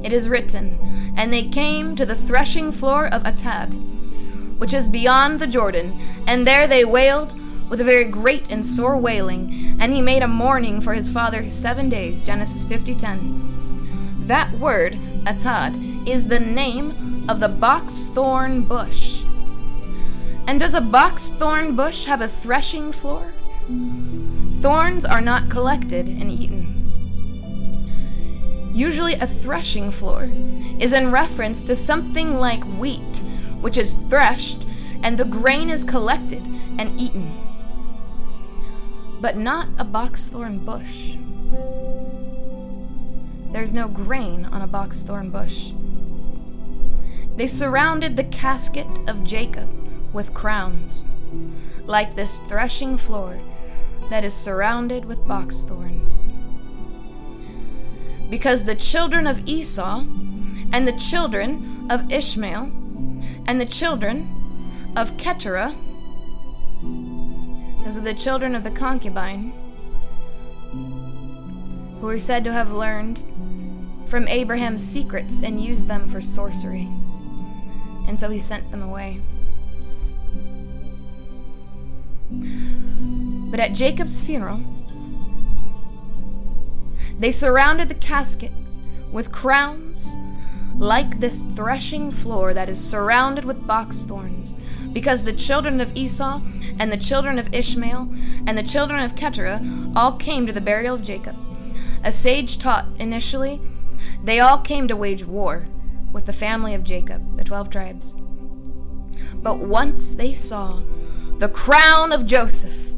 It 0.05 0.13
is 0.13 0.29
written, 0.29 1.15
And 1.17 1.33
they 1.33 1.45
came 1.45 1.97
to 1.97 2.05
the 2.05 2.15
threshing 2.15 2.71
floor 2.71 3.07
of 3.07 3.23
Atad, 3.23 3.73
which 4.59 4.75
is 4.75 4.89
beyond 4.89 5.41
the 5.41 5.47
Jordan, 5.47 5.99
and 6.27 6.47
there 6.47 6.67
they 6.67 6.85
wailed 6.85 7.33
with 7.71 7.81
a 7.81 7.85
very 7.85 8.05
great 8.05 8.47
and 8.51 8.65
sore 8.65 8.97
wailing, 8.97 9.77
and 9.81 9.93
he 9.93 10.03
made 10.03 10.23
a 10.23 10.29
mourning 10.29 10.81
for 10.81 10.93
his 10.93 11.09
father 11.09 11.49
seven 11.49 11.89
days. 11.89 12.23
Genesis 12.23 12.63
50:10. 12.63 14.27
That 14.27 14.59
word, 14.59 14.99
Atad, 15.25 16.09
is 16.09 16.29
the 16.29 16.41
name 16.41 17.27
of 17.29 17.41
the 17.41 17.49
box 17.49 18.09
thorn 18.09 18.65
bush. 18.65 19.23
And 20.47 20.61
does 20.61 20.75
a 20.75 20.81
box 20.81 21.31
thorn 21.31 21.75
bush 21.75 22.05
have 22.05 22.21
a 22.21 22.29
threshing 22.29 22.93
floor? 22.93 23.33
Thorns 24.61 25.05
are 25.05 25.21
not 25.21 25.51
collected 25.51 26.09
and 26.09 26.31
eaten. 26.31 26.71
Usually, 28.75 29.15
a 29.15 29.27
threshing 29.27 29.91
floor 29.91 30.31
is 30.79 30.93
in 30.93 31.11
reference 31.11 31.65
to 31.65 31.77
something 31.77 32.39
like 32.39 32.65
wheat, 32.79 33.23
which 33.61 33.79
is 33.79 33.97
threshed 34.11 34.67
and 35.05 35.19
the 35.19 35.25
grain 35.25 35.69
is 35.69 35.85
collected 35.85 36.45
and 36.79 36.99
eaten. 36.99 37.31
But 39.21 39.37
not 39.37 39.69
a 39.79 39.85
boxthorn 39.85 40.65
bush. 40.65 41.17
There's 43.55 43.73
no 43.73 43.87
grain 43.87 44.47
on 44.47 44.63
a 44.63 44.67
boxthorn 44.67 45.31
bush. 45.31 45.71
They 47.37 47.47
surrounded 47.47 48.17
the 48.17 48.25
casket 48.25 48.89
of 49.07 49.23
Jacob 49.23 49.71
with 50.13 50.35
crowns, 50.35 51.05
like 51.85 52.17
this 52.17 52.41
threshing 52.49 52.97
floor 52.97 53.39
that 54.11 54.25
is 54.25 54.35
surrounded 54.35 55.05
with 55.05 55.25
box 55.29 55.63
thorns. 55.63 56.27
Because 58.29 58.65
the 58.65 58.75
children 58.75 59.25
of 59.25 59.47
Esau 59.47 60.01
and 60.73 60.89
the 60.89 60.99
children 60.99 61.87
of 61.89 62.13
Ishmael 62.13 62.73
and 63.47 63.61
the 63.61 63.67
children 63.67 64.91
of 64.97 65.17
Keturah, 65.17 65.77
those 67.85 67.97
are 67.97 68.01
the 68.01 68.15
children 68.15 68.57
of 68.57 68.65
the 68.65 68.73
concubine, 68.73 69.53
who 72.01 72.09
are 72.09 72.19
said 72.19 72.43
to 72.43 72.53
have 72.53 72.73
learned 72.73 73.23
from 74.07 74.29
Abraham's 74.29 74.87
secrets 74.87 75.43
and 75.43 75.61
used 75.61 75.89
them 75.89 76.09
for 76.09 76.21
sorcery. 76.21 76.89
And 78.07 78.19
so 78.19 78.31
he 78.31 78.41
sent 78.41 78.71
them 78.71 78.83
away. 78.83 79.21
But 83.51 83.61
at 83.61 83.73
Jacob's 83.73 84.23
funeral, 84.23 84.61
they 87.19 87.33
surrounded 87.33 87.89
the 87.89 87.95
casket 87.95 88.53
with 89.13 89.31
crowns 89.31 90.17
like 90.77 91.21
this 91.21 91.43
threshing 91.55 92.11
floor 92.11 92.53
that 92.53 92.69
is 92.69 92.83
surrounded 92.83 93.45
with 93.45 93.67
box 93.67 94.03
thorns, 94.03 94.57
because 94.93 95.25
the 95.25 95.33
children 95.33 95.81
of 95.81 95.97
Esau 95.97 96.41
and 96.81 96.91
the 96.91 96.97
children 96.97 97.39
of 97.39 97.55
Ishmael 97.55 98.09
and 98.47 98.59
the 98.59 98.63
children 98.65 99.01
of 99.01 99.15
Keturah 99.15 99.63
all 99.95 100.17
came 100.17 100.47
to 100.47 100.53
the 100.53 100.61
burial 100.61 100.97
of 100.97 101.05
Jacob. 101.05 101.37
A 102.03 102.11
sage 102.11 102.59
taught 102.59 102.87
initially, 102.99 103.61
they 104.23 104.41
all 104.41 104.59
came 104.59 104.89
to 104.89 104.97
wage 104.97 105.25
war 105.25 105.67
with 106.13 106.27
the 106.27 106.33
family 106.33 106.75
of 106.75 106.85
Jacob, 106.85 107.37
the 107.37 107.45
twelve 107.45 107.71
tribes. 107.71 108.17
But 109.35 109.59
once 109.59 110.15
they 110.15 110.33
saw 110.33 110.83
the 111.39 111.49
crown 111.49 112.13
of 112.13 112.27
Joseph, 112.27 112.93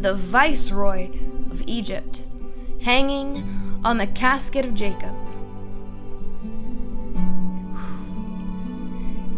the 0.00 0.14
viceroy 0.14 1.10
of 1.50 1.62
Egypt, 1.66 2.22
hanging 2.82 3.80
on 3.84 3.98
the 3.98 4.06
casket 4.06 4.64
of 4.64 4.74
Jacob. 4.74 5.14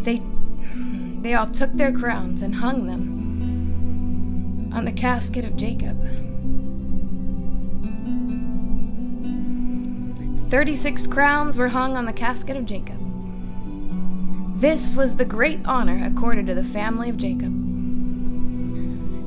They, 0.03 0.21
they 1.21 1.33
all 1.33 1.47
took 1.47 1.73
their 1.73 1.91
crowns 1.91 2.41
and 2.41 2.55
hung 2.55 2.85
them 2.87 4.71
on 4.73 4.85
the 4.85 4.91
casket 4.91 5.45
of 5.45 5.55
Jacob. 5.55 5.97
36 10.49 11.05
crowns 11.07 11.57
were 11.57 11.67
hung 11.67 11.95
on 11.95 12.05
the 12.05 12.13
casket 12.13 12.57
of 12.57 12.65
Jacob. 12.65 12.97
This 14.59 14.95
was 14.95 15.15
the 15.15 15.23
great 15.23 15.59
honor 15.63 16.03
accorded 16.03 16.47
to 16.47 16.55
the 16.55 16.63
family 16.63 17.07
of 17.07 17.17
Jacob. 17.17 17.53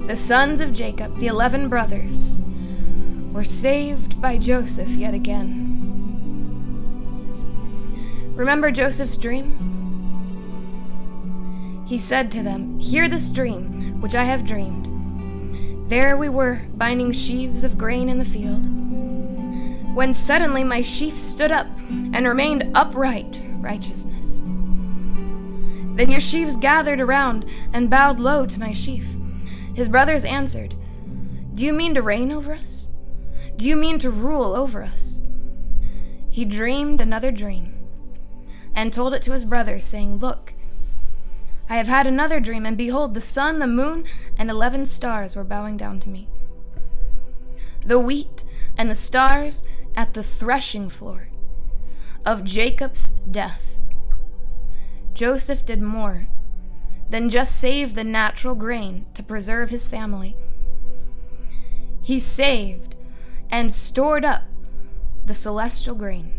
The 0.08 0.16
sons 0.16 0.60
of 0.60 0.72
Jacob, 0.72 1.16
the 1.18 1.28
eleven 1.28 1.68
brothers, 1.68 2.42
were 3.30 3.44
saved 3.44 4.20
by 4.20 4.36
Joseph 4.36 4.90
yet 4.90 5.14
again. 5.14 5.68
Remember 8.34 8.72
Joseph's 8.72 9.16
dream? 9.16 9.68
He 11.86 11.98
said 11.98 12.32
to 12.32 12.42
them, 12.42 12.80
Hear 12.80 13.08
this 13.08 13.30
dream 13.30 14.00
which 14.00 14.16
I 14.16 14.24
have 14.24 14.44
dreamed. 14.44 15.88
There 15.88 16.16
we 16.16 16.28
were, 16.28 16.62
binding 16.74 17.12
sheaves 17.12 17.62
of 17.62 17.78
grain 17.78 18.08
in 18.08 18.18
the 18.18 18.24
field, 18.24 18.81
when 19.94 20.14
suddenly 20.14 20.64
my 20.64 20.82
sheaf 20.82 21.18
stood 21.18 21.52
up 21.52 21.66
and 21.88 22.26
remained 22.26 22.70
upright, 22.74 23.42
righteousness. 23.58 24.42
Then 25.94 26.10
your 26.10 26.20
sheaves 26.20 26.56
gathered 26.56 27.00
around 27.00 27.44
and 27.72 27.90
bowed 27.90 28.18
low 28.18 28.46
to 28.46 28.60
my 28.60 28.72
sheaf. 28.72 29.06
His 29.74 29.88
brothers 29.88 30.24
answered, 30.24 30.74
Do 31.54 31.64
you 31.64 31.72
mean 31.72 31.94
to 31.94 32.02
reign 32.02 32.32
over 32.32 32.54
us? 32.54 32.90
Do 33.56 33.68
you 33.68 33.76
mean 33.76 33.98
to 33.98 34.10
rule 34.10 34.54
over 34.54 34.82
us? 34.82 35.22
He 36.30 36.46
dreamed 36.46 37.00
another 37.00 37.30
dream 37.30 37.78
and 38.74 38.90
told 38.92 39.12
it 39.12 39.22
to 39.22 39.32
his 39.32 39.44
brothers, 39.44 39.84
saying, 39.84 40.16
Look, 40.16 40.54
I 41.68 41.76
have 41.76 41.88
had 41.88 42.06
another 42.06 42.40
dream, 42.40 42.64
and 42.64 42.76
behold, 42.76 43.12
the 43.12 43.20
sun, 43.20 43.58
the 43.58 43.66
moon, 43.66 44.04
and 44.38 44.50
eleven 44.50 44.86
stars 44.86 45.36
were 45.36 45.44
bowing 45.44 45.76
down 45.76 46.00
to 46.00 46.08
me. 46.08 46.28
The 47.84 47.98
wheat 47.98 48.44
and 48.78 48.90
the 48.90 48.94
stars 48.94 49.64
at 49.96 50.14
the 50.14 50.22
threshing 50.22 50.88
floor 50.88 51.28
of 52.24 52.44
Jacob's 52.44 53.10
death. 53.30 53.80
Joseph 55.14 55.64
did 55.66 55.82
more 55.82 56.24
than 57.10 57.28
just 57.28 57.58
save 57.58 57.94
the 57.94 58.04
natural 58.04 58.54
grain 58.54 59.04
to 59.14 59.22
preserve 59.22 59.70
his 59.70 59.86
family. 59.86 60.36
He 62.00 62.18
saved 62.18 62.96
and 63.50 63.72
stored 63.72 64.24
up 64.24 64.44
the 65.24 65.34
celestial 65.34 65.94
grain 65.94 66.34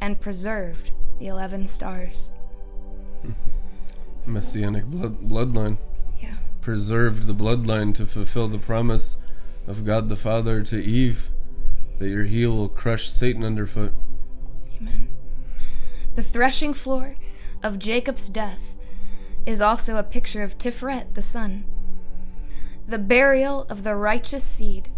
and 0.00 0.20
preserved 0.20 0.90
the 1.18 1.26
11 1.26 1.66
stars. 1.66 2.34
Messianic 4.26 4.84
blood, 4.84 5.16
bloodline. 5.20 5.78
Yeah. 6.20 6.34
Preserved 6.60 7.26
the 7.26 7.34
bloodline 7.34 7.94
to 7.94 8.06
fulfill 8.06 8.48
the 8.48 8.58
promise 8.58 9.16
of 9.66 9.84
God 9.84 10.08
the 10.08 10.16
Father 10.16 10.62
to 10.62 10.82
Eve 10.82 11.30
that 11.98 12.08
your 12.08 12.24
heel 12.24 12.52
will 12.52 12.68
crush 12.68 13.08
Satan 13.08 13.44
underfoot. 13.44 13.92
Amen. 14.76 15.08
The 16.14 16.22
threshing 16.22 16.74
floor 16.74 17.16
of 17.62 17.78
Jacob's 17.78 18.28
death 18.28 18.74
is 19.46 19.60
also 19.60 19.96
a 19.96 20.02
picture 20.02 20.42
of 20.42 20.58
Tiferet 20.58 21.14
the 21.14 21.22
sun, 21.22 21.64
the 22.86 22.98
burial 22.98 23.62
of 23.68 23.82
the 23.84 23.94
righteous 23.94 24.44
seed. 24.44 24.90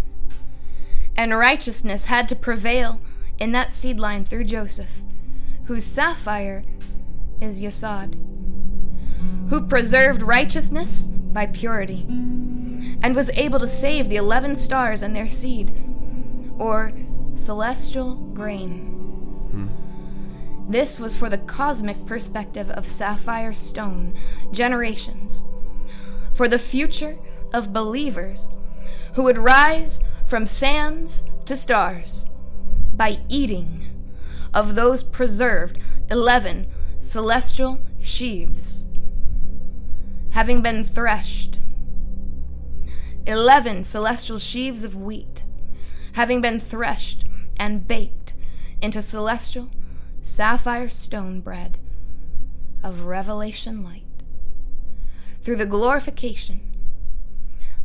And 1.16 1.36
righteousness 1.36 2.06
had 2.06 2.28
to 2.28 2.36
prevail 2.36 3.00
in 3.38 3.52
that 3.52 3.72
seed 3.72 3.98
line 3.98 4.24
through 4.24 4.44
Joseph, 4.44 5.02
whose 5.64 5.84
sapphire 5.84 6.64
is 7.40 7.62
Yesod, 7.62 8.14
who 9.48 9.66
preserved 9.66 10.22
righteousness 10.22 11.06
by 11.06 11.46
purity, 11.46 12.04
and 13.02 13.14
was 13.14 13.30
able 13.30 13.58
to 13.58 13.68
save 13.68 14.08
the 14.08 14.16
eleven 14.16 14.56
stars 14.56 15.02
and 15.02 15.14
their 15.14 15.28
seed, 15.28 15.85
or 16.58 16.92
celestial 17.34 18.14
grain. 18.14 18.92
This 20.68 20.98
was 20.98 21.14
for 21.14 21.30
the 21.30 21.38
cosmic 21.38 22.06
perspective 22.06 22.70
of 22.70 22.88
sapphire 22.88 23.52
stone, 23.52 24.18
generations, 24.50 25.44
for 26.34 26.48
the 26.48 26.58
future 26.58 27.16
of 27.54 27.72
believers 27.72 28.50
who 29.14 29.22
would 29.22 29.38
rise 29.38 30.02
from 30.26 30.44
sands 30.44 31.24
to 31.46 31.54
stars 31.54 32.26
by 32.94 33.20
eating 33.28 33.86
of 34.52 34.74
those 34.74 35.02
preserved 35.02 35.78
11 36.10 36.66
celestial 36.98 37.80
sheaves, 38.00 38.88
having 40.30 40.62
been 40.62 40.84
threshed. 40.84 41.58
11 43.26 43.84
celestial 43.84 44.38
sheaves 44.38 44.84
of 44.84 44.94
wheat, 44.96 45.45
having 46.16 46.40
been 46.40 46.58
threshed 46.58 47.26
and 47.58 47.86
baked 47.86 48.32
into 48.80 49.02
celestial 49.02 49.68
sapphire 50.22 50.88
stone 50.88 51.40
bread 51.40 51.76
of 52.82 53.02
revelation 53.02 53.84
light 53.84 54.02
through 55.42 55.56
the 55.56 55.66
glorification 55.66 56.58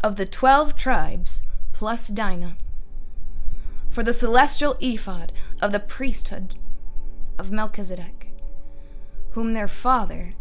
of 0.02 0.16
the 0.16 0.26
twelve 0.26 0.78
tribes 0.78 1.48
plus 1.74 2.08
Dinah 2.08 2.56
for 3.90 4.02
the 4.02 4.14
celestial 4.14 4.78
ephod 4.80 5.34
of 5.62 5.74
the 5.74 5.80
priesthood 5.82 6.56
of 7.38 7.52
Melchizedek, 7.52 8.30
whom 9.32 9.52
their 9.52 9.68
father, 9.68 10.32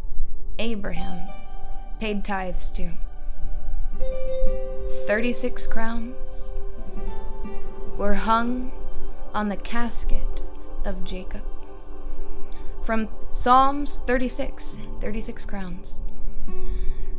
Abraham, 0.60 1.28
paid 1.98 2.24
tithes 2.24 2.70
to. 2.70 2.92
Thirty 5.08 5.32
six 5.32 5.66
crowns 5.66 6.52
were 8.00 8.14
hung 8.14 8.72
on 9.34 9.50
the 9.50 9.56
casket 9.58 10.40
of 10.86 11.04
Jacob 11.04 11.42
from 12.82 13.06
Psalms 13.30 14.00
36 14.06 14.78
36 15.02 15.44
crowns. 15.44 16.00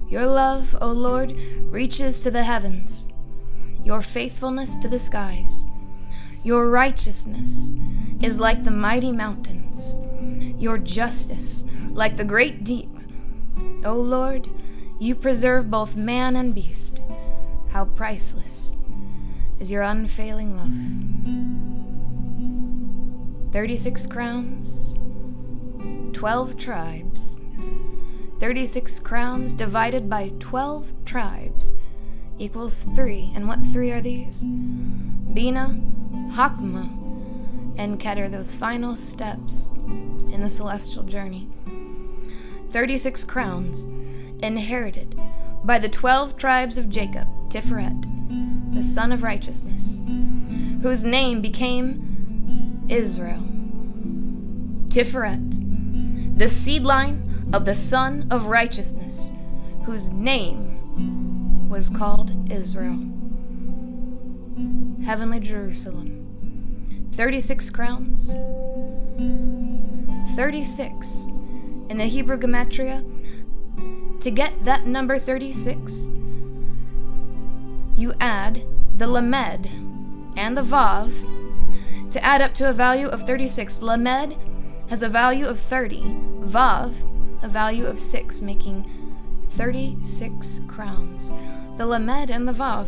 Your 0.10 0.26
love, 0.26 0.76
O 0.82 0.92
Lord, 0.92 1.40
reaches 1.70 2.24
to 2.24 2.32
the 2.32 2.42
heavens, 2.42 3.10
your 3.86 4.02
faithfulness 4.02 4.76
to 4.78 4.88
the 4.88 4.98
skies. 4.98 5.68
Your 6.44 6.68
righteousness 6.68 7.76
is 8.24 8.40
like 8.40 8.64
the 8.64 8.72
mighty 8.72 9.12
mountains, 9.12 10.00
your 10.60 10.80
justice 10.80 11.64
like 11.92 12.18
the 12.18 12.26
great 12.26 12.64
deep. 12.64 12.90
O 13.86 13.94
Lord, 13.94 14.50
you 14.98 15.14
preserve 15.14 15.70
both 15.70 15.96
man 15.96 16.36
and 16.36 16.56
beast. 16.56 17.00
How 17.70 17.86
priceless 17.86 18.76
is 19.62 19.70
your 19.70 19.84
unfailing 19.84 20.58
love. 20.58 20.74
36 23.54 24.08
crowns 24.08 24.98
12 26.14 26.58
tribes. 26.58 27.42
36 28.40 29.00
crowns 29.00 29.54
divided 29.54 30.10
by 30.10 30.32
12 30.40 30.92
tribes 31.06 31.76
equals 32.40 32.84
3. 32.96 33.32
And 33.36 33.48
what 33.48 33.60
three 33.68 33.92
are 33.92 34.02
these? 34.02 34.44
Bina, 34.44 35.80
Hakma, 36.32 36.90
and 37.78 38.00
Keter, 38.00 38.30
those 38.30 38.52
final 38.52 38.96
steps 38.96 39.70
in 40.32 40.42
the 40.42 40.50
celestial 40.50 41.04
journey. 41.04 41.48
36 42.72 43.24
crowns 43.26 43.86
inherited 44.42 45.20
by 45.64 45.78
the 45.78 45.90
12 45.90 46.36
tribes 46.36 46.78
of 46.78 46.90
Jacob, 46.90 47.28
Tiferet, 47.50 48.06
the 48.74 48.84
son 48.84 49.12
of 49.12 49.24
righteousness, 49.24 50.02
whose 50.82 51.04
name 51.04 51.42
became 51.42 52.86
Israel. 52.90 53.44
Tiferet, 54.90 56.38
the 56.38 56.50
seed 56.50 56.84
line 56.84 57.50
of 57.54 57.66
the 57.66 57.76
Son 57.76 58.28
of 58.32 58.46
Righteousness, 58.46 59.32
whose 59.86 60.10
name 60.10 61.70
was 61.70 61.90
called 61.90 62.52
Israel. 62.52 63.00
Heavenly 65.06 65.40
Jerusalem. 65.40 67.10
36 67.14 67.70
crowns. 67.70 68.34
36 70.36 71.28
in 71.90 71.98
the 71.98 72.06
Hebrew 72.06 72.38
Gematria. 72.38 73.02
To 74.22 74.32
get 74.32 74.64
that 74.64 74.86
number 74.86 75.18
36, 75.18 76.10
you 78.02 78.14
add 78.20 78.64
the 78.98 79.08
Lamed 79.08 79.70
and 80.36 80.58
the 80.58 80.64
Vav 80.64 81.12
to 82.12 82.24
add 82.24 82.42
up 82.42 82.54
to 82.56 82.70
a 82.70 82.74
value 82.74 83.08
of 83.08 83.26
36. 83.28 83.82
Lamed 83.82 84.36
has 84.90 85.04
a 85.04 85.10
value 85.10 85.46
of 85.46 85.60
30, 85.60 86.02
Vav 86.42 86.94
a 87.44 87.48
value 87.48 87.86
of 87.86 88.00
6, 88.00 88.42
making 88.42 88.86
36 89.50 90.62
crowns. 90.68 91.34
The 91.78 91.86
Lamed 91.86 92.30
and 92.30 92.48
the 92.48 92.54
Vav. 92.54 92.88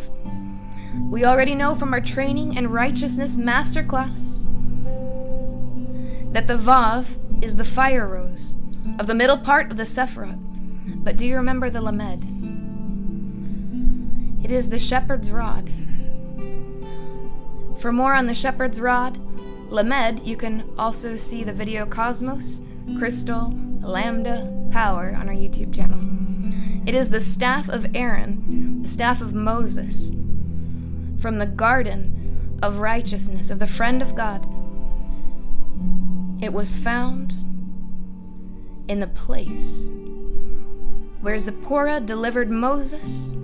We 1.10 1.24
already 1.24 1.54
know 1.54 1.74
from 1.74 1.92
our 1.92 2.00
training 2.00 2.56
and 2.56 2.72
righteousness 2.72 3.36
masterclass 3.36 4.50
that 6.32 6.46
the 6.46 6.58
Vav 6.58 7.06
is 7.42 7.56
the 7.56 7.64
fire 7.64 8.06
rose 8.06 8.58
of 8.98 9.06
the 9.06 9.14
middle 9.14 9.38
part 9.38 9.70
of 9.70 9.76
the 9.76 9.84
Sephirot. 9.84 10.38
But 11.02 11.16
do 11.16 11.26
you 11.26 11.36
remember 11.36 11.70
the 11.70 11.80
Lamed? 11.80 12.33
It 14.44 14.50
is 14.50 14.68
the 14.68 14.78
shepherd's 14.78 15.30
rod. 15.30 15.72
For 17.78 17.92
more 17.92 18.12
on 18.12 18.26
the 18.26 18.34
shepherd's 18.34 18.78
rod, 18.78 19.18
Lamed, 19.70 20.20
you 20.26 20.36
can 20.36 20.70
also 20.76 21.16
see 21.16 21.42
the 21.44 21.52
video 21.54 21.86
Cosmos, 21.86 22.60
Crystal, 22.98 23.54
Lambda, 23.80 24.68
Power 24.70 25.16
on 25.18 25.30
our 25.30 25.34
YouTube 25.34 25.74
channel. 25.74 25.98
It 26.86 26.94
is 26.94 27.08
the 27.08 27.22
staff 27.22 27.70
of 27.70 27.96
Aaron, 27.96 28.82
the 28.82 28.88
staff 28.88 29.22
of 29.22 29.32
Moses, 29.32 30.10
from 31.18 31.38
the 31.38 31.46
garden 31.46 32.58
of 32.62 32.80
righteousness, 32.80 33.48
of 33.48 33.58
the 33.58 33.66
friend 33.66 34.02
of 34.02 34.14
God. 34.14 34.46
It 36.42 36.52
was 36.52 36.76
found 36.76 37.32
in 38.88 39.00
the 39.00 39.06
place 39.06 39.90
where 41.22 41.38
Zipporah 41.38 42.00
delivered 42.00 42.50
Moses 42.50 43.34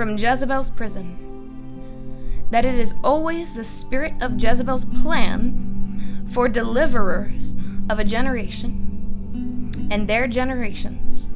from 0.00 0.16
Jezebel's 0.16 0.70
prison. 0.70 2.46
That 2.48 2.64
it 2.64 2.74
is 2.74 2.94
always 3.04 3.52
the 3.52 3.64
spirit 3.64 4.14
of 4.22 4.42
Jezebel's 4.42 4.86
plan 5.02 6.26
for 6.32 6.48
deliverers 6.48 7.54
of 7.90 7.98
a 7.98 8.04
generation 8.04 9.88
and 9.90 10.08
their 10.08 10.26
generations 10.26 11.32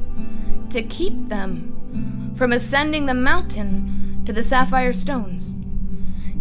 to 0.71 0.81
keep 0.81 1.29
them 1.29 2.33
from 2.35 2.51
ascending 2.51 3.05
the 3.05 3.13
mountain 3.13 4.23
to 4.25 4.33
the 4.33 4.41
sapphire 4.41 4.93
stones. 4.93 5.53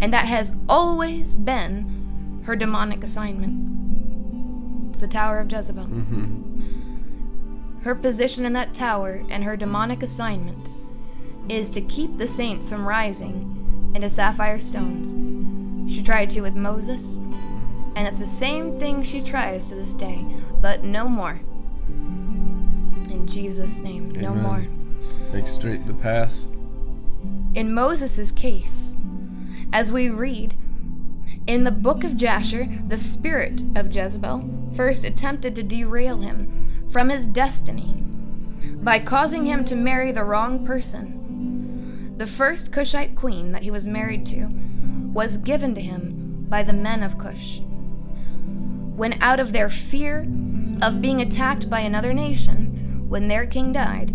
And 0.01 0.11
that 0.15 0.25
has 0.25 0.57
always 0.67 1.35
been 1.35 2.41
her 2.47 2.57
demonic 2.57 3.05
assignment. 3.05 4.89
It's 4.93 5.03
the 5.03 5.09
Tower 5.09 5.41
of 5.41 5.53
Jezebel. 5.53 5.89
Mm-hmm. 5.89 7.81
Her 7.83 7.95
position 7.95 8.47
in 8.47 8.55
that 8.55 8.73
tower 8.73 9.23
and 9.29 9.45
her 9.45 9.59
demonic 9.59 10.03
assignment 10.03 10.71
is 11.49 11.71
to 11.71 11.81
keep 11.81 12.17
the 12.17 12.29
saints 12.29 12.69
from 12.69 12.87
rising 12.87 13.93
into 13.95 14.11
sapphire 14.11 14.59
stones. 14.59 15.15
She 15.93 16.03
tried 16.03 16.31
to 16.31 16.41
with 16.41 16.55
Moses, 16.55 17.19
and 17.97 18.09
it's 18.09 18.21
the 18.21 18.27
same 18.27 18.79
thing 18.81 19.03
she 19.03 19.21
tries 19.21 19.69
to 19.69 19.75
this 19.75 19.93
day, 19.93 20.25
but 20.61 20.85
no 20.85 21.09
more. 21.09 21.41
In 21.89 23.27
Jesus' 23.27 23.81
name, 23.81 24.11
no 24.13 24.35
more. 24.35 24.67
Make 25.33 25.47
straight 25.47 25.87
the 25.87 25.95
path. 25.95 26.41
In 27.55 27.73
Moses' 27.73 28.33
case, 28.33 28.97
as 29.73 29.93
we 29.93 30.09
read, 30.09 30.57
in 31.47 31.65
the 31.65 31.71
book 31.71 32.05
of 32.05 32.17
Jasher, 32.17 32.69
the 32.89 32.97
spirit 32.97 33.63
of 33.77 33.95
Jezebel 33.95 34.73
first 34.75 35.05
attempted 35.05 35.55
to 35.57 35.63
derail 35.63 36.19
him 36.19 36.89
from 36.91 37.11
his 37.11 37.27
destiny 37.27 38.03
by 38.83 38.99
causing 38.99 39.45
him 39.45 39.65
to 39.67 39.77
marry 39.77 40.11
the 40.11 40.25
wrong 40.25 40.65
person. 40.67 41.24
The 42.17 42.27
first 42.27 42.73
Cushite 42.73 43.17
queen 43.17 43.53
that 43.53 43.63
he 43.63 43.71
was 43.71 43.87
married 43.87 44.25
to 44.27 44.49
was 45.13 45.37
given 45.37 45.75
to 45.75 45.81
him 45.81 46.47
by 46.49 46.63
the 46.63 46.73
men 46.73 47.03
of 47.03 47.19
Cush 47.19 47.61
when 48.97 49.21
out 49.21 49.41
of 49.41 49.53
their 49.53 49.69
fear 49.69 50.21
of 50.81 51.03
being 51.03 51.21
attacked 51.21 51.69
by 51.69 51.81
another 51.81 52.13
nation 52.13 53.05
when 53.09 53.29
their 53.29 53.47
king 53.47 53.73
died, 53.73 54.13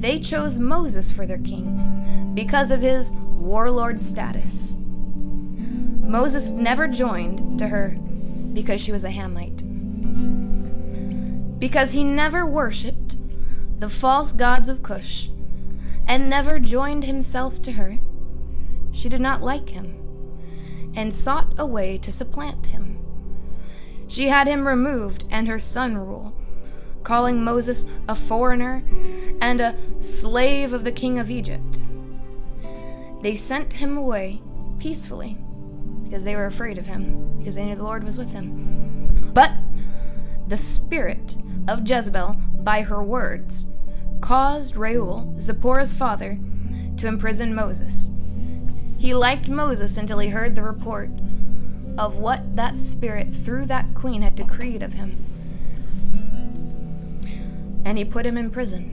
they 0.00 0.18
chose 0.18 0.58
Moses 0.58 1.10
for 1.10 1.26
their 1.26 1.38
king 1.38 2.32
because 2.34 2.70
of 2.70 2.80
his 2.80 3.12
warlord 3.12 4.00
status. 4.00 4.76
Moses 6.00 6.50
never 6.50 6.88
joined 6.88 7.58
to 7.58 7.68
her 7.68 7.96
because 8.52 8.80
she 8.80 8.92
was 8.92 9.04
a 9.04 9.10
Hamite. 9.10 9.62
Because 11.58 11.92
he 11.92 12.04
never 12.04 12.44
worshipped 12.44 13.16
the 13.78 13.88
false 13.88 14.32
gods 14.32 14.68
of 14.68 14.82
Cush 14.82 15.30
and 16.06 16.30
never 16.30 16.58
joined 16.58 17.04
himself 17.04 17.60
to 17.62 17.72
her, 17.72 17.96
she 18.92 19.08
did 19.08 19.20
not 19.20 19.42
like 19.42 19.70
him 19.70 19.94
and 20.94 21.12
sought 21.14 21.54
a 21.58 21.66
way 21.66 21.98
to 21.98 22.10
supplant 22.10 22.66
him. 22.66 22.98
She 24.08 24.28
had 24.28 24.46
him 24.46 24.66
removed 24.66 25.24
and 25.30 25.48
her 25.48 25.58
son 25.58 25.98
rule, 25.98 26.34
calling 27.02 27.42
Moses 27.44 27.86
a 28.08 28.14
foreigner 28.14 28.82
and 29.40 29.60
a 29.60 29.76
slave 30.00 30.72
of 30.72 30.84
the 30.84 30.92
king 30.92 31.18
of 31.18 31.30
Egypt. 31.30 31.80
They 33.20 33.36
sent 33.36 33.74
him 33.74 33.96
away 33.96 34.40
peacefully 34.78 35.38
because 36.04 36.24
they 36.24 36.36
were 36.36 36.46
afraid 36.46 36.78
of 36.78 36.86
him, 36.86 37.36
because 37.38 37.56
they 37.56 37.64
knew 37.64 37.74
the 37.74 37.82
Lord 37.82 38.04
was 38.04 38.16
with 38.16 38.30
him. 38.30 39.30
But 39.34 39.52
the 40.46 40.56
spirit 40.56 41.36
of 41.68 41.88
Jezebel, 41.88 42.36
by 42.60 42.82
her 42.82 43.02
words, 43.02 43.66
caused 44.20 44.76
Reuel, 44.76 45.34
Zipporah's 45.38 45.92
father, 45.92 46.38
to 46.96 47.06
imprison 47.06 47.54
Moses. 47.54 48.10
He 48.98 49.14
liked 49.14 49.48
Moses 49.48 49.96
until 49.96 50.18
he 50.18 50.28
heard 50.28 50.56
the 50.56 50.62
report 50.62 51.10
of 51.98 52.18
what 52.18 52.56
that 52.56 52.78
spirit 52.78 53.34
through 53.34 53.66
that 53.66 53.94
queen 53.94 54.22
had 54.22 54.34
decreed 54.34 54.82
of 54.82 54.94
him. 54.94 55.22
And 57.84 57.98
he 57.98 58.04
put 58.04 58.26
him 58.26 58.36
in 58.36 58.50
prison. 58.50 58.92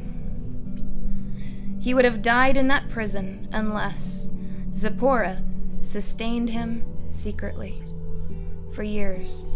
He 1.82 1.94
would 1.94 2.06
have 2.06 2.22
died 2.22 2.56
in 2.56 2.68
that 2.68 2.90
prison 2.90 3.50
unless 3.52 4.32
Zipporah 4.76 5.42
sustained 5.82 6.50
him 6.50 6.86
secretly 7.10 7.84
for 8.72 8.84
years. 8.84 9.48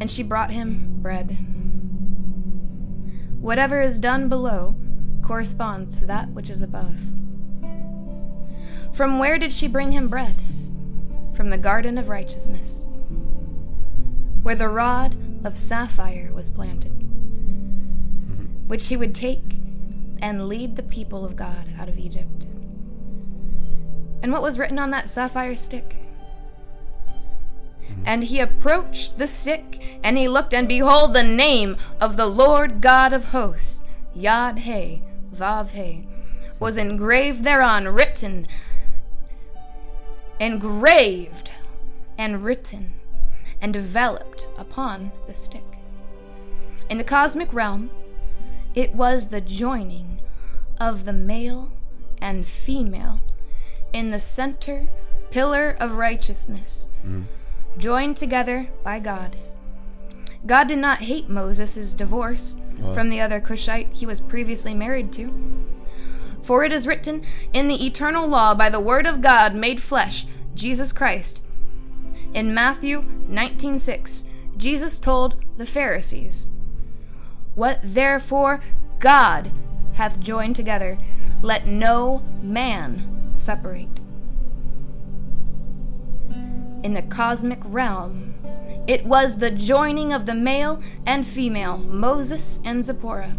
And 0.00 0.10
she 0.10 0.22
brought 0.22 0.50
him 0.50 0.98
bread. 1.00 1.36
Whatever 3.46 3.80
is 3.80 3.98
done 3.98 4.28
below 4.28 4.74
corresponds 5.22 6.00
to 6.00 6.06
that 6.06 6.28
which 6.30 6.50
is 6.50 6.62
above. 6.62 6.96
From 8.92 9.20
where 9.20 9.38
did 9.38 9.52
she 9.52 9.68
bring 9.68 9.92
him 9.92 10.08
bread? 10.08 10.34
From 11.36 11.50
the 11.50 11.56
garden 11.56 11.96
of 11.96 12.08
righteousness, 12.08 12.88
where 14.42 14.56
the 14.56 14.68
rod 14.68 15.14
of 15.46 15.60
sapphire 15.60 16.32
was 16.34 16.48
planted, 16.48 16.90
which 18.66 18.88
he 18.88 18.96
would 18.96 19.14
take 19.14 19.60
and 20.20 20.48
lead 20.48 20.74
the 20.74 20.82
people 20.82 21.24
of 21.24 21.36
God 21.36 21.70
out 21.78 21.88
of 21.88 22.00
Egypt. 22.00 22.46
And 24.24 24.32
what 24.32 24.42
was 24.42 24.58
written 24.58 24.80
on 24.80 24.90
that 24.90 25.08
sapphire 25.08 25.54
stick? 25.54 25.94
And 28.04 28.24
he 28.24 28.40
approached 28.40 29.18
the 29.18 29.26
stick, 29.26 30.00
and 30.02 30.16
he 30.16 30.28
looked, 30.28 30.54
and 30.54 30.68
behold, 30.68 31.12
the 31.12 31.22
name 31.22 31.76
of 32.00 32.16
the 32.16 32.26
Lord 32.26 32.80
God 32.80 33.12
of 33.12 33.26
hosts, 33.26 33.82
Yad 34.16 34.60
He, 34.60 35.02
Vav 35.34 35.70
He, 35.70 36.06
was 36.58 36.76
engraved 36.76 37.44
thereon, 37.44 37.88
written 37.88 38.46
engraved 40.38 41.50
and 42.18 42.44
written 42.44 42.92
and 43.60 43.72
developed 43.72 44.46
upon 44.58 45.12
the 45.26 45.34
stick. 45.34 45.64
In 46.90 46.98
the 46.98 47.04
cosmic 47.04 47.52
realm, 47.52 47.90
it 48.74 48.94
was 48.94 49.28
the 49.28 49.40
joining 49.40 50.20
of 50.78 51.04
the 51.04 51.12
male 51.12 51.72
and 52.20 52.46
female 52.46 53.20
in 53.92 54.10
the 54.10 54.20
center 54.20 54.88
pillar 55.30 55.76
of 55.80 55.92
righteousness, 55.92 56.88
mm. 57.04 57.24
Joined 57.78 58.16
together 58.16 58.68
by 58.82 58.98
God. 58.98 59.36
God 60.46 60.68
did 60.68 60.78
not 60.78 60.98
hate 60.98 61.28
Moses' 61.28 61.92
divorce 61.92 62.56
what? 62.78 62.94
from 62.94 63.10
the 63.10 63.20
other 63.20 63.40
Cushite 63.40 63.88
he 63.92 64.06
was 64.06 64.20
previously 64.20 64.74
married 64.74 65.12
to. 65.14 65.32
For 66.42 66.62
it 66.64 66.72
is 66.72 66.86
written 66.86 67.22
in 67.52 67.66
the 67.66 67.84
eternal 67.84 68.28
law 68.28 68.54
by 68.54 68.68
the 68.68 68.80
word 68.80 69.06
of 69.06 69.20
God 69.20 69.54
made 69.54 69.82
flesh, 69.82 70.26
Jesus 70.54 70.92
Christ. 70.92 71.40
In 72.32 72.54
Matthew 72.54 73.02
19:6, 73.28 74.26
Jesus 74.56 74.98
told 74.98 75.36
the 75.56 75.66
Pharisees, 75.66 76.50
"What 77.54 77.80
therefore 77.82 78.60
God 79.00 79.50
hath 79.94 80.20
joined 80.20 80.54
together, 80.54 80.98
let 81.42 81.66
no 81.66 82.22
man 82.42 83.32
separate." 83.34 84.00
In 86.86 86.94
the 86.94 87.02
cosmic 87.02 87.58
realm, 87.64 88.36
it 88.86 89.04
was 89.04 89.40
the 89.40 89.50
joining 89.50 90.12
of 90.12 90.24
the 90.24 90.36
male 90.36 90.80
and 91.04 91.26
female, 91.26 91.78
Moses 91.78 92.60
and 92.64 92.84
Zipporah 92.84 93.34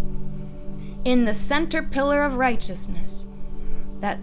in 1.05 1.23
the 1.23 1.33
center 1.33 1.81
pillar 1.81 2.25
of 2.25 2.35
righteousness, 2.35 3.29
that 4.01 4.19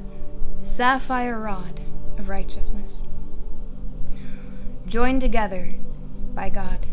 sapphire 0.60 1.40
rod 1.40 1.80
of 2.18 2.28
righteousness. 2.28 3.06
Joined 4.86 5.22
together 5.22 5.74
by 6.34 6.50
God. 6.50 6.84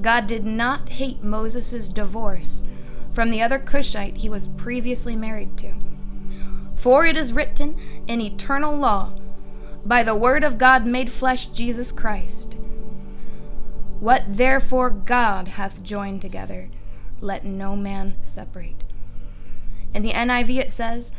God 0.00 0.26
did 0.26 0.44
not 0.44 0.88
hate 0.88 1.22
Moses' 1.22 1.88
divorce 1.88 2.64
from 3.12 3.30
the 3.30 3.40
other 3.40 3.60
Cushite 3.60 4.16
he 4.16 4.28
was 4.28 4.48
previously 4.48 5.14
married 5.14 5.56
to. 5.58 5.72
For 6.74 7.06
it 7.06 7.16
is 7.16 7.32
written 7.32 7.78
in 8.08 8.20
eternal 8.20 8.76
law, 8.76 9.12
by 9.84 10.02
the 10.02 10.14
word 10.14 10.44
of 10.44 10.58
God 10.58 10.86
made 10.86 11.10
flesh, 11.10 11.46
Jesus 11.46 11.92
Christ. 11.92 12.54
What 14.00 14.24
therefore 14.26 14.90
God 14.90 15.48
hath 15.48 15.82
joined 15.82 16.22
together, 16.22 16.70
let 17.20 17.44
no 17.44 17.76
man 17.76 18.16
separate. 18.24 18.82
In 19.94 20.02
the 20.02 20.12
NIV 20.12 20.58
it 20.58 20.72
says, 20.72 21.12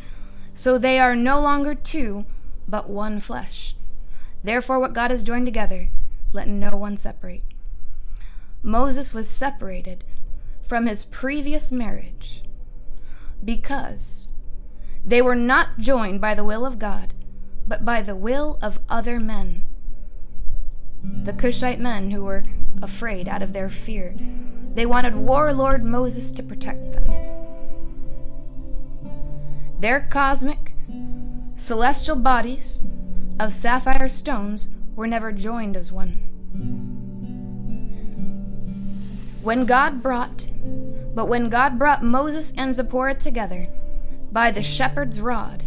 So 0.53 0.77
they 0.77 0.99
are 0.99 1.15
no 1.15 1.39
longer 1.39 1.75
two, 1.75 2.25
but 2.67 2.89
one 2.89 3.19
flesh. 3.19 3.75
Therefore, 4.43 4.79
what 4.79 4.93
God 4.93 5.11
has 5.11 5.23
joined 5.23 5.45
together, 5.45 5.89
let 6.33 6.47
no 6.47 6.71
one 6.71 6.97
separate. 6.97 7.43
Moses 8.61 9.13
was 9.13 9.29
separated 9.29 10.03
from 10.67 10.85
his 10.85 11.05
previous 11.05 11.71
marriage 11.71 12.43
because 13.43 14.31
they 15.05 15.21
were 15.21 15.35
not 15.35 15.77
joined 15.77 16.19
by 16.19 16.33
the 16.33 16.43
will 16.43 16.65
of 16.65 16.79
God, 16.79 17.13
but 17.67 17.85
by 17.85 18.01
the 18.01 18.15
will 18.15 18.57
of 18.61 18.79
other 18.89 19.19
men. 19.19 19.63
The 21.23 21.33
Cushite 21.33 21.79
men 21.79 22.11
who 22.11 22.23
were 22.23 22.43
afraid 22.81 23.27
out 23.27 23.41
of 23.41 23.53
their 23.53 23.69
fear. 23.69 24.15
They 24.73 24.85
wanted 24.85 25.15
warlord 25.15 25.83
Moses 25.83 26.31
to 26.31 26.43
protect 26.43 26.93
them. 26.93 27.13
Their 29.79 30.07
cosmic, 30.09 30.73
celestial 31.55 32.15
bodies 32.15 32.83
of 33.39 33.53
sapphire 33.53 34.07
stones 34.07 34.69
were 34.95 35.07
never 35.07 35.31
joined 35.31 35.75
as 35.75 35.91
one. 35.91 36.29
When 39.41 39.65
God 39.65 40.01
brought, 40.01 40.47
but 41.13 41.25
when 41.25 41.49
God 41.49 41.77
brought 41.77 42.01
Moses 42.01 42.53
and 42.57 42.73
Zipporah 42.73 43.15
together 43.15 43.67
by 44.31 44.51
the 44.51 44.63
shepherd's 44.63 45.19
rod, 45.19 45.65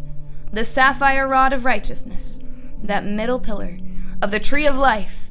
the 0.56 0.64
sapphire 0.64 1.28
rod 1.28 1.52
of 1.52 1.66
righteousness, 1.66 2.40
that 2.82 3.04
middle 3.04 3.38
pillar 3.38 3.76
of 4.22 4.30
the 4.30 4.40
tree 4.40 4.66
of 4.66 4.74
life, 4.74 5.30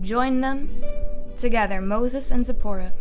joined 0.00 0.44
them 0.44 0.70
together, 1.36 1.80
Moses 1.80 2.30
and 2.30 2.46
Zipporah, 2.46 2.92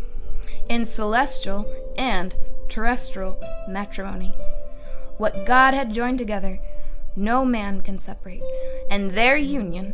in 0.68 0.84
celestial 0.84 1.72
and 1.96 2.36
terrestrial 2.70 3.40
matrimony. 3.68 4.34
What 5.20 5.46
God 5.46 5.76
had 5.76 5.94
joined 5.94 6.18
together, 6.18 6.60
no 7.16 7.46
man 7.46 7.82
can 7.82 8.00
separate. 8.00 8.42
And 8.90 9.12
their 9.12 9.38
union 9.38 9.94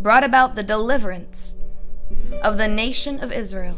brought 0.00 0.24
about 0.24 0.54
the 0.54 0.62
deliverance 0.62 1.56
of 2.42 2.56
the 2.56 2.68
nation 2.68 3.22
of 3.22 3.30
Israel. 3.30 3.76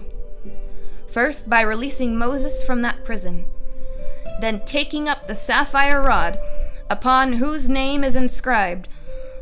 First, 1.10 1.50
by 1.50 1.62
releasing 1.62 2.16
Moses 2.16 2.62
from 2.62 2.82
that 2.82 3.04
prison, 3.04 3.46
then 4.40 4.64
taking 4.64 5.08
up 5.08 5.26
the 5.26 5.34
sapphire 5.34 6.00
rod, 6.00 6.38
upon 6.90 7.34
whose 7.34 7.68
name 7.68 8.04
is 8.04 8.16
inscribed, 8.16 8.88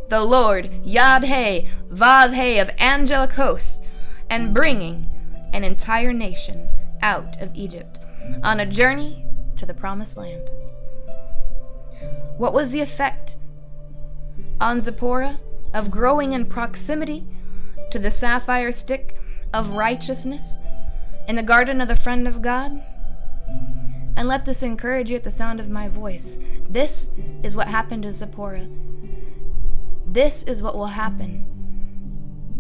the 0.09 0.23
Lord 0.23 0.71
Yad 0.85 1.25
He, 1.25 1.69
Vav 1.91 2.35
He 2.35 2.59
of 2.59 2.71
angelic 2.79 3.33
hosts, 3.33 3.81
and 4.29 4.55
bringing 4.55 5.09
an 5.53 5.65
entire 5.65 6.13
nation 6.13 6.69
out 7.03 7.41
of 7.41 7.55
Egypt 7.55 7.99
on 8.43 8.61
a 8.61 8.67
journey 8.67 9.25
to 9.57 9.67
the 9.67 9.75
promised 9.75 10.17
land. 10.17 10.49
What 12.37 12.53
was 12.53 12.71
the 12.71 12.81
effect 12.81 13.37
on 14.61 14.81
Zipporah 14.81 15.39
of 15.75 15.91
growing 15.91 16.33
in 16.33 16.47
proximity 16.47 17.27
to 17.91 17.99
the 17.99 18.11
sapphire 18.11 18.73
stick 18.73 19.17
of 19.53 19.71
righteousness 19.71 20.59
in 21.29 21.37
the 21.37 21.43
garden 21.43 21.81
of 21.81 21.89
the 21.89 21.97
friend 21.97 22.27
of 22.27 22.43
God? 22.43 22.83
And 24.17 24.29
let 24.29 24.45
this 24.45 24.63
encourage 24.63 25.11
you 25.11 25.17
at 25.17 25.25
the 25.25 25.31
sound 25.31 25.61
of 25.61 25.71
my 25.71 25.89
voice. 25.89 26.39
This 26.69 27.11
is 27.43 27.57
what 27.57 27.69
happened 27.69 28.03
to 28.05 28.13
Zipporah. 28.13 28.69
This 30.07 30.45
is 30.45 30.63
what 30.63 30.77
will 30.77 30.87
happen 30.87 31.47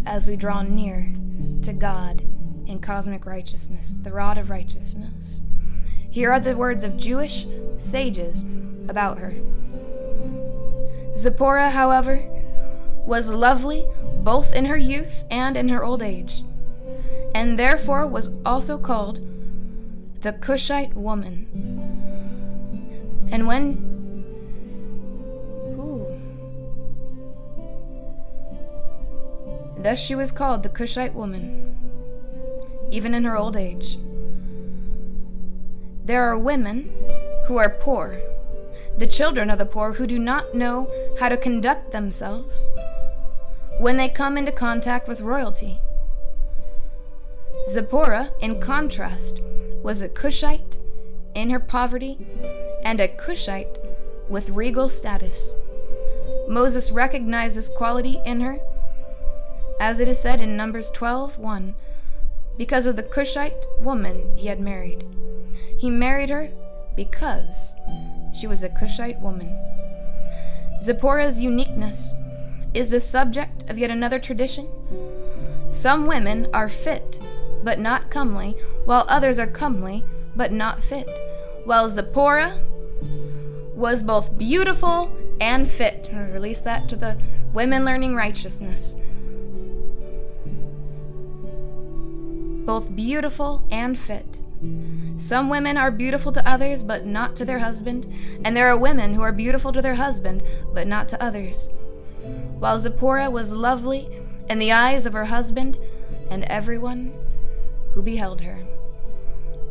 as 0.07 0.27
we 0.27 0.37
draw 0.37 0.63
near 0.63 1.13
to 1.63 1.73
God 1.73 2.23
in 2.67 2.81
cosmic 2.81 3.27
righteousness, 3.27 3.95
the 4.03 4.13
rod 4.13 4.39
of 4.39 4.51
righteousness. 4.51 5.43
Here 6.11 6.33
are 6.33 6.41
the 6.41 6.57
words 6.57 6.85
of 6.85 6.97
Jewish 6.97 7.47
sages 7.79 8.45
about 8.89 9.19
her. 9.19 9.35
Zipporah, 11.17 11.71
however, 11.71 12.23
was 13.07 13.31
lovely 13.31 13.87
both 14.19 14.55
in 14.55 14.67
her 14.67 14.77
youth 14.77 15.25
and 15.31 15.57
in 15.57 15.69
her 15.69 15.85
old 15.85 16.03
age, 16.03 16.43
and 17.35 17.59
therefore 17.59 18.07
was 18.07 18.31
also 18.45 18.79
called 18.79 19.21
the 20.23 20.33
Cushite 20.33 20.95
woman. 20.95 21.49
And 23.33 23.47
when 23.47 23.91
Ooh. 25.79 26.07
Thus 29.77 29.99
she 29.99 30.15
was 30.15 30.31
called 30.31 30.63
the 30.63 30.69
Cushite 30.69 31.15
woman, 31.15 31.77
even 32.93 33.15
in 33.15 33.25
her 33.25 33.37
old 33.37 33.57
age. 33.57 33.99
There 36.05 36.23
are 36.23 36.39
women 36.39 36.93
who 37.47 37.57
are 37.57 37.71
poor, 37.71 38.21
the 38.97 39.09
children 39.09 39.51
of 39.51 39.59
the 39.59 39.67
poor 39.67 39.95
who 39.95 40.07
do 40.07 40.21
not 40.21 40.55
know 40.55 40.89
how 41.19 41.29
to 41.29 41.37
conduct 41.37 41.91
themselves 41.91 42.69
when 43.81 43.97
they 43.97 44.09
come 44.09 44.39
into 44.39 44.53
contact 44.53 45.09
with 45.09 45.21
royalty. 45.21 45.81
Zipporah, 47.69 48.33
in 48.41 48.61
contrast, 48.61 49.41
was 49.83 50.01
a 50.01 50.09
Cushite 50.09 50.77
in 51.35 51.51
her 51.51 51.61
poverty 51.61 52.19
and 52.85 53.01
a 53.01 53.09
Cushite 53.09 53.79
with 54.29 54.51
regal 54.51 54.89
status. 54.89 55.55
Moses 56.49 56.91
recognized 56.91 57.57
this 57.57 57.69
quality 57.69 58.21
in 58.25 58.41
her, 58.41 58.59
as 59.81 60.01
it 60.01 60.09
is 60.09 60.19
said 60.19 60.41
in 60.41 60.57
Numbers 60.57 60.91
12 60.91 61.39
1, 61.39 61.75
because 62.57 62.87
of 62.87 62.97
the 62.97 63.03
Cushite 63.03 63.67
woman 63.81 64.37
he 64.37 64.49
had 64.49 64.61
married. 64.61 65.05
He 65.79 65.91
married 65.91 66.31
her 66.31 66.51
because 66.95 67.75
she 68.35 68.47
was 68.47 68.63
a 68.63 68.69
Cushite 68.69 69.21
woman. 69.21 69.59
Zipporah's 70.83 71.41
uniqueness 71.41 72.15
is 72.75 72.91
the 72.91 73.01
subject 73.01 73.69
of 73.71 73.79
yet 73.79 73.91
another 73.91 74.19
tradition. 74.19 74.69
Some 75.71 76.07
women 76.07 76.49
are 76.53 76.69
fit 76.69 77.21
but 77.63 77.79
not 77.79 78.11
comely, 78.11 78.57
while 78.85 79.05
others 79.09 79.39
are 79.39 79.47
comely 79.47 80.05
but 80.35 80.53
not 80.53 80.83
fit. 80.83 81.09
While 81.65 81.89
Zipporah 81.89 82.59
was 83.75 84.03
both 84.03 84.37
beautiful 84.37 85.11
and 85.41 85.71
fit. 85.71 86.09
Release 86.13 86.61
that 86.61 86.89
to 86.89 86.97
the 86.97 87.19
women 87.53 87.85
learning 87.85 88.15
righteousness. 88.15 88.97
Both 92.65 92.95
beautiful 92.95 93.67
and 93.71 93.99
fit. 93.99 94.41
Some 95.19 95.49
women 95.49 95.77
are 95.77 95.91
beautiful 95.91 96.31
to 96.33 96.49
others, 96.49 96.85
but 96.85 97.05
not 97.05 97.35
to 97.37 97.45
their 97.45 97.59
husband, 97.59 98.13
and 98.45 98.57
there 98.57 98.69
are 98.69 98.77
women 98.77 99.15
who 99.15 99.23
are 99.23 99.33
beautiful 99.33 99.73
to 99.73 99.83
their 99.83 99.97
husband, 99.97 100.43
but 100.73 100.87
not 100.87 101.09
to 101.09 101.23
others. 101.23 101.71
While 102.59 102.79
Zipporah 102.79 103.31
was 103.31 103.53
lovely 103.53 104.09
in 104.49 104.61
the 104.61 104.71
eyes 104.71 105.07
of 105.07 105.13
her 105.13 105.25
husband 105.25 105.77
and 106.31 106.45
everyone 106.45 107.13
who 107.95 108.03
beheld 108.03 108.41
her. 108.41 108.59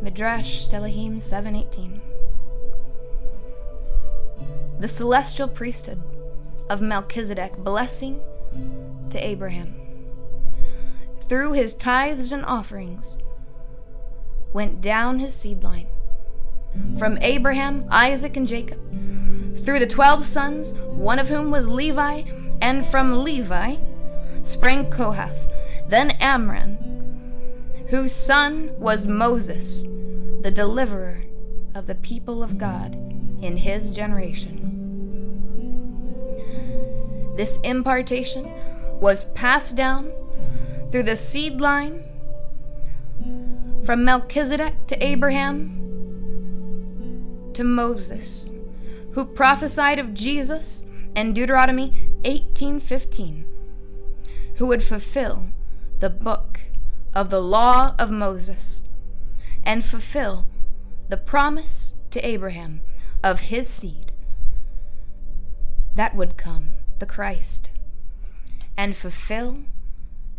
Midrash 0.00 0.68
Tehillim 0.68 1.20
7:18. 1.20 2.00
The 4.78 4.88
celestial 4.88 5.48
priesthood 5.48 6.02
of 6.68 6.80
Melchizedek 6.80 7.56
blessing 7.58 8.20
to 9.10 9.18
Abraham. 9.24 9.74
Through 11.28 11.52
his 11.52 11.74
tithes 11.74 12.32
and 12.32 12.44
offerings 12.44 13.18
went 14.52 14.80
down 14.80 15.18
his 15.18 15.34
seed 15.34 15.62
line. 15.62 15.86
From 16.98 17.18
Abraham, 17.20 17.84
Isaac, 17.90 18.36
and 18.36 18.48
Jacob, 18.48 18.80
through 19.64 19.78
the 19.78 19.86
twelve 19.86 20.24
sons, 20.24 20.74
one 20.74 21.18
of 21.18 21.28
whom 21.28 21.50
was 21.50 21.68
Levi, 21.68 22.22
and 22.60 22.84
from 22.84 23.22
Levi 23.22 23.76
sprang 24.42 24.90
Kohath, 24.90 25.48
then 25.88 26.10
Amram, 26.12 26.78
whose 27.92 28.10
son 28.10 28.72
was 28.78 29.06
Moses, 29.06 29.82
the 30.40 30.50
deliverer 30.50 31.24
of 31.74 31.86
the 31.86 31.94
people 31.94 32.42
of 32.42 32.56
God 32.56 32.94
in 33.42 33.58
his 33.58 33.90
generation. 33.90 34.58
This 37.36 37.60
impartation 37.60 38.50
was 38.98 39.26
passed 39.32 39.76
down 39.76 40.10
through 40.90 41.02
the 41.02 41.16
seed 41.16 41.60
line 41.60 42.02
from 43.84 44.06
Melchizedek 44.06 44.86
to 44.86 45.04
Abraham 45.04 45.78
to 47.52 47.62
Moses, 47.62 48.54
who 49.12 49.26
prophesied 49.26 49.98
of 49.98 50.14
Jesus 50.14 50.86
in 51.14 51.34
Deuteronomy 51.34 51.92
18:15, 52.24 53.44
who 54.54 54.64
would 54.64 54.82
fulfill 54.82 55.48
the 56.00 56.08
book 56.08 56.58
of 57.14 57.30
the 57.30 57.40
law 57.40 57.94
of 57.98 58.10
Moses 58.10 58.82
and 59.64 59.84
fulfill 59.84 60.46
the 61.08 61.16
promise 61.16 61.94
to 62.10 62.26
Abraham 62.26 62.80
of 63.22 63.40
his 63.40 63.68
seed 63.68 64.12
that 65.94 66.14
would 66.14 66.36
come, 66.36 66.70
the 66.98 67.06
Christ, 67.06 67.70
and 68.76 68.96
fulfill 68.96 69.58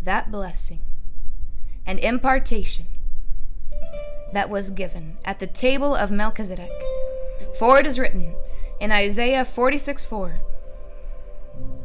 that 0.01 0.31
blessing 0.31 0.81
and 1.85 1.99
impartation 1.99 2.87
that 4.33 4.49
was 4.49 4.71
given 4.71 5.17
at 5.23 5.39
the 5.39 5.47
table 5.47 5.95
of 5.95 6.11
Melchizedek. 6.11 6.71
For 7.57 7.79
it 7.79 7.85
is 7.85 7.99
written 7.99 8.35
in 8.79 8.91
Isaiah 8.91 9.45
46 9.45 10.03
4, 10.03 10.39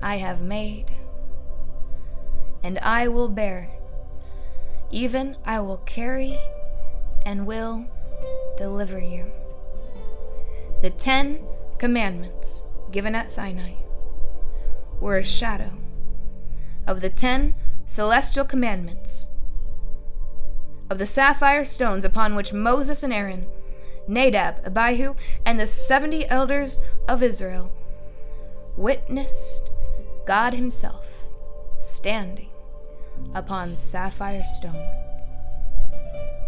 I 0.02 0.16
have 0.16 0.40
made, 0.40 0.92
and 2.62 2.78
I 2.78 3.08
will 3.08 3.28
bear, 3.28 3.70
even 4.90 5.36
I 5.44 5.60
will 5.60 5.78
carry 5.78 6.38
and 7.24 7.46
will 7.46 7.86
deliver 8.56 8.98
you. 8.98 9.30
The 10.82 10.90
Ten 10.90 11.40
Commandments 11.78 12.64
given 12.90 13.14
at 13.14 13.30
Sinai 13.30 13.74
were 15.00 15.18
a 15.18 15.24
shadow 15.24 15.72
of 16.86 17.00
the 17.00 17.10
ten 17.10 17.54
celestial 17.86 18.44
commandments 18.44 19.28
of 20.90 20.98
the 20.98 21.06
sapphire 21.06 21.64
stones 21.64 22.04
upon 22.04 22.34
which 22.34 22.52
Moses 22.52 23.02
and 23.02 23.12
Aaron, 23.12 23.46
Nadab, 24.08 24.64
Abihu, 24.64 25.14
and 25.44 25.60
the 25.60 25.66
seventy 25.66 26.28
elders 26.28 26.80
of 27.06 27.22
Israel 27.22 27.70
witnessed 28.76 29.68
God 30.26 30.54
Himself 30.54 31.10
standing 31.78 32.47
upon 33.34 33.76
sapphire 33.76 34.44
stone. 34.44 34.82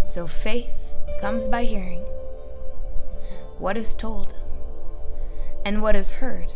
So 0.07 0.27
faith 0.27 0.95
comes 1.21 1.49
by 1.49 1.65
hearing 1.65 2.03
what 3.59 3.77
is 3.77 3.95
told, 3.95 4.35
and 5.65 5.83
what 5.83 5.95
is 5.95 6.13
heard 6.13 6.53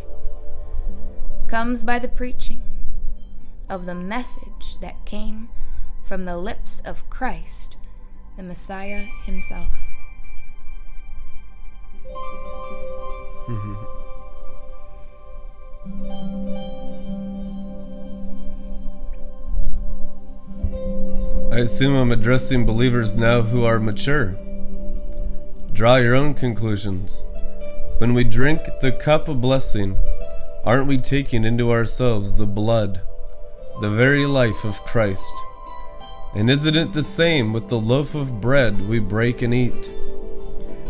comes 1.47 1.85
by 1.85 1.99
the 1.99 2.09
preaching 2.09 2.65
of 3.69 3.87
the 3.87 3.95
message 3.95 4.79
that 4.81 5.05
came 5.05 5.49
from 6.05 6.25
the 6.25 6.37
lips 6.37 6.81
of 6.81 7.09
Christ, 7.11 7.77
the 8.37 8.43
Messiah 8.43 9.05
himself. 9.25 9.73
Mm-hmm. 13.47 13.75
I 21.55 21.59
assume 21.59 21.95
I'm 21.95 22.11
addressing 22.11 22.67
believers 22.67 23.15
now 23.15 23.41
who 23.41 23.65
are 23.65 23.79
mature. 23.79 24.35
Draw 25.73 25.99
your 25.99 26.17
own 26.17 26.35
conclusions. 26.35 27.23
When 27.99 28.13
we 28.13 28.25
drink 28.25 28.61
the 28.81 28.91
cup 28.91 29.29
of 29.29 29.41
blessing, 29.41 29.97
aren't 30.65 30.89
we 30.89 30.99
taking 30.99 31.45
into 31.45 31.71
ourselves 31.71 32.35
the 32.35 32.47
blood, 32.49 33.03
the 33.81 33.89
very 33.89 34.27
life 34.27 34.65
of 34.65 34.83
Christ? 34.85 35.33
And 36.35 36.51
isn't 36.51 36.75
it 36.75 36.93
the 36.93 37.05
same 37.05 37.53
with 37.53 37.69
the 37.69 37.79
loaf 37.79 38.17
of 38.17 38.41
bread 38.41 38.89
we 38.89 38.99
break 38.99 39.41
and 39.41 39.55
eat? 39.55 39.93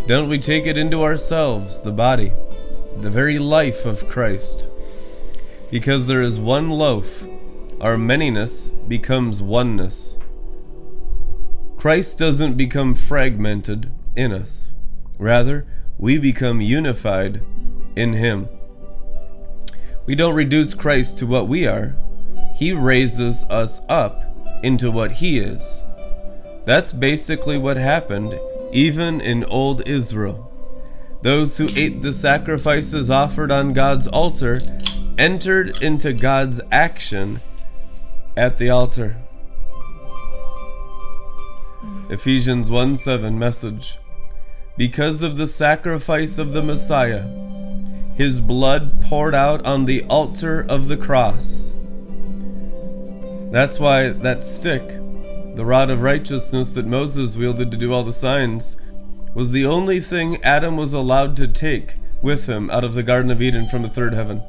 Don't 0.07 0.31
we 0.31 0.39
take 0.39 0.65
it 0.65 0.79
into 0.79 1.05
ourselves, 1.05 1.83
the 1.83 1.93
body, 1.93 2.33
the 2.97 3.11
very 3.11 3.39
life 3.39 3.85
of 3.85 4.09
Christ? 4.09 4.67
Because 5.71 6.07
there 6.07 6.23
is 6.23 6.39
one 6.39 6.71
loaf, 6.71 7.23
our 7.83 7.97
manyness 7.97 8.71
becomes 8.89 9.43
oneness. 9.43 10.17
Christ 11.85 12.17
doesn't 12.17 12.55
become 12.55 12.95
fragmented 12.95 13.93
in 14.17 14.33
us. 14.33 14.73
Rather, 15.19 15.67
we 15.99 16.17
become 16.17 16.63
unified 16.63 17.43
in 17.95 18.15
Him. 18.15 18.49
We 20.07 20.15
don't 20.15 20.35
reduce 20.35 20.73
Christ 20.73 21.19
to 21.19 21.27
what 21.27 21.47
we 21.47 21.67
are, 21.67 21.95
He 22.57 22.73
raises 22.73 23.45
us 23.51 23.83
up 23.91 24.25
into 24.63 24.91
what 24.91 25.13
He 25.13 25.39
is. 25.39 25.85
That's 26.65 26.91
basically 26.91 27.59
what 27.59 27.77
happened 27.77 28.41
even 28.73 29.21
in 29.21 29.45
old 29.45 29.87
Israel. 29.87 30.51
Those 31.21 31.59
who 31.59 31.67
ate 31.77 32.01
the 32.01 32.15
sacrifices 32.15 33.11
offered 33.11 33.53
on 33.53 33.75
God's 33.75 34.07
altar 34.07 34.63
entered 35.19 35.83
into 35.83 36.15
God's 36.15 36.63
action 36.73 37.43
at 38.39 38.57
the 38.57 38.71
altar. 38.71 39.24
Ephesians 42.11 42.71
1 42.71 42.97
7 42.97 43.39
message. 43.39 43.99
Because 44.77 45.23
of 45.23 45.37
the 45.37 45.47
sacrifice 45.47 46.39
of 46.39 46.53
the 46.53 46.63
Messiah, 46.63 47.27
his 48.15 48.41
blood 48.41 49.03
poured 49.03 49.35
out 49.35 49.65
on 49.65 49.85
the 49.85 50.03
altar 50.05 50.65
of 50.69 50.89
the 50.89 50.97
cross. 50.97 51.75
That's 53.51 53.79
why 53.79 54.11
that 54.11 54.45
stick, 54.45 54.87
the 55.55 55.65
rod 55.65 55.91
of 55.91 56.03
righteousness 56.03 56.73
that 56.73 56.87
Moses 56.87 57.37
wielded 57.37 57.71
to 57.71 57.77
do 57.77 57.93
all 57.93 58.03
the 58.03 58.13
signs, 58.13 58.77
was 59.35 59.51
the 59.51 59.67
only 59.67 60.01
thing 60.01 60.43
Adam 60.43 60.77
was 60.77 60.93
allowed 60.93 61.37
to 61.37 61.49
take 61.49 61.95
with 62.23 62.47
him 62.47 62.71
out 62.71 62.85
of 62.85 62.95
the 62.95 63.03
Garden 63.03 63.31
of 63.31 63.43
Eden 63.43 63.69
from 63.69 63.83
the 63.83 63.89
third 63.89 64.15
heaven. 64.15 64.43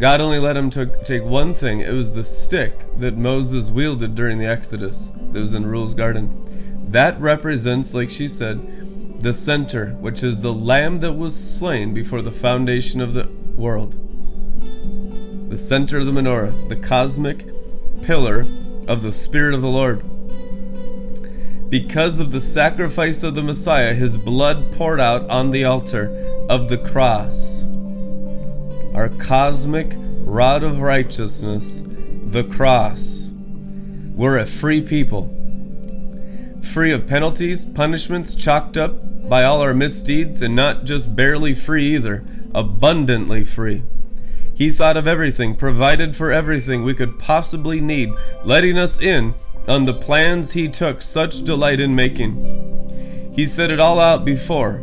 God 0.00 0.22
only 0.22 0.38
let 0.38 0.56
him 0.56 0.70
to 0.70 0.86
take 1.04 1.22
one 1.22 1.52
thing. 1.52 1.80
It 1.80 1.92
was 1.92 2.12
the 2.12 2.24
stick 2.24 2.86
that 2.96 3.18
Moses 3.18 3.68
wielded 3.68 4.14
during 4.14 4.38
the 4.38 4.46
Exodus 4.46 5.12
that 5.32 5.38
was 5.38 5.52
in 5.52 5.66
Reuel's 5.66 5.92
garden. 5.92 6.86
That 6.90 7.20
represents, 7.20 7.92
like 7.92 8.10
she 8.10 8.26
said, 8.26 9.22
the 9.22 9.34
center, 9.34 9.90
which 10.00 10.22
is 10.22 10.40
the 10.40 10.54
lamb 10.54 11.00
that 11.00 11.12
was 11.12 11.38
slain 11.38 11.92
before 11.92 12.22
the 12.22 12.32
foundation 12.32 13.02
of 13.02 13.12
the 13.12 13.28
world. 13.56 13.94
The 15.50 15.58
center 15.58 15.98
of 15.98 16.06
the 16.06 16.12
menorah, 16.12 16.70
the 16.70 16.76
cosmic 16.76 17.44
pillar 18.00 18.46
of 18.88 19.02
the 19.02 19.12
Spirit 19.12 19.52
of 19.52 19.60
the 19.60 19.68
Lord. 19.68 20.02
Because 21.68 22.20
of 22.20 22.32
the 22.32 22.40
sacrifice 22.40 23.22
of 23.22 23.34
the 23.34 23.42
Messiah, 23.42 23.92
his 23.92 24.16
blood 24.16 24.72
poured 24.72 24.98
out 24.98 25.28
on 25.28 25.50
the 25.50 25.64
altar 25.64 26.08
of 26.48 26.70
the 26.70 26.78
cross 26.78 27.66
our 28.94 29.08
cosmic 29.08 29.92
rod 30.24 30.62
of 30.62 30.80
righteousness, 30.80 31.82
the 32.26 32.44
cross. 32.44 33.32
We're 34.14 34.38
a 34.38 34.46
free 34.46 34.82
people, 34.82 35.28
free 36.60 36.92
of 36.92 37.06
penalties, 37.06 37.64
punishments 37.64 38.34
chalked 38.34 38.76
up 38.76 39.28
by 39.28 39.44
all 39.44 39.60
our 39.60 39.74
misdeeds, 39.74 40.42
and 40.42 40.56
not 40.56 40.84
just 40.84 41.14
barely 41.14 41.54
free 41.54 41.94
either, 41.94 42.24
abundantly 42.54 43.44
free. 43.44 43.84
He 44.52 44.70
thought 44.70 44.96
of 44.96 45.06
everything, 45.06 45.54
provided 45.54 46.16
for 46.16 46.32
everything 46.32 46.82
we 46.82 46.94
could 46.94 47.18
possibly 47.18 47.80
need, 47.80 48.12
letting 48.44 48.76
us 48.76 49.00
in 49.00 49.34
on 49.68 49.84
the 49.84 49.94
plans 49.94 50.52
he 50.52 50.68
took 50.68 51.00
such 51.00 51.44
delight 51.44 51.80
in 51.80 51.94
making. 51.94 53.32
He 53.34 53.46
set 53.46 53.70
it 53.70 53.80
all 53.80 54.00
out 54.00 54.24
before, 54.24 54.74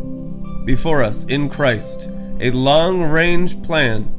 before 0.65 1.03
us 1.03 1.25
in 1.25 1.49
Christ 1.49 2.09
a 2.39 2.51
long 2.51 3.01
range 3.01 3.61
plan 3.63 4.13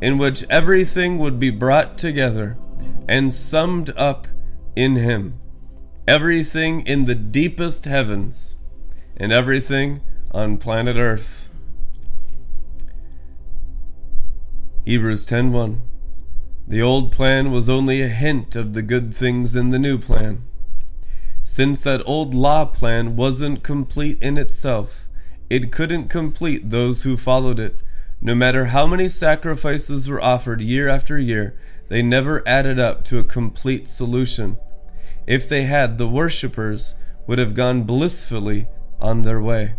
in 0.00 0.18
which 0.18 0.44
everything 0.44 1.18
would 1.18 1.38
be 1.38 1.50
brought 1.50 1.98
together 1.98 2.56
and 3.08 3.32
summed 3.32 3.90
up 3.96 4.26
in 4.74 4.96
Him. 4.96 5.38
Everything 6.08 6.86
in 6.86 7.04
the 7.04 7.14
deepest 7.14 7.84
heavens 7.84 8.56
and 9.16 9.30
everything 9.32 10.00
on 10.32 10.56
planet 10.56 10.96
Earth. 10.96 11.48
Hebrews 14.84 15.26
10:1 15.26 15.80
The 16.66 16.82
old 16.82 17.12
plan 17.12 17.52
was 17.52 17.68
only 17.68 18.00
a 18.00 18.08
hint 18.08 18.56
of 18.56 18.72
the 18.72 18.82
good 18.82 19.12
things 19.12 19.54
in 19.54 19.70
the 19.70 19.78
new 19.78 19.98
plan. 19.98 20.42
Since 21.42 21.82
that 21.82 22.02
old 22.06 22.32
law 22.34 22.64
plan 22.64 23.16
wasn't 23.16 23.62
complete 23.62 24.18
in 24.22 24.38
itself, 24.38 25.08
it 25.50 25.72
couldn't 25.72 26.08
complete 26.08 26.70
those 26.70 27.02
who 27.02 27.16
followed 27.16 27.58
it. 27.58 27.76
No 28.22 28.36
matter 28.36 28.66
how 28.66 28.86
many 28.86 29.08
sacrifices 29.08 30.08
were 30.08 30.22
offered 30.22 30.60
year 30.60 30.88
after 30.88 31.18
year, 31.18 31.58
they 31.88 32.02
never 32.02 32.46
added 32.46 32.78
up 32.78 33.04
to 33.06 33.18
a 33.18 33.24
complete 33.24 33.88
solution. 33.88 34.56
If 35.26 35.48
they 35.48 35.64
had, 35.64 35.98
the 35.98 36.06
worshippers 36.06 36.94
would 37.26 37.38
have 37.40 37.54
gone 37.54 37.82
blissfully 37.82 38.68
on 39.00 39.22
their 39.22 39.40
way, 39.40 39.74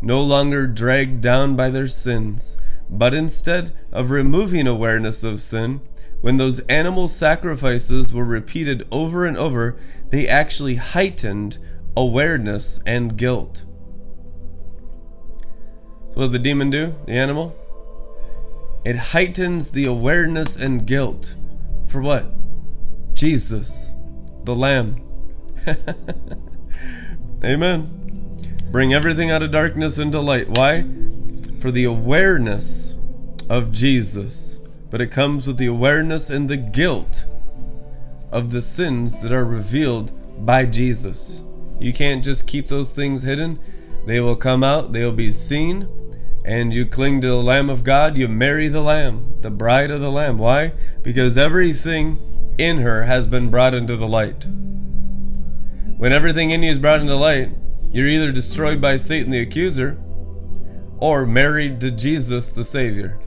no 0.00 0.22
longer 0.22 0.66
dragged 0.66 1.20
down 1.20 1.54
by 1.54 1.68
their 1.68 1.86
sins, 1.86 2.56
but 2.88 3.12
instead 3.12 3.72
of 3.92 4.10
removing 4.10 4.66
awareness 4.66 5.22
of 5.22 5.42
sin, 5.42 5.80
when 6.22 6.38
those 6.38 6.60
animal 6.60 7.08
sacrifices 7.08 8.12
were 8.12 8.24
repeated 8.24 8.86
over 8.90 9.26
and 9.26 9.36
over, 9.36 9.76
they 10.10 10.26
actually 10.28 10.76
heightened 10.76 11.58
awareness 11.96 12.80
and 12.86 13.16
guilt. 13.16 13.64
So, 16.12 16.20
what 16.20 16.22
did 16.26 16.32
the 16.32 16.38
demon 16.40 16.70
do? 16.70 16.94
The 17.06 17.12
animal? 17.12 17.56
It 18.84 18.96
heightens 18.96 19.70
the 19.70 19.86
awareness 19.86 20.56
and 20.56 20.86
guilt. 20.86 21.34
For 21.86 22.00
what? 22.00 22.26
Jesus, 23.14 23.92
the 24.44 24.54
Lamb. 24.54 25.02
Amen. 27.44 28.38
Bring 28.70 28.94
everything 28.94 29.30
out 29.30 29.42
of 29.42 29.50
darkness 29.50 29.98
into 29.98 30.20
light. 30.20 30.48
Why? 30.56 30.84
For 31.60 31.70
the 31.70 31.84
awareness 31.84 32.96
of 33.48 33.72
Jesus. 33.72 34.60
But 34.90 35.00
it 35.00 35.10
comes 35.10 35.46
with 35.46 35.58
the 35.58 35.66
awareness 35.66 36.30
and 36.30 36.48
the 36.48 36.56
guilt 36.56 37.24
of 38.32 38.50
the 38.50 38.62
sins 38.62 39.20
that 39.20 39.32
are 39.32 39.44
revealed 39.44 40.12
by 40.46 40.66
Jesus. 40.66 41.42
You 41.78 41.92
can't 41.92 42.24
just 42.24 42.46
keep 42.46 42.68
those 42.68 42.92
things 42.92 43.22
hidden. 43.22 43.58
They 44.06 44.20
will 44.20 44.36
come 44.36 44.64
out, 44.64 44.92
they 44.92 45.04
will 45.04 45.12
be 45.12 45.32
seen, 45.32 45.88
and 46.44 46.72
you 46.72 46.86
cling 46.86 47.20
to 47.20 47.28
the 47.28 47.42
Lamb 47.42 47.68
of 47.68 47.84
God, 47.84 48.16
you 48.16 48.28
marry 48.28 48.68
the 48.68 48.80
Lamb, 48.80 49.34
the 49.40 49.50
bride 49.50 49.90
of 49.90 50.00
the 50.00 50.10
Lamb. 50.10 50.38
Why? 50.38 50.72
Because 51.02 51.36
everything 51.36 52.18
in 52.58 52.78
her 52.78 53.04
has 53.04 53.26
been 53.26 53.50
brought 53.50 53.74
into 53.74 53.96
the 53.96 54.08
light. 54.08 54.46
When 55.96 56.12
everything 56.12 56.50
in 56.50 56.62
you 56.62 56.70
is 56.70 56.78
brought 56.78 57.00
into 57.00 57.14
light, 57.14 57.50
you're 57.92 58.08
either 58.08 58.32
destroyed 58.32 58.80
by 58.80 58.96
Satan 58.96 59.30
the 59.30 59.40
accuser 59.40 59.98
or 60.98 61.26
married 61.26 61.80
to 61.80 61.90
Jesus 61.90 62.52
the 62.52 62.64
Savior. 62.64 63.18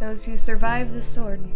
Those 0.00 0.24
who 0.24 0.36
survive 0.36 0.92
the 0.92 1.02
sword 1.02 1.46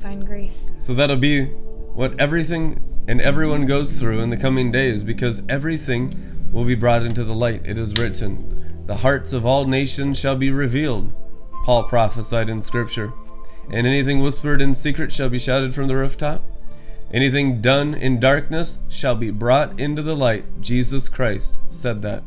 find 0.00 0.26
grace. 0.26 0.70
So 0.78 0.94
that'll 0.94 1.16
be 1.16 1.46
what 1.46 2.18
everything 2.20 2.82
and 3.08 3.20
everyone 3.20 3.66
goes 3.66 3.98
through 3.98 4.20
in 4.20 4.30
the 4.30 4.36
coming 4.36 4.70
days 4.70 5.02
because 5.02 5.42
everything 5.48 6.12
will 6.52 6.64
be 6.64 6.74
brought 6.76 7.02
into 7.02 7.24
the 7.24 7.34
light. 7.34 7.62
It 7.64 7.78
is 7.78 7.94
written, 7.98 8.84
the 8.86 8.98
hearts 8.98 9.32
of 9.32 9.46
all 9.46 9.66
nations 9.66 10.18
shall 10.18 10.36
be 10.36 10.50
revealed, 10.50 11.12
Paul 11.64 11.84
prophesied 11.84 12.50
in 12.50 12.60
Scripture. 12.60 13.12
And 13.70 13.86
anything 13.86 14.20
whispered 14.22 14.60
in 14.60 14.74
secret 14.74 15.12
shall 15.12 15.28
be 15.28 15.38
shouted 15.38 15.74
from 15.74 15.86
the 15.86 15.96
rooftop. 15.96 16.44
Anything 17.12 17.60
done 17.60 17.94
in 17.94 18.20
darkness 18.20 18.78
shall 18.88 19.14
be 19.14 19.30
brought 19.30 19.78
into 19.78 20.02
the 20.02 20.16
light. 20.16 20.44
Jesus 20.60 21.08
Christ 21.08 21.58
said 21.68 22.02
that. 22.02 22.22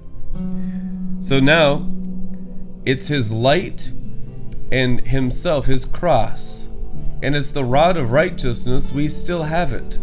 So 1.22 1.40
now, 1.40 1.88
it's 2.86 3.08
his 3.08 3.32
light 3.32 3.92
and 4.72 5.02
himself, 5.02 5.66
his 5.66 5.86
cross. 5.86 6.70
And 7.22 7.36
it's 7.36 7.52
the 7.52 7.64
rod 7.64 7.98
of 7.98 8.12
righteousness. 8.12 8.92
We 8.92 9.08
still 9.08 9.44
have 9.44 9.74
it. 9.74 9.98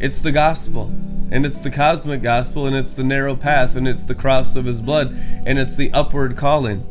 It's 0.00 0.20
the 0.20 0.32
gospel 0.32 0.92
and 1.30 1.44
it's 1.44 1.58
the 1.58 1.70
cosmic 1.70 2.22
gospel, 2.22 2.66
and 2.66 2.76
it's 2.76 2.94
the 2.94 3.02
narrow 3.02 3.34
path, 3.34 3.74
and 3.74 3.88
it's 3.88 4.04
the 4.04 4.14
cross 4.14 4.54
of 4.54 4.64
his 4.64 4.80
blood, 4.80 5.12
and 5.44 5.58
it's 5.58 5.74
the 5.74 5.92
upward 5.92 6.36
calling. 6.36 6.86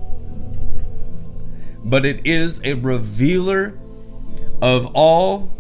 But 1.84 2.06
it 2.06 2.26
is 2.28 2.60
a 2.64 2.74
revealer 2.74 3.80
of 4.62 4.88
all 4.88 5.51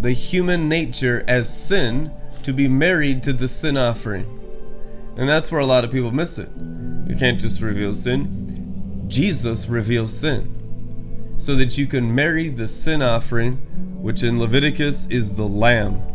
the 0.00 0.12
human 0.12 0.68
nature 0.68 1.24
as 1.26 1.54
sin 1.54 2.12
to 2.42 2.52
be 2.52 2.68
married 2.68 3.22
to 3.22 3.32
the 3.32 3.48
sin 3.48 3.76
offering. 3.76 4.36
And 5.16 5.28
that's 5.28 5.50
where 5.50 5.60
a 5.60 5.66
lot 5.66 5.84
of 5.84 5.90
people 5.90 6.10
miss 6.10 6.38
it. 6.38 6.48
You 7.06 7.16
can't 7.18 7.40
just 7.40 7.60
reveal 7.60 7.94
sin, 7.94 9.04
Jesus 9.08 9.66
reveals 9.66 10.18
sin. 10.18 11.34
So 11.38 11.54
that 11.56 11.78
you 11.78 11.86
can 11.86 12.14
marry 12.14 12.50
the 12.50 12.68
sin 12.68 13.00
offering, 13.00 13.56
which 14.02 14.22
in 14.22 14.38
Leviticus 14.38 15.06
is 15.06 15.34
the 15.34 15.46
lamb. 15.46 16.09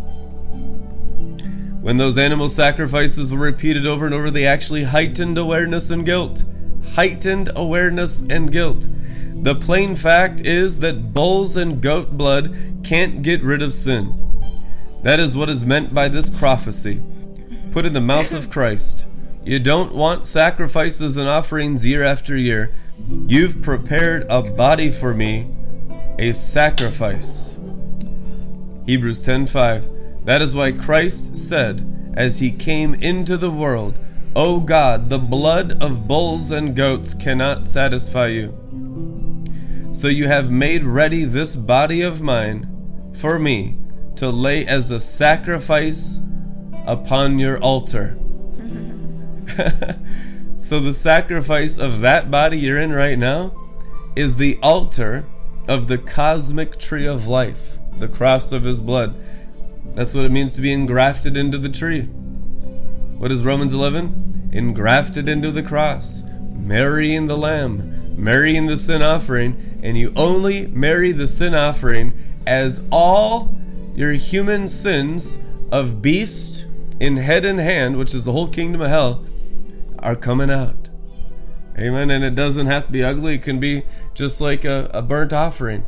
When 1.85 1.97
those 1.97 2.17
animal 2.17 2.49
sacrifices 2.49 3.31
were 3.31 3.37
repeated 3.37 3.85
over 3.85 4.07
and 4.07 4.15
over, 4.15 4.31
they 4.31 4.47
actually 4.47 4.85
heightened 4.85 5.37
awareness 5.37 5.91
and 5.91 6.03
guilt. 6.03 6.43
Heightened 6.93 7.51
awareness 7.55 8.21
and 8.27 8.51
guilt. 8.51 8.87
The 9.43 9.53
plain 9.53 9.95
fact 9.95 10.41
is 10.41 10.79
that 10.79 11.13
bulls 11.13 11.57
and 11.57 11.79
goat 11.79 12.17
blood 12.17 12.81
can't 12.83 13.21
get 13.21 13.43
rid 13.43 13.61
of 13.61 13.71
sin. 13.71 14.19
That 15.03 15.19
is 15.19 15.37
what 15.37 15.47
is 15.47 15.63
meant 15.63 15.93
by 15.93 16.07
this 16.07 16.27
prophecy. 16.27 17.03
put 17.69 17.85
in 17.85 17.93
the 17.93 18.01
mouth 18.01 18.33
of 18.33 18.49
Christ. 18.49 19.05
You 19.43 19.59
don't 19.59 19.93
want 19.93 20.25
sacrifices 20.25 21.17
and 21.17 21.29
offerings 21.29 21.85
year 21.85 22.01
after 22.01 22.35
year. 22.35 22.73
You've 23.27 23.61
prepared 23.61 24.25
a 24.27 24.41
body 24.41 24.89
for 24.89 25.13
me, 25.13 25.51
a 26.17 26.31
sacrifice. 26.31 27.59
Hebrews 28.87 29.21
10:5 29.21 29.94
That 30.25 30.41
is 30.41 30.53
why 30.53 30.71
Christ 30.71 31.35
said 31.35 32.13
as 32.15 32.39
he 32.39 32.51
came 32.51 32.93
into 32.95 33.37
the 33.37 33.51
world, 33.51 33.97
O 34.35 34.59
God, 34.59 35.09
the 35.09 35.19
blood 35.19 35.81
of 35.81 36.07
bulls 36.07 36.51
and 36.51 36.75
goats 36.75 37.13
cannot 37.13 37.67
satisfy 37.67 38.27
you. 38.27 38.53
So 39.91 40.09
you 40.09 40.27
have 40.27 40.51
made 40.51 40.83
ready 40.83 41.23
this 41.23 41.55
body 41.55 42.01
of 42.01 42.21
mine 42.21 43.11
for 43.13 43.39
me 43.39 43.77
to 44.17 44.29
lay 44.29 44.65
as 44.65 44.91
a 44.91 44.99
sacrifice 44.99 46.19
upon 46.85 47.39
your 47.39 47.59
altar. 47.59 48.17
so 50.57 50.79
the 50.79 50.93
sacrifice 50.93 51.77
of 51.77 52.01
that 52.01 52.29
body 52.29 52.59
you're 52.59 52.79
in 52.79 52.91
right 52.91 53.17
now 53.17 53.53
is 54.15 54.35
the 54.35 54.59
altar 54.61 55.25
of 55.67 55.87
the 55.87 55.97
cosmic 55.97 56.77
tree 56.77 57.05
of 57.05 57.27
life, 57.27 57.77
the 57.99 58.07
cross 58.07 58.51
of 58.51 58.63
his 58.63 58.79
blood. 58.79 59.15
That's 59.95 60.13
what 60.13 60.25
it 60.25 60.31
means 60.31 60.55
to 60.55 60.61
be 60.61 60.73
engrafted 60.73 61.37
into 61.37 61.57
the 61.57 61.69
tree. 61.69 62.03
What 63.17 63.31
is 63.31 63.43
Romans 63.43 63.73
11? 63.73 64.49
Engrafted 64.51 65.29
into 65.29 65.51
the 65.51 65.63
cross, 65.63 66.23
marrying 66.51 67.27
the 67.27 67.37
lamb, 67.37 68.15
marrying 68.17 68.65
the 68.65 68.77
sin 68.77 69.01
offering, 69.01 69.79
and 69.81 69.97
you 69.97 70.11
only 70.15 70.67
marry 70.67 71.11
the 71.11 71.27
sin 71.27 71.55
offering 71.55 72.13
as 72.45 72.83
all 72.91 73.55
your 73.95 74.11
human 74.11 74.67
sins 74.67 75.39
of 75.71 76.01
beast 76.01 76.65
in 76.99 77.17
head 77.17 77.45
and 77.45 77.59
hand, 77.59 77.97
which 77.97 78.13
is 78.13 78.25
the 78.25 78.31
whole 78.31 78.47
kingdom 78.47 78.81
of 78.81 78.89
hell, 78.89 79.25
are 79.99 80.15
coming 80.15 80.49
out. 80.49 80.89
Amen. 81.77 82.09
And 82.09 82.23
it 82.23 82.35
doesn't 82.35 82.67
have 82.67 82.87
to 82.87 82.91
be 82.91 83.03
ugly, 83.03 83.35
it 83.35 83.43
can 83.43 83.59
be 83.59 83.83
just 84.13 84.39
like 84.39 84.65
a, 84.65 84.89
a 84.93 85.01
burnt 85.01 85.33
offering. 85.33 85.85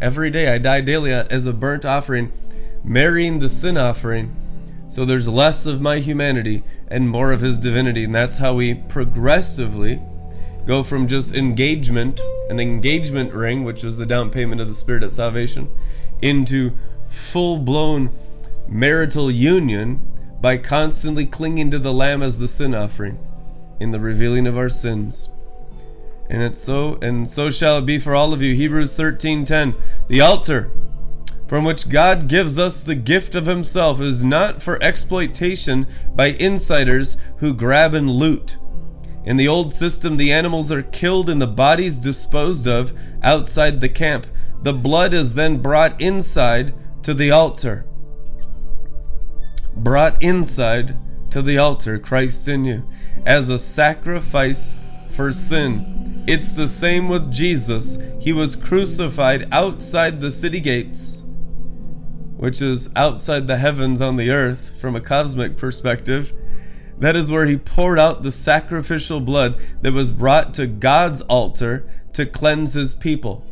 Every 0.00 0.30
day 0.30 0.52
I 0.52 0.58
die 0.58 0.80
daily 0.80 1.12
as 1.12 1.46
a 1.46 1.52
burnt 1.52 1.84
offering, 1.84 2.32
marrying 2.84 3.38
the 3.38 3.48
sin 3.48 3.76
offering. 3.76 4.34
So 4.88 5.04
there's 5.04 5.28
less 5.28 5.66
of 5.66 5.80
my 5.80 5.98
humanity 5.98 6.62
and 6.88 7.08
more 7.08 7.32
of 7.32 7.40
his 7.40 7.58
divinity. 7.58 8.04
And 8.04 8.14
that's 8.14 8.38
how 8.38 8.54
we 8.54 8.74
progressively 8.74 10.00
go 10.66 10.82
from 10.82 11.08
just 11.08 11.34
engagement, 11.34 12.20
an 12.48 12.60
engagement 12.60 13.32
ring, 13.32 13.64
which 13.64 13.84
is 13.84 13.96
the 13.96 14.06
down 14.06 14.30
payment 14.30 14.60
of 14.60 14.68
the 14.68 14.74
Spirit 14.74 15.02
of 15.02 15.12
salvation, 15.12 15.70
into 16.22 16.76
full 17.06 17.58
blown 17.58 18.10
marital 18.66 19.30
union 19.30 20.00
by 20.40 20.56
constantly 20.56 21.26
clinging 21.26 21.70
to 21.70 21.78
the 21.78 21.92
Lamb 21.92 22.22
as 22.22 22.38
the 22.38 22.48
sin 22.48 22.74
offering 22.74 23.18
in 23.80 23.90
the 23.90 24.00
revealing 24.00 24.46
of 24.46 24.56
our 24.56 24.68
sins. 24.68 25.30
And 26.30 26.42
it's 26.42 26.62
so 26.62 26.98
and 27.00 27.28
so 27.28 27.50
shall 27.50 27.78
it 27.78 27.86
be 27.86 27.98
for 27.98 28.14
all 28.14 28.32
of 28.32 28.42
you. 28.42 28.54
Hebrews 28.54 28.94
13:10. 28.94 29.74
The 30.08 30.20
altar 30.20 30.70
from 31.48 31.64
which 31.64 31.88
God 31.88 32.28
gives 32.28 32.58
us 32.58 32.82
the 32.82 32.94
gift 32.94 33.34
of 33.34 33.46
himself 33.46 34.00
is 34.00 34.22
not 34.22 34.62
for 34.62 34.80
exploitation 34.82 35.86
by 36.14 36.26
insiders 36.26 37.16
who 37.38 37.54
grab 37.54 37.94
and 37.94 38.10
loot. 38.10 38.58
In 39.24 39.38
the 39.38 39.48
old 39.48 39.72
system, 39.72 40.18
the 40.18 40.32
animals 40.32 40.70
are 40.70 40.82
killed 40.82 41.28
and 41.28 41.40
the 41.40 41.46
bodies 41.46 41.98
disposed 41.98 42.68
of 42.68 42.92
outside 43.22 43.80
the 43.80 43.88
camp. 43.88 44.26
The 44.62 44.74
blood 44.74 45.14
is 45.14 45.34
then 45.34 45.62
brought 45.62 46.00
inside 46.00 46.74
to 47.02 47.14
the 47.14 47.30
altar. 47.30 47.86
Brought 49.74 50.22
inside 50.22 50.98
to 51.30 51.42
the 51.42 51.58
altar, 51.58 51.98
Christ 51.98 52.48
in 52.48 52.64
you, 52.64 52.88
as 53.24 53.48
a 53.48 53.58
sacrifice 53.58 54.74
for 55.10 55.32
sin. 55.32 56.24
It's 56.26 56.50
the 56.50 56.68
same 56.68 57.08
with 57.08 57.32
Jesus. 57.32 57.98
He 58.20 58.32
was 58.32 58.56
crucified 58.56 59.48
outside 59.52 60.20
the 60.20 60.30
city 60.30 60.60
gates, 60.60 61.24
which 62.38 62.62
is 62.62 62.88
outside 62.94 63.46
the 63.46 63.58
heavens 63.58 64.00
on 64.00 64.16
the 64.16 64.30
earth 64.30 64.80
from 64.80 64.96
a 64.96 65.00
cosmic 65.00 65.56
perspective. 65.56 66.32
That 66.98 67.16
is 67.16 67.30
where 67.30 67.46
he 67.46 67.56
poured 67.56 67.98
out 67.98 68.22
the 68.22 68.32
sacrificial 68.32 69.20
blood 69.20 69.60
that 69.82 69.92
was 69.92 70.08
brought 70.08 70.54
to 70.54 70.66
God's 70.66 71.20
altar 71.22 71.88
to 72.12 72.24
cleanse 72.24 72.74
his 72.74 72.94
people. 72.94 73.44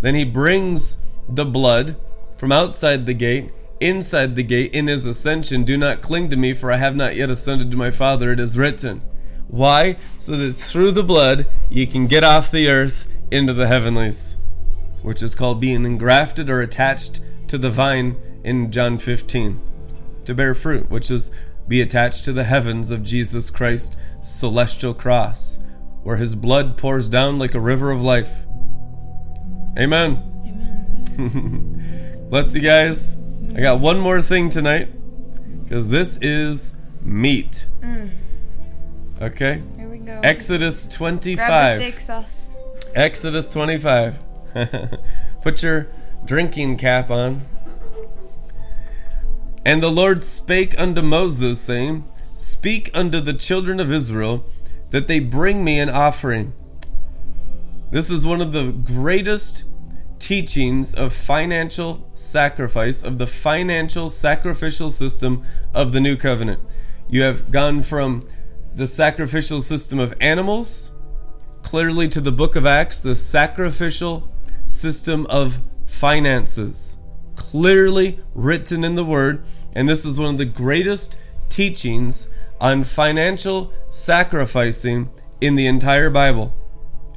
Then 0.00 0.14
he 0.14 0.24
brings 0.24 0.96
the 1.28 1.44
blood 1.44 1.96
from 2.36 2.50
outside 2.50 3.06
the 3.06 3.14
gate 3.14 3.52
inside 3.80 4.36
the 4.36 4.42
gate 4.42 4.72
in 4.72 4.86
his 4.86 5.04
ascension. 5.04 5.64
Do 5.64 5.76
not 5.76 6.00
cling 6.00 6.30
to 6.30 6.36
me, 6.36 6.54
for 6.54 6.72
I 6.72 6.76
have 6.78 6.96
not 6.96 7.16
yet 7.16 7.30
ascended 7.30 7.70
to 7.70 7.76
my 7.76 7.90
Father. 7.90 8.32
It 8.32 8.40
is 8.40 8.56
written. 8.56 9.02
Why? 9.48 9.96
So 10.18 10.36
that 10.36 10.54
through 10.54 10.92
the 10.92 11.02
blood 11.02 11.46
you 11.68 11.86
can 11.86 12.06
get 12.06 12.24
off 12.24 12.50
the 12.50 12.68
earth 12.68 13.06
into 13.30 13.52
the 13.52 13.66
heavenlies, 13.66 14.36
which 15.02 15.22
is 15.22 15.34
called 15.34 15.60
being 15.60 15.84
engrafted 15.84 16.48
or 16.48 16.60
attached 16.62 17.20
to 17.54 17.58
the 17.58 17.70
vine 17.70 18.16
in 18.42 18.72
John 18.72 18.98
15, 18.98 19.60
to 20.24 20.34
bear 20.34 20.56
fruit, 20.56 20.90
which 20.90 21.08
is 21.08 21.30
be 21.68 21.80
attached 21.80 22.24
to 22.24 22.32
the 22.32 22.42
heavens 22.42 22.90
of 22.90 23.04
Jesus 23.04 23.48
Christ's 23.48 23.96
celestial 24.22 24.92
cross, 24.92 25.60
where 26.02 26.16
his 26.16 26.34
blood 26.34 26.76
pours 26.76 27.08
down 27.08 27.38
like 27.38 27.54
a 27.54 27.60
river 27.60 27.92
of 27.92 28.02
life. 28.02 28.44
Amen. 29.78 30.20
Amen. 30.42 32.26
Bless 32.28 32.56
you 32.56 32.60
guys. 32.60 33.16
I 33.56 33.60
got 33.60 33.78
one 33.78 34.00
more 34.00 34.20
thing 34.20 34.50
tonight 34.50 34.88
because 35.62 35.86
this 35.86 36.18
is 36.20 36.74
meat. 37.02 37.66
Mm. 37.82 38.10
Okay. 39.22 39.62
Here 39.76 39.88
we 39.88 39.98
go. 39.98 40.20
Exodus 40.24 40.86
25. 40.86 41.36
Grab 41.36 41.78
the 41.78 41.84
steak 41.84 42.00
sauce. 42.00 42.50
Exodus 42.96 43.46
25. 43.46 44.16
Put 45.42 45.62
your 45.62 45.86
drinking 46.24 46.76
cap 46.76 47.10
on. 47.10 47.46
And 49.64 49.82
the 49.82 49.90
Lord 49.90 50.22
spake 50.22 50.78
unto 50.78 51.02
Moses, 51.02 51.60
saying, 51.60 52.06
Speak 52.32 52.90
unto 52.92 53.20
the 53.20 53.32
children 53.32 53.80
of 53.80 53.92
Israel 53.92 54.44
that 54.90 55.08
they 55.08 55.20
bring 55.20 55.64
me 55.64 55.78
an 55.78 55.88
offering. 55.88 56.52
This 57.90 58.10
is 58.10 58.26
one 58.26 58.40
of 58.40 58.52
the 58.52 58.72
greatest 58.72 59.64
teachings 60.18 60.94
of 60.94 61.12
financial 61.12 62.08
sacrifice, 62.14 63.02
of 63.02 63.18
the 63.18 63.26
financial 63.26 64.10
sacrificial 64.10 64.90
system 64.90 65.44
of 65.72 65.92
the 65.92 66.00
new 66.00 66.16
covenant. 66.16 66.60
You 67.08 67.22
have 67.22 67.50
gone 67.50 67.82
from 67.82 68.28
the 68.74 68.86
sacrificial 68.86 69.60
system 69.60 69.98
of 69.98 70.14
animals 70.20 70.90
clearly 71.62 72.08
to 72.08 72.20
the 72.20 72.32
book 72.32 72.56
of 72.56 72.66
Acts, 72.66 73.00
the 73.00 73.14
sacrificial 73.14 74.28
system 74.66 75.26
of 75.26 75.60
finances. 75.94 76.98
Clearly 77.36 78.20
written 78.34 78.84
in 78.84 78.96
the 78.96 79.04
Word, 79.04 79.44
and 79.74 79.88
this 79.88 80.04
is 80.04 80.18
one 80.18 80.30
of 80.30 80.38
the 80.38 80.44
greatest 80.44 81.18
teachings 81.48 82.28
on 82.60 82.84
financial 82.84 83.72
sacrificing 83.88 85.10
in 85.40 85.54
the 85.54 85.66
entire 85.66 86.10
Bible. 86.10 86.52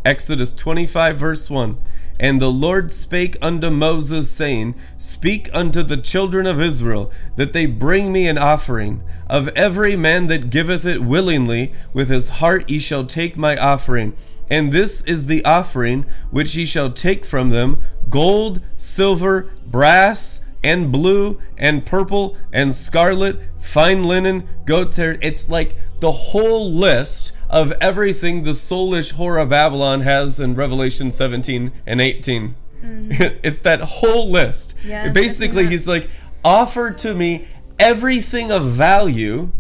Exodus 0.06 0.54
25, 0.54 1.18
verse 1.18 1.50
1. 1.50 1.78
And 2.20 2.40
the 2.42 2.52
Lord 2.52 2.92
spake 2.92 3.38
unto 3.42 3.70
Moses, 3.70 4.32
saying, 4.32 4.76
Speak 4.98 5.50
unto 5.54 5.84
the 5.84 5.98
children 5.98 6.48
of 6.48 6.62
Israel, 6.62 7.12
that 7.36 7.54
they 7.54 7.66
bring 7.66 8.12
me 8.12 8.28
an 8.28 8.38
offering. 8.38 9.04
Of 9.28 9.50
every 9.50 9.96
man 9.96 10.28
that 10.28 10.50
giveth 10.50 10.86
it 10.86 11.04
willingly, 11.04 11.74
with 11.94 12.10
his 12.10 12.30
heart 12.30 12.70
ye 12.70 12.80
shall 12.80 13.06
take 13.06 13.38
my 13.38 13.56
offering. 13.58 14.16
And 14.50 14.72
this 14.72 15.02
is 15.04 15.26
the 15.26 15.44
offering 15.44 16.06
which 16.32 16.56
ye 16.56 16.66
shall 16.66 16.92
take 16.92 17.26
from 17.26 17.50
them 17.50 17.82
gold, 18.10 18.62
silver, 18.76 19.50
brass, 19.66 20.40
and 20.64 20.92
blue, 20.92 21.40
and 21.58 21.86
purple, 21.86 22.38
and 22.52 22.74
scarlet, 22.74 23.40
fine 23.60 24.04
linen, 24.04 24.48
goat's 24.66 24.98
hair. 24.98 25.18
It's 25.22 25.50
like 25.50 25.76
the 26.00 26.12
whole 26.12 26.72
list 26.72 27.32
of 27.50 27.72
everything 27.74 28.44
the 28.44 28.52
soulish 28.52 29.14
whore 29.14 29.42
of 29.42 29.50
Babylon 29.50 30.02
has 30.02 30.40
in 30.40 30.56
Revelation 30.56 31.12
17 31.12 31.72
and 31.86 32.02
18. 32.02 32.56
Mm. 32.84 33.40
it's 33.44 33.60
that 33.60 33.82
whole 33.82 34.30
list. 34.30 34.76
Yeah, 34.84 35.10
Basically, 35.10 35.68
he's 35.68 35.88
like, 35.88 36.10
offer 36.44 36.92
to 36.92 37.14
me 37.14 37.48
everything 37.80 38.52
of 38.52 38.66
value 38.66 39.52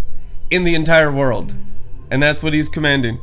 in 0.49 0.63
the 0.63 0.75
entire 0.75 1.11
world. 1.11 1.53
And 2.09 2.23
that's 2.23 2.41
what 2.41 2.53
he's 2.53 2.69
commanding. 2.69 3.19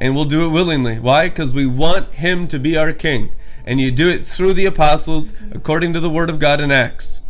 And 0.00 0.14
we'll 0.14 0.24
do 0.24 0.44
it 0.44 0.48
willingly. 0.48 0.98
Why? 0.98 1.28
Because 1.28 1.52
we 1.52 1.66
want 1.66 2.12
him 2.12 2.46
to 2.48 2.58
be 2.58 2.76
our 2.76 2.92
king. 2.92 3.30
And 3.66 3.80
you 3.80 3.90
do 3.90 4.08
it 4.08 4.26
through 4.26 4.54
the 4.54 4.64
apostles 4.64 5.32
according 5.52 5.92
to 5.92 6.00
the 6.00 6.10
word 6.10 6.30
of 6.30 6.38
God 6.38 6.60
in 6.60 6.70
Acts 6.70 7.20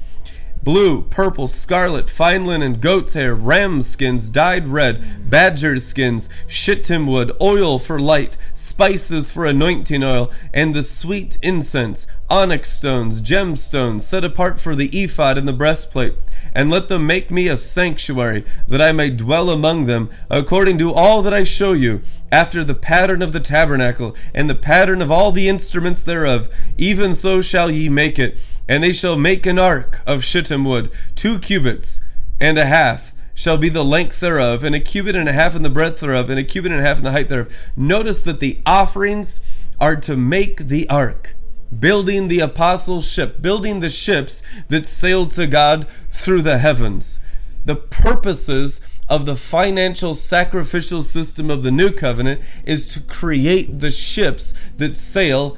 blue, 0.63 1.03
purple, 1.05 1.49
scarlet, 1.49 2.11
fine 2.11 2.45
linen, 2.45 2.79
goat's 2.81 3.15
hair, 3.15 3.35
ram 3.35 3.81
skins, 3.81 4.29
dyed 4.29 4.69
red, 4.69 5.31
badger 5.31 5.79
skins, 5.81 6.29
shittim 6.47 7.07
wood, 7.07 7.33
oil 7.41 7.79
for 7.79 7.99
light, 7.99 8.37
spices 8.53 9.31
for 9.31 9.47
anointing 9.47 10.05
oil, 10.05 10.31
and 10.53 10.75
the 10.75 10.83
sweet 10.83 11.39
incense, 11.43 12.07
onyx 12.29 12.71
stones, 12.71 13.23
gemstones, 13.23 14.03
set 14.03 14.25
apart 14.25 14.61
for 14.61 14.75
the 14.75 14.89
ephod 14.89 15.39
and 15.39 15.49
the 15.49 15.53
breastplate, 15.53 16.15
and 16.55 16.71
let 16.71 16.89
them 16.89 17.07
make 17.07 17.31
me 17.31 17.49
a 17.49 17.57
sanctuary, 17.57 18.45
that 18.67 18.83
I 18.83 18.93
may 18.93 19.11
dwell 19.11 19.51
among 19.51 19.87
them, 19.87 20.11
according 20.31 20.79
to 20.79 20.93
all 20.93 21.23
that 21.23 21.35
I 21.35 21.45
show 21.45 21.73
you, 21.73 22.03
after 22.31 22.63
the 22.65 22.75
pattern 22.75 23.23
of 23.23 23.33
the 23.33 23.41
tabernacle, 23.41 24.15
and 24.35 24.49
the 24.49 24.55
pattern 24.55 25.03
of 25.03 25.11
all 25.11 25.33
the 25.33 25.49
instruments 25.49 26.03
thereof. 26.03 26.49
Even 26.77 27.15
so 27.15 27.41
shall 27.41 27.71
ye 27.71 27.89
make 27.89 28.19
it. 28.19 28.39
And 28.69 28.83
they 28.83 28.93
shall 28.93 29.17
make 29.17 29.47
an 29.47 29.59
ark 29.59 30.01
of 30.07 30.25
shittim 30.25 30.65
wood, 30.65 30.91
two 31.15 31.39
cubits 31.39 32.01
and 32.41 32.59
a 32.59 32.67
half 32.67 33.13
shall 33.35 33.57
be 33.57 33.69
the 33.69 33.85
length 33.85 34.19
thereof, 34.19 34.65
and 34.65 34.75
a 34.75 34.81
cubit 34.81 35.15
and 35.15 35.29
a 35.29 35.33
half 35.33 35.55
in 35.55 35.63
the 35.63 35.71
breadth 35.71 36.01
thereof, 36.01 36.29
and 36.29 36.41
a 36.41 36.45
cubit 36.45 36.73
and 36.73 36.81
a 36.81 36.85
half 36.85 36.99
in 36.99 37.05
the 37.05 37.13
height 37.13 37.29
thereof. 37.29 37.53
Notice 37.77 38.25
that 38.25 38.41
the 38.41 38.61
offerings 38.67 39.69
are 39.81 39.95
to 39.95 40.17
make 40.17 40.67
the 40.67 40.89
ark, 40.91 41.37
building 41.77 42.29
the 42.29 42.41
apostles' 42.41 43.11
ship, 43.11 43.43
building 43.43 43.81
the 43.81 43.91
ships 43.91 44.43
that 44.69 44.87
sailed 44.87 45.31
to 45.33 45.47
God 45.47 45.87
through 46.11 46.43
the 46.43 46.59
heavens. 46.59 47.21
The 47.65 47.77
purposes 47.77 48.81
of 49.09 49.27
the 49.27 49.37
financial 49.37 50.15
sacrificial 50.15 51.03
system 51.03 51.51
of 51.51 51.63
the 51.63 51.71
new 51.71 51.91
covenant 51.91 52.41
is 52.65 52.93
to 52.95 53.01
create 53.01 53.81
the 53.81 53.91
ships 53.91 54.55
that 54.77 54.97
sail 54.97 55.57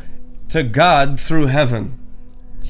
to 0.48 0.62
God 0.62 1.18
through 1.18 1.46
heaven. 1.46 1.96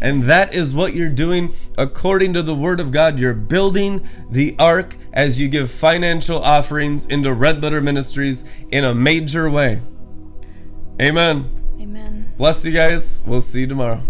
And 0.02 0.22
that 0.22 0.54
is 0.54 0.74
what 0.74 0.94
you're 0.94 1.10
doing 1.10 1.54
according 1.76 2.32
to 2.34 2.42
the 2.42 2.54
Word 2.54 2.80
of 2.80 2.90
God. 2.90 3.18
You're 3.18 3.34
building 3.34 4.08
the 4.30 4.54
ark 4.58 4.96
as 5.12 5.38
you 5.38 5.48
give 5.48 5.70
financial 5.70 6.42
offerings 6.42 7.04
into 7.06 7.32
Red 7.32 7.62
Letter 7.62 7.80
Ministries 7.80 8.44
in 8.70 8.84
a 8.84 8.94
major 8.94 9.50
way. 9.50 9.82
Amen. 11.00 11.50
Amen. 11.78 12.19
Bless 12.40 12.64
you 12.64 12.72
guys. 12.72 13.20
We'll 13.26 13.42
see 13.42 13.60
you 13.60 13.66
tomorrow. 13.66 14.02